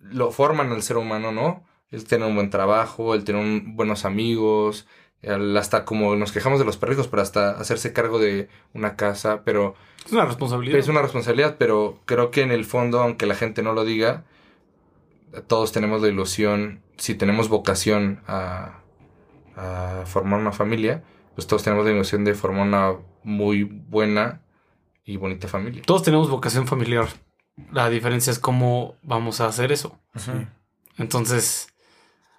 lo 0.00 0.30
forman 0.30 0.70
al 0.72 0.82
ser 0.82 0.96
humano, 0.96 1.32
¿no? 1.32 1.64
El 1.90 2.04
tener 2.04 2.26
un 2.28 2.34
buen 2.34 2.50
trabajo, 2.50 3.14
el 3.14 3.24
tener 3.24 3.40
un- 3.42 3.76
buenos 3.76 4.04
amigos, 4.04 4.86
el 5.22 5.56
hasta 5.56 5.84
como 5.84 6.16
nos 6.16 6.32
quejamos 6.32 6.58
de 6.58 6.64
los 6.66 6.76
perrijos, 6.76 7.08
pero 7.08 7.22
hasta 7.22 7.50
hacerse 7.52 7.92
cargo 7.92 8.18
de 8.18 8.48
una 8.74 8.96
casa, 8.96 9.42
pero 9.44 9.74
Es 10.04 10.12
una 10.12 10.26
responsabilidad. 10.26 10.78
es 10.78 10.88
una 10.88 11.00
responsabilidad, 11.02 11.56
pero 11.58 12.00
creo 12.04 12.30
que 12.30 12.42
en 12.42 12.50
el 12.50 12.64
fondo, 12.64 13.00
aunque 13.00 13.24
la 13.26 13.34
gente 13.34 13.62
no 13.62 13.72
lo 13.72 13.84
diga, 13.84 14.24
todos 15.46 15.72
tenemos 15.72 16.02
la 16.02 16.08
ilusión, 16.08 16.82
si 16.96 17.14
tenemos 17.14 17.48
vocación 17.48 18.20
a, 18.26 18.80
a 19.56 20.02
formar 20.06 20.40
una 20.40 20.52
familia, 20.52 21.02
pues 21.34 21.46
todos 21.46 21.62
tenemos 21.64 21.84
la 21.84 21.92
ilusión 21.92 22.24
de 22.24 22.34
formar 22.34 22.66
una 22.66 22.94
muy 23.24 23.64
buena 23.64 24.42
y 25.04 25.16
bonita 25.16 25.48
familia. 25.48 25.82
Todos 25.84 26.02
tenemos 26.02 26.30
vocación 26.30 26.66
familiar. 26.66 27.08
La 27.72 27.88
diferencia 27.90 28.30
es 28.30 28.38
cómo 28.38 28.96
vamos 29.02 29.40
a 29.40 29.46
hacer 29.46 29.70
eso. 29.72 29.98
Sí. 30.16 30.32
Entonces, 30.98 31.68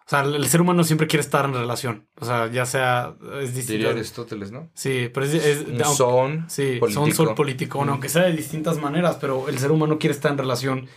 o 0.06 0.10
sea, 0.10 0.22
el 0.22 0.46
ser 0.48 0.62
humano 0.62 0.84
siempre 0.84 1.08
quiere 1.08 1.22
estar 1.22 1.46
en 1.46 1.54
relación. 1.54 2.08
O 2.20 2.26
sea, 2.26 2.48
ya 2.52 2.66
sea, 2.66 3.16
es 3.42 3.54
distinto. 3.56 3.72
Diría 3.74 3.90
Aristóteles, 3.92 4.52
¿no? 4.52 4.70
Sí, 4.74 5.10
pero 5.14 5.26
es, 5.26 5.34
es- 5.34 5.62
Un 5.68 5.82
aunque- 5.82 5.84
son 5.98 6.46
sí, 6.50 6.78
político. 6.80 7.06
son 7.06 7.14
sol 7.14 7.36
político, 7.36 7.78
bueno, 7.80 7.92
Mm. 7.92 7.96
aunque 7.96 8.10
sea 8.10 8.24
de 8.24 8.34
distintas 8.34 8.78
maneras, 8.80 9.18
pero 9.20 9.48
el 9.50 9.58
ser 9.60 9.72
humano 9.72 9.98
quiere 10.00 10.14
estar 10.14 10.32
en 10.32 10.38
relación 10.38 10.88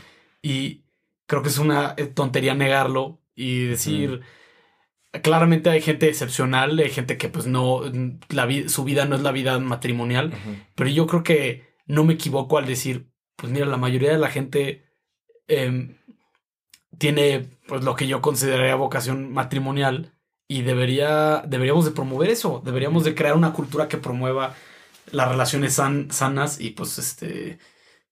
y 0.42 0.82
creo 1.26 1.42
que 1.42 1.48
es 1.48 1.58
una 1.58 1.94
eh, 1.96 2.06
tontería 2.06 2.54
negarlo 2.54 3.18
y 3.34 3.64
decir, 3.66 4.20
claramente 5.22 5.70
hay 5.70 5.80
gente 5.80 6.08
excepcional, 6.08 6.78
hay 6.78 6.90
gente 6.90 7.16
que 7.16 7.28
pues 7.28 7.46
no, 7.46 7.80
la 8.28 8.46
vi- 8.46 8.68
su 8.68 8.84
vida 8.84 9.04
no 9.06 9.16
es 9.16 9.22
la 9.22 9.32
vida 9.32 9.58
matrimonial, 9.58 10.32
pero 10.74 10.90
yo 10.90 11.06
creo 11.06 11.22
que 11.22 11.74
no 11.86 12.04
me 12.04 12.14
equivoco 12.14 12.58
al 12.58 12.66
decir, 12.66 13.10
pues 13.36 13.52
mira, 13.52 13.66
la 13.66 13.76
mayoría 13.78 14.10
de 14.12 14.18
la 14.18 14.28
gente 14.30 14.84
em, 15.46 15.96
tiene 16.98 17.46
pues 17.66 17.84
lo 17.84 17.94
que 17.94 18.06
yo 18.06 18.20
consideraría 18.20 18.74
vocación 18.74 19.32
matrimonial 19.32 20.12
y 20.48 20.62
debería, 20.62 21.42
deberíamos 21.46 21.84
de 21.84 21.90
promover 21.92 22.30
eso, 22.30 22.62
deberíamos 22.64 23.04
de 23.04 23.14
crear 23.14 23.36
una 23.36 23.52
cultura 23.52 23.88
que 23.88 23.98
promueva 23.98 24.54
las 25.10 25.28
relaciones 25.28 25.74
san- 25.74 26.10
sanas 26.10 26.60
y 26.60 26.70
pues 26.70 26.98
este 26.98 27.58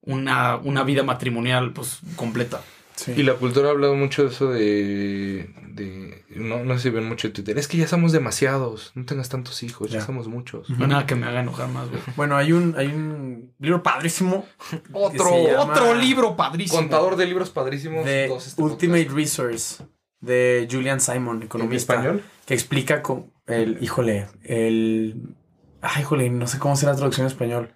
una, 0.03 0.57
una 0.57 0.85
vida 0.85 1.03
matrimonial 1.03 1.73
pues 1.73 1.99
completa. 2.15 2.63
Sí. 2.97 3.13
Y 3.17 3.23
la 3.23 3.35
cultura 3.35 3.69
ha 3.69 3.71
hablado 3.73 3.95
mucho 3.95 4.23
de 4.25 4.29
eso 4.31 4.49
de... 4.51 5.51
de 5.69 6.25
no, 6.35 6.65
no 6.65 6.75
sé 6.77 6.85
si 6.85 6.91
ven 6.91 7.05
mucho 7.07 7.27
en 7.27 7.33
Twitter. 7.35 7.59
Es 7.59 7.69
que 7.69 7.77
ya 7.77 7.87
somos 7.87 8.11
demasiados. 8.13 8.93
No 8.95 9.05
tengas 9.05 9.29
tantos 9.29 9.63
hijos. 9.63 9.91
Ya, 9.91 9.99
Ya. 10.01 10.07
somos 10.07 10.29
muchos. 10.29 10.69
No 10.71 10.85
hay 10.85 10.91
nada 10.91 11.07
que 11.07 11.15
me 11.15 11.27
haga 11.27 11.41
enojar 11.41 11.69
más, 11.69 11.89
güey. 11.91 12.01
Bueno, 12.17 12.37
hay 12.37 12.53
un, 12.53 12.75
hay 12.77 12.87
un 12.89 13.53
libro 13.59 13.83
padrísimo. 13.83 14.47
Otro, 14.93 15.29
se 15.29 15.47
llama- 15.53 15.73
Otro 15.73 15.95
libro 15.95 16.37
padrísimo. 16.37 16.79
Contador 16.81 17.17
de 17.17 17.27
libros 17.27 17.51
padrísimos. 17.51 18.05
de 18.05 18.29
dos 18.29 18.47
este 18.47 18.63
Ultimate 18.63 19.05
podcast. 19.05 19.17
Resource 19.19 19.85
de 20.21 20.67
Julian 20.71 21.01
Simon, 21.01 21.37
¿En 21.37 21.43
economista. 21.45 21.95
español? 21.95 22.23
que 22.47 22.55
explica 22.55 23.03
con 23.03 23.33
el, 23.47 23.79
híjole, 23.83 24.27
el, 24.45 25.35
ay, 25.83 26.03
híjole, 26.03 26.31
no 26.31 26.47
sé 26.47 26.59
cómo 26.59 26.77
será 26.77 26.93
la 26.93 26.97
traducción 26.99 27.27
en 27.27 27.31
español. 27.33 27.75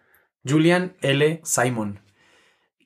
Julian 0.48 0.96
L. 1.02 1.40
Simon, 1.44 2.00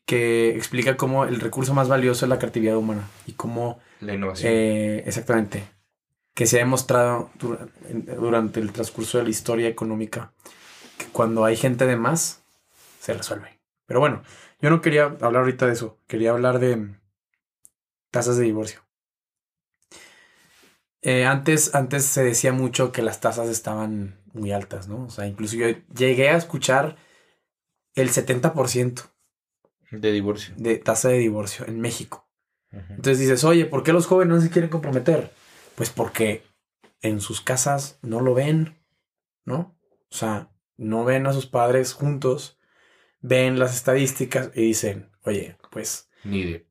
que 0.06 0.50
explica 0.56 0.96
cómo 0.96 1.24
el 1.24 1.40
recurso 1.40 1.74
más 1.74 1.88
valioso 1.88 2.24
es 2.26 2.28
la 2.28 2.38
creatividad 2.38 2.76
humana 2.76 3.08
y 3.26 3.32
cómo, 3.32 3.80
La 4.00 4.14
innovación. 4.14 4.52
eh, 4.52 5.02
exactamente, 5.06 5.64
que 6.34 6.46
se 6.46 6.56
ha 6.56 6.60
demostrado 6.60 7.30
durante 8.18 8.60
el 8.60 8.72
transcurso 8.72 9.18
de 9.18 9.24
la 9.24 9.30
historia 9.30 9.68
económica 9.68 10.32
que 10.98 11.06
cuando 11.06 11.44
hay 11.44 11.56
gente 11.56 11.86
de 11.86 11.96
más, 11.96 12.42
se 13.00 13.14
resuelve. 13.14 13.58
Pero 13.86 14.00
bueno, 14.00 14.22
yo 14.60 14.70
no 14.70 14.80
quería 14.80 15.04
hablar 15.04 15.36
ahorita 15.36 15.66
de 15.66 15.72
eso, 15.72 15.98
quería 16.06 16.30
hablar 16.30 16.58
de 16.58 16.94
tasas 18.10 18.36
de 18.36 18.44
divorcio. 18.44 18.80
Eh, 21.02 21.26
antes, 21.26 21.74
antes 21.74 22.04
se 22.04 22.24
decía 22.24 22.52
mucho 22.52 22.90
que 22.92 23.02
las 23.02 23.20
tasas 23.20 23.48
estaban 23.48 24.18
muy 24.32 24.52
altas, 24.52 24.88
¿no? 24.88 25.04
O 25.04 25.10
sea, 25.10 25.26
incluso 25.26 25.56
yo 25.56 25.66
llegué 25.94 26.30
a 26.30 26.36
escuchar 26.36 26.96
el 27.94 28.10
70% 28.10 29.10
de 30.00 30.12
divorcio. 30.12 30.54
de 30.56 30.76
tasa 30.78 31.08
de 31.08 31.18
divorcio 31.18 31.66
en 31.66 31.80
México. 31.80 32.28
Entonces 32.72 33.20
dices, 33.20 33.44
oye, 33.44 33.66
¿por 33.66 33.82
qué 33.84 33.92
los 33.92 34.06
jóvenes 34.06 34.34
no 34.34 34.40
se 34.40 34.50
quieren 34.50 34.68
comprometer? 34.70 35.30
Pues 35.76 35.90
porque 35.90 36.42
en 37.02 37.20
sus 37.20 37.40
casas 37.40 37.98
no 38.02 38.20
lo 38.20 38.34
ven, 38.34 38.76
¿no? 39.44 39.78
O 40.10 40.14
sea, 40.16 40.50
no 40.76 41.04
ven 41.04 41.26
a 41.28 41.32
sus 41.32 41.46
padres 41.46 41.92
juntos, 41.92 42.58
ven 43.20 43.58
las 43.60 43.76
estadísticas 43.76 44.50
y 44.54 44.62
dicen, 44.62 45.10
oye, 45.24 45.56
pues 45.70 46.08
Ni 46.24 46.44
de 46.44 46.66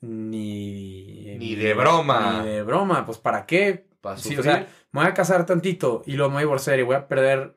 ni... 0.00 1.36
Ni 1.38 1.54
de 1.54 1.74
broma. 1.74 2.42
Ni 2.42 2.50
de 2.50 2.62
broma, 2.62 3.04
pues 3.06 3.18
¿para 3.18 3.46
qué? 3.46 3.86
para 4.00 4.16
Sí, 4.16 4.36
o 4.36 4.42
sea, 4.42 4.66
me 4.92 5.00
voy 5.00 5.06
a 5.08 5.14
casar 5.14 5.46
tantito 5.46 6.02
y 6.06 6.12
luego 6.12 6.30
me 6.30 6.34
voy 6.34 6.40
a 6.42 6.46
divorciar 6.46 6.78
y 6.78 6.82
voy 6.82 6.96
a 6.96 7.08
perder 7.08 7.56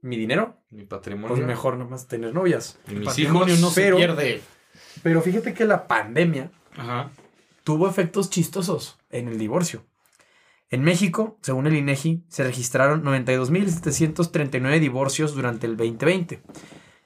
mi 0.00 0.16
dinero. 0.16 0.62
mi 0.70 0.84
patrimonio. 0.84 1.28
Pues 1.36 1.46
mejor 1.46 1.76
nomás 1.76 2.08
tener 2.08 2.34
novias. 2.34 2.78
y 2.88 2.94
mis 2.96 3.06
Patrimonio 3.06 3.54
hijos. 3.54 3.60
no 3.60 3.70
pero- 3.74 3.96
se 3.96 4.02
pierde. 4.04 4.40
Pero 5.02 5.20
fíjate 5.22 5.54
que 5.54 5.64
la 5.64 5.86
pandemia 5.86 6.50
Ajá. 6.76 7.10
tuvo 7.64 7.88
efectos 7.88 8.30
chistosos 8.30 8.98
en 9.10 9.28
el 9.28 9.38
divorcio. 9.38 9.84
En 10.70 10.82
México, 10.82 11.38
según 11.42 11.66
el 11.66 11.76
INEGI, 11.76 12.24
se 12.28 12.42
registraron 12.42 13.04
92.739 13.04 14.80
divorcios 14.80 15.34
durante 15.34 15.66
el 15.66 15.76
2020. 15.76 16.42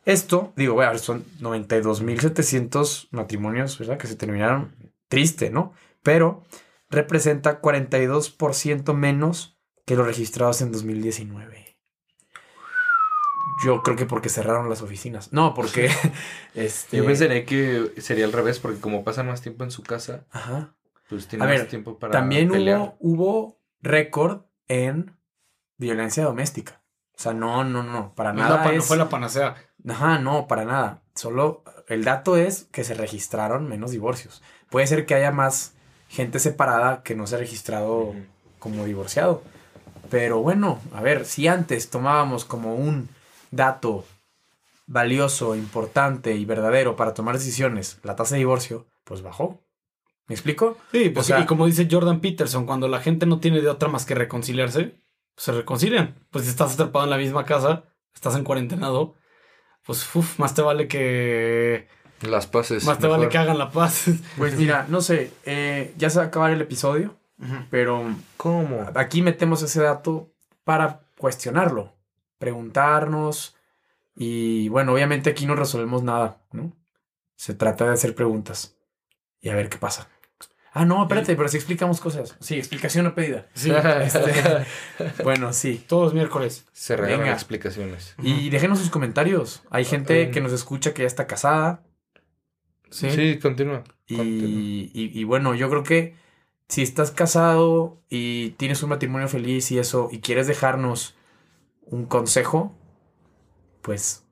Esto, 0.04 0.52
digo, 0.56 0.74
bueno, 0.74 0.96
son 0.98 1.24
92.700 1.40 3.08
matrimonios, 3.10 3.78
¿verdad? 3.78 3.98
Que 3.98 4.06
se 4.06 4.16
terminaron 4.16 4.74
triste, 5.08 5.50
¿no? 5.50 5.74
Pero 6.02 6.44
representa 6.88 7.60
42% 7.60 8.94
menos 8.94 9.58
que 9.84 9.96
los 9.96 10.06
registrados 10.06 10.62
en 10.62 10.72
2019. 10.72 11.67
Yo 13.64 13.82
creo 13.82 13.96
que 13.96 14.06
porque 14.06 14.28
cerraron 14.28 14.68
las 14.68 14.82
oficinas. 14.82 15.32
No, 15.32 15.54
porque 15.54 15.90
este 16.54 16.96
Yo 16.98 17.04
pensaría 17.04 17.44
que 17.44 17.92
sería 17.98 18.24
al 18.24 18.32
revés, 18.32 18.58
porque 18.58 18.80
como 18.80 19.04
pasan 19.04 19.26
más 19.26 19.40
tiempo 19.42 19.64
en 19.64 19.70
su 19.70 19.82
casa, 19.82 20.24
Ajá. 20.30 20.74
pues 21.08 21.26
tienen 21.28 21.46
A 21.46 21.50
ver, 21.50 21.60
más 21.60 21.68
tiempo 21.68 21.98
para 21.98 22.12
También 22.12 22.50
pelear. 22.50 22.78
hubo, 22.78 22.96
hubo 23.00 23.60
récord 23.80 24.42
en 24.68 25.16
violencia 25.76 26.24
doméstica. 26.24 26.82
O 27.16 27.20
sea, 27.20 27.32
no, 27.32 27.64
no, 27.64 27.82
no, 27.82 28.14
para 28.14 28.32
No, 28.32 28.42
es 28.44 28.48
la 28.50 28.56
nada 28.58 28.72
no 28.72 28.82
fue 28.82 28.96
la 28.96 29.08
panacea. 29.08 29.56
Ajá, 29.88 30.18
no, 30.18 30.46
para 30.46 30.64
nada. 30.64 31.02
Solo 31.14 31.64
el 31.88 32.04
dato 32.04 32.36
es 32.36 32.68
que 32.70 32.84
se 32.84 32.94
registraron 32.94 33.68
menos 33.68 33.90
divorcios. 33.90 34.42
Puede 34.70 34.86
ser 34.86 35.04
que 35.04 35.14
haya 35.14 35.32
más 35.32 35.74
gente 36.08 36.38
separada 36.38 37.02
que 37.02 37.16
no 37.16 37.26
se 37.26 37.34
ha 37.34 37.38
registrado 37.38 38.14
como 38.60 38.84
divorciado. 38.84 39.42
Pero 40.10 40.40
bueno, 40.40 40.80
a 40.94 41.02
ver, 41.02 41.24
si 41.24 41.48
antes 41.48 41.90
tomábamos 41.90 42.44
como 42.44 42.76
un 42.76 43.08
dato 43.50 44.04
valioso, 44.86 45.54
importante 45.54 46.34
y 46.34 46.44
verdadero 46.44 46.96
para 46.96 47.14
tomar 47.14 47.34
decisiones 47.36 47.98
la 48.02 48.16
tasa 48.16 48.34
de 48.34 48.38
divorcio, 48.40 48.86
pues 49.04 49.22
bajó. 49.22 49.60
¿Me 50.26 50.34
explico? 50.34 50.76
Sí, 50.92 51.08
pues 51.10 51.26
O 51.26 51.28
sea- 51.28 51.40
y 51.40 51.46
como 51.46 51.66
dice 51.66 51.88
Jordan 51.90 52.20
Peterson, 52.20 52.66
cuando 52.66 52.88
la 52.88 53.00
gente 53.00 53.26
no 53.26 53.38
tiene 53.40 53.60
de 53.60 53.68
otra 53.68 53.88
más 53.88 54.04
que 54.06 54.14
reconciliarse, 54.14 54.94
pues 55.34 55.44
se 55.44 55.52
reconcilian. 55.52 56.14
Pues 56.30 56.44
si 56.44 56.50
estás 56.50 56.74
atrapado 56.74 57.04
en 57.04 57.10
la 57.10 57.16
misma 57.16 57.44
casa, 57.44 57.84
estás 58.14 58.34
en 58.36 58.44
cuarentenado, 58.44 59.14
pues 59.86 60.14
uf, 60.14 60.38
más 60.38 60.54
te 60.54 60.60
vale 60.62 60.86
que 60.88 61.88
Las 62.22 62.46
paces. 62.46 62.84
más 62.84 62.98
te 62.98 63.06
vale 63.06 63.28
que 63.28 63.38
hagan 63.38 63.58
la 63.58 63.70
paz. 63.70 64.06
Pues 64.36 64.54
mira, 64.56 64.86
no 64.88 65.00
sé, 65.00 65.32
eh, 65.44 65.94
ya 65.96 66.10
se 66.10 66.18
va 66.18 66.24
a 66.24 66.28
acabar 66.28 66.50
el 66.50 66.60
episodio, 66.60 67.16
pero 67.70 68.04
¿Cómo? 68.36 68.86
aquí 68.94 69.22
metemos 69.22 69.62
ese 69.62 69.80
dato 69.82 70.30
para 70.64 71.00
cuestionarlo, 71.18 71.94
preguntarnos 72.38 73.56
y 74.16 74.68
bueno, 74.68 74.92
obviamente 74.92 75.30
aquí 75.30 75.46
no 75.46 75.54
resolvemos 75.54 76.02
nada, 76.02 76.42
¿no? 76.52 76.72
Se 77.36 77.54
trata 77.54 77.86
de 77.86 77.92
hacer 77.92 78.14
preguntas 78.14 78.76
y 79.40 79.48
a 79.50 79.54
ver 79.54 79.68
qué 79.68 79.78
pasa. 79.78 80.08
Ah, 80.72 80.84
no, 80.84 81.02
espérate, 81.02 81.34
pero 81.34 81.48
si 81.48 81.56
explicamos 81.56 82.00
cosas. 82.00 82.36
Sí, 82.40 82.56
explicación 82.56 83.04
no 83.04 83.14
pedida. 83.14 83.46
Sí, 83.54 83.70
Este, 84.02 84.64
bueno, 85.24 85.52
sí. 85.52 85.82
todos 85.88 86.04
los 86.04 86.14
miércoles. 86.14 86.66
Se 86.72 86.96
regalan 86.96 87.20
Venga. 87.20 87.32
explicaciones. 87.32 88.14
Y 88.22 88.50
déjenos 88.50 88.78
sus 88.78 88.90
comentarios. 88.90 89.62
Hay 89.70 89.84
gente 89.84 90.26
Mm. 90.26 90.30
que 90.30 90.40
nos 90.40 90.52
escucha 90.52 90.94
que 90.94 91.02
ya 91.02 91.06
está 91.08 91.26
casada. 91.26 91.82
Sí. 92.90 93.10
Sí, 93.10 93.38
continúa. 93.38 93.82
Y, 94.06 94.16
y- 94.20 95.10
y 95.18 95.24
bueno, 95.24 95.54
yo 95.54 95.68
creo 95.70 95.82
que 95.82 96.14
si 96.68 96.82
estás 96.82 97.10
casado 97.10 98.00
y 98.08 98.50
tienes 98.50 98.82
un 98.82 98.90
matrimonio 98.90 99.26
feliz 99.28 99.70
y 99.72 99.78
eso, 99.78 100.08
y 100.12 100.20
quieres 100.20 100.46
dejarnos 100.46 101.16
un 101.90 102.06
consejo, 102.06 102.74
pues 103.82 104.24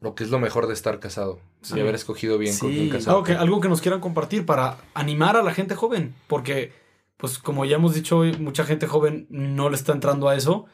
Lo 0.00 0.14
que 0.14 0.24
es 0.24 0.30
lo 0.30 0.38
mejor 0.40 0.66
de 0.66 0.74
estar 0.74 0.98
casado. 0.98 1.38
Sí. 1.62 1.76
Y 1.76 1.80
haber 1.80 1.94
escogido 1.94 2.38
bien 2.38 2.58
con 2.58 2.70
Sí. 2.70 2.76
quién 2.76 2.88
casarte. 2.90 3.10
Algo 3.10 3.22
que, 3.22 3.32
algo 3.34 3.60
que 3.60 3.68
nos 3.68 3.80
quieran 3.80 4.00
compartir 4.00 4.44
para 4.44 4.78
animar 4.94 5.36
a 5.36 5.42
la 5.44 5.54
gente 5.54 5.76
joven, 5.76 6.12
porque 6.26 6.72
pues 7.18 7.38
como 7.38 7.64
ya 7.64 7.76
hemos 7.76 7.94
dicho 7.94 8.18
hoy, 8.18 8.36
mucha 8.36 8.64
gente 8.64 8.88
joven 8.88 9.28
no 9.30 9.68
le 9.68 9.76
está 9.76 9.92
entrando 9.92 10.28
a 10.28 10.34
eso 10.34 10.66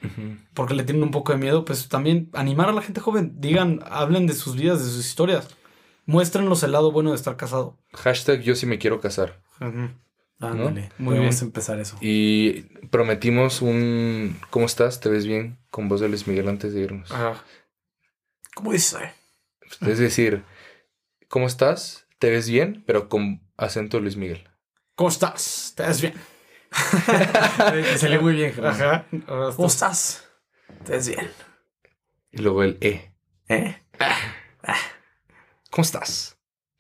porque 0.54 0.72
le 0.72 0.82
tienen 0.84 1.02
un 1.02 1.10
poco 1.10 1.32
de 1.32 1.38
miedo, 1.38 1.66
pues 1.66 1.88
también 1.90 2.30
animar 2.32 2.70
a 2.70 2.72
la 2.72 2.80
gente 2.80 3.00
joven, 3.02 3.34
digan, 3.38 3.80
hablen 3.90 4.26
de 4.26 4.32
sus 4.32 4.56
vidas, 4.56 4.78
de 4.82 4.90
sus 4.90 5.04
historias, 5.04 5.46
muéstrenos 6.06 6.62
el 6.62 6.72
lado 6.72 6.90
bueno 6.90 7.10
de 7.10 7.16
estar 7.16 7.36
casado. 7.36 7.76
Hashtag 7.92 8.40
yo 8.40 8.54
sí 8.54 8.64
me 8.64 8.78
quiero 8.78 8.98
casar. 8.98 9.42
ándale. 9.60 10.90
Muy 10.96 11.16
Podemos 11.16 11.34
bien. 11.34 11.48
empezar 11.48 11.78
eso. 11.80 11.98
Y 12.00 12.62
prometimos 12.90 13.60
un... 13.60 14.38
¿Cómo 14.48 14.64
estás? 14.64 15.00
¿Te 15.00 15.10
ves 15.10 15.26
bien? 15.26 15.58
Con 15.78 15.88
voz 15.88 16.00
de 16.00 16.08
Luis 16.08 16.26
Miguel 16.26 16.48
antes 16.48 16.74
de 16.74 16.80
irnos. 16.80 17.08
Ajá. 17.12 17.40
¿Cómo 18.56 18.72
dice? 18.72 19.12
Es 19.86 19.98
decir, 20.00 20.42
¿cómo 21.28 21.46
estás? 21.46 22.08
¿Te 22.18 22.30
ves 22.30 22.50
bien? 22.50 22.82
Pero 22.84 23.08
con 23.08 23.48
acento 23.56 24.00
Luis 24.00 24.16
Miguel. 24.16 24.50
¿Cómo 24.96 25.08
estás? 25.08 25.74
¿Te 25.76 25.84
ves 25.84 26.00
bien? 26.00 26.14
Me 27.72 27.96
salió 27.96 28.20
muy 28.20 28.32
bien. 28.34 28.54
Ajá. 28.66 29.06
¿Cómo 29.24 29.68
estás- 29.68 30.24
estás? 30.24 30.28
¿Te 30.84 30.92
ves 30.94 31.08
bien? 31.10 31.30
Y 32.32 32.38
luego 32.38 32.64
el 32.64 32.76
E. 32.80 33.14
¿Eh? 33.48 33.80
¿Cómo 35.70 35.82
estás? 35.84 36.37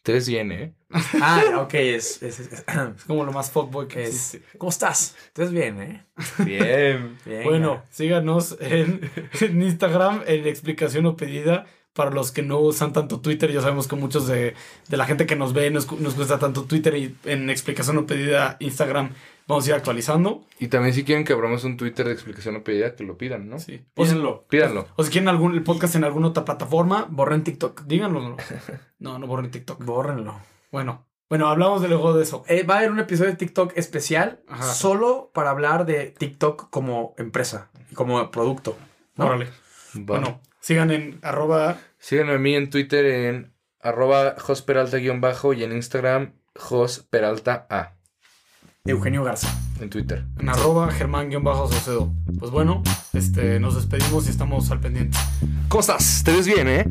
Te 0.08 0.14
ves 0.14 0.26
bien, 0.26 0.50
¿eh? 0.52 0.72
Ah, 1.20 1.42
ok, 1.60 1.74
es, 1.74 2.22
es- 2.22 2.40
es- 2.40 2.64
Es 2.66 3.04
como 3.06 3.24
lo 3.26 3.30
más 3.30 3.50
fuckboy 3.50 3.88
que 3.88 4.04
es-. 4.04 4.38
¿Cómo 4.56 4.70
estás? 4.70 5.14
¿Te 5.34 5.42
ves 5.42 5.50
bien, 5.52 5.82
eh? 5.82 6.02
Bien. 6.46 7.18
Venga. 7.26 7.44
Bueno, 7.44 7.82
síganos 7.90 8.56
en, 8.58 9.02
en 9.42 9.60
Instagram 9.60 10.22
en 10.26 10.46
explicación 10.46 11.04
o 11.04 11.14
pedida. 11.14 11.66
Para 11.98 12.12
los 12.12 12.30
que 12.30 12.42
no 12.42 12.60
usan 12.60 12.92
tanto 12.92 13.18
Twitter, 13.18 13.50
ya 13.50 13.60
sabemos 13.60 13.88
que 13.88 13.96
muchos 13.96 14.28
de, 14.28 14.54
de 14.86 14.96
la 14.96 15.04
gente 15.04 15.26
que 15.26 15.34
nos 15.34 15.52
ve 15.52 15.68
nos, 15.72 15.90
nos 15.98 16.14
gusta 16.14 16.38
tanto 16.38 16.62
Twitter 16.62 16.94
y 16.96 17.16
en 17.24 17.50
explicación 17.50 17.98
o 17.98 18.06
pedida 18.06 18.56
Instagram 18.60 19.10
vamos 19.48 19.66
a 19.66 19.70
ir 19.70 19.74
actualizando. 19.74 20.44
Y 20.60 20.68
también 20.68 20.94
si 20.94 21.02
quieren 21.02 21.24
que 21.24 21.32
abramos 21.32 21.64
un 21.64 21.76
Twitter 21.76 22.06
de 22.06 22.12
explicación 22.12 22.54
o 22.54 22.62
pedida, 22.62 22.94
que 22.94 23.02
lo 23.02 23.18
pidan, 23.18 23.48
¿no? 23.48 23.58
Sí. 23.58 23.84
Pídanlo. 23.94 24.44
Pídanlo. 24.48 24.86
o 24.94 25.02
si 25.02 25.10
quieren 25.10 25.26
algún 25.28 25.54
el 25.54 25.64
podcast 25.64 25.96
en 25.96 26.04
alguna 26.04 26.28
otra 26.28 26.44
plataforma, 26.44 27.08
Borren 27.10 27.42
TikTok. 27.42 27.82
díganlo. 27.82 28.36
No, 29.00 29.18
no 29.18 29.26
borren 29.26 29.50
TikTok. 29.50 29.84
Bórrenlo. 29.84 30.38
Bueno, 30.70 31.04
bueno, 31.28 31.48
hablamos 31.48 31.82
de 31.82 31.88
luego 31.88 32.14
de 32.14 32.22
eso. 32.22 32.44
Eh, 32.46 32.62
va 32.62 32.74
a 32.74 32.78
haber 32.78 32.92
un 32.92 33.00
episodio 33.00 33.30
de 33.32 33.36
TikTok 33.36 33.72
especial 33.76 34.40
Ajá. 34.46 34.62
solo 34.72 35.30
para 35.34 35.50
hablar 35.50 35.84
de 35.84 36.14
TikTok 36.16 36.70
como 36.70 37.14
empresa, 37.18 37.70
como 37.94 38.30
producto. 38.30 38.76
¿no? 39.16 39.26
Órale. 39.26 39.46
Va. 39.46 39.50
Bueno, 39.94 40.40
sigan 40.60 40.90
en 40.90 41.18
arroba 41.22 41.78
Síganme 41.98 42.34
a 42.34 42.38
mí 42.38 42.54
en 42.54 42.70
Twitter 42.70 43.04
en 43.04 43.52
arroba 43.80 44.36
josperalta-bajo 44.38 45.52
y 45.52 45.64
en 45.64 45.72
Instagram 45.72 46.32
josperalta 46.54 47.66
A. 47.70 47.94
Eugenio 48.84 49.24
Garza. 49.24 49.48
En 49.80 49.90
Twitter. 49.90 50.24
en 50.38 50.48
arroba 50.48 50.90
germán-saucedo. 50.90 52.12
Pues 52.38 52.50
bueno, 52.50 52.82
este, 53.12 53.60
nos 53.60 53.74
despedimos 53.74 54.26
y 54.26 54.30
estamos 54.30 54.70
al 54.70 54.80
pendiente. 54.80 55.18
¿Cómo 55.68 55.80
estás? 55.80 56.22
¿Te 56.24 56.32
ves 56.32 56.46
bien, 56.46 56.68
eh? 56.68 56.84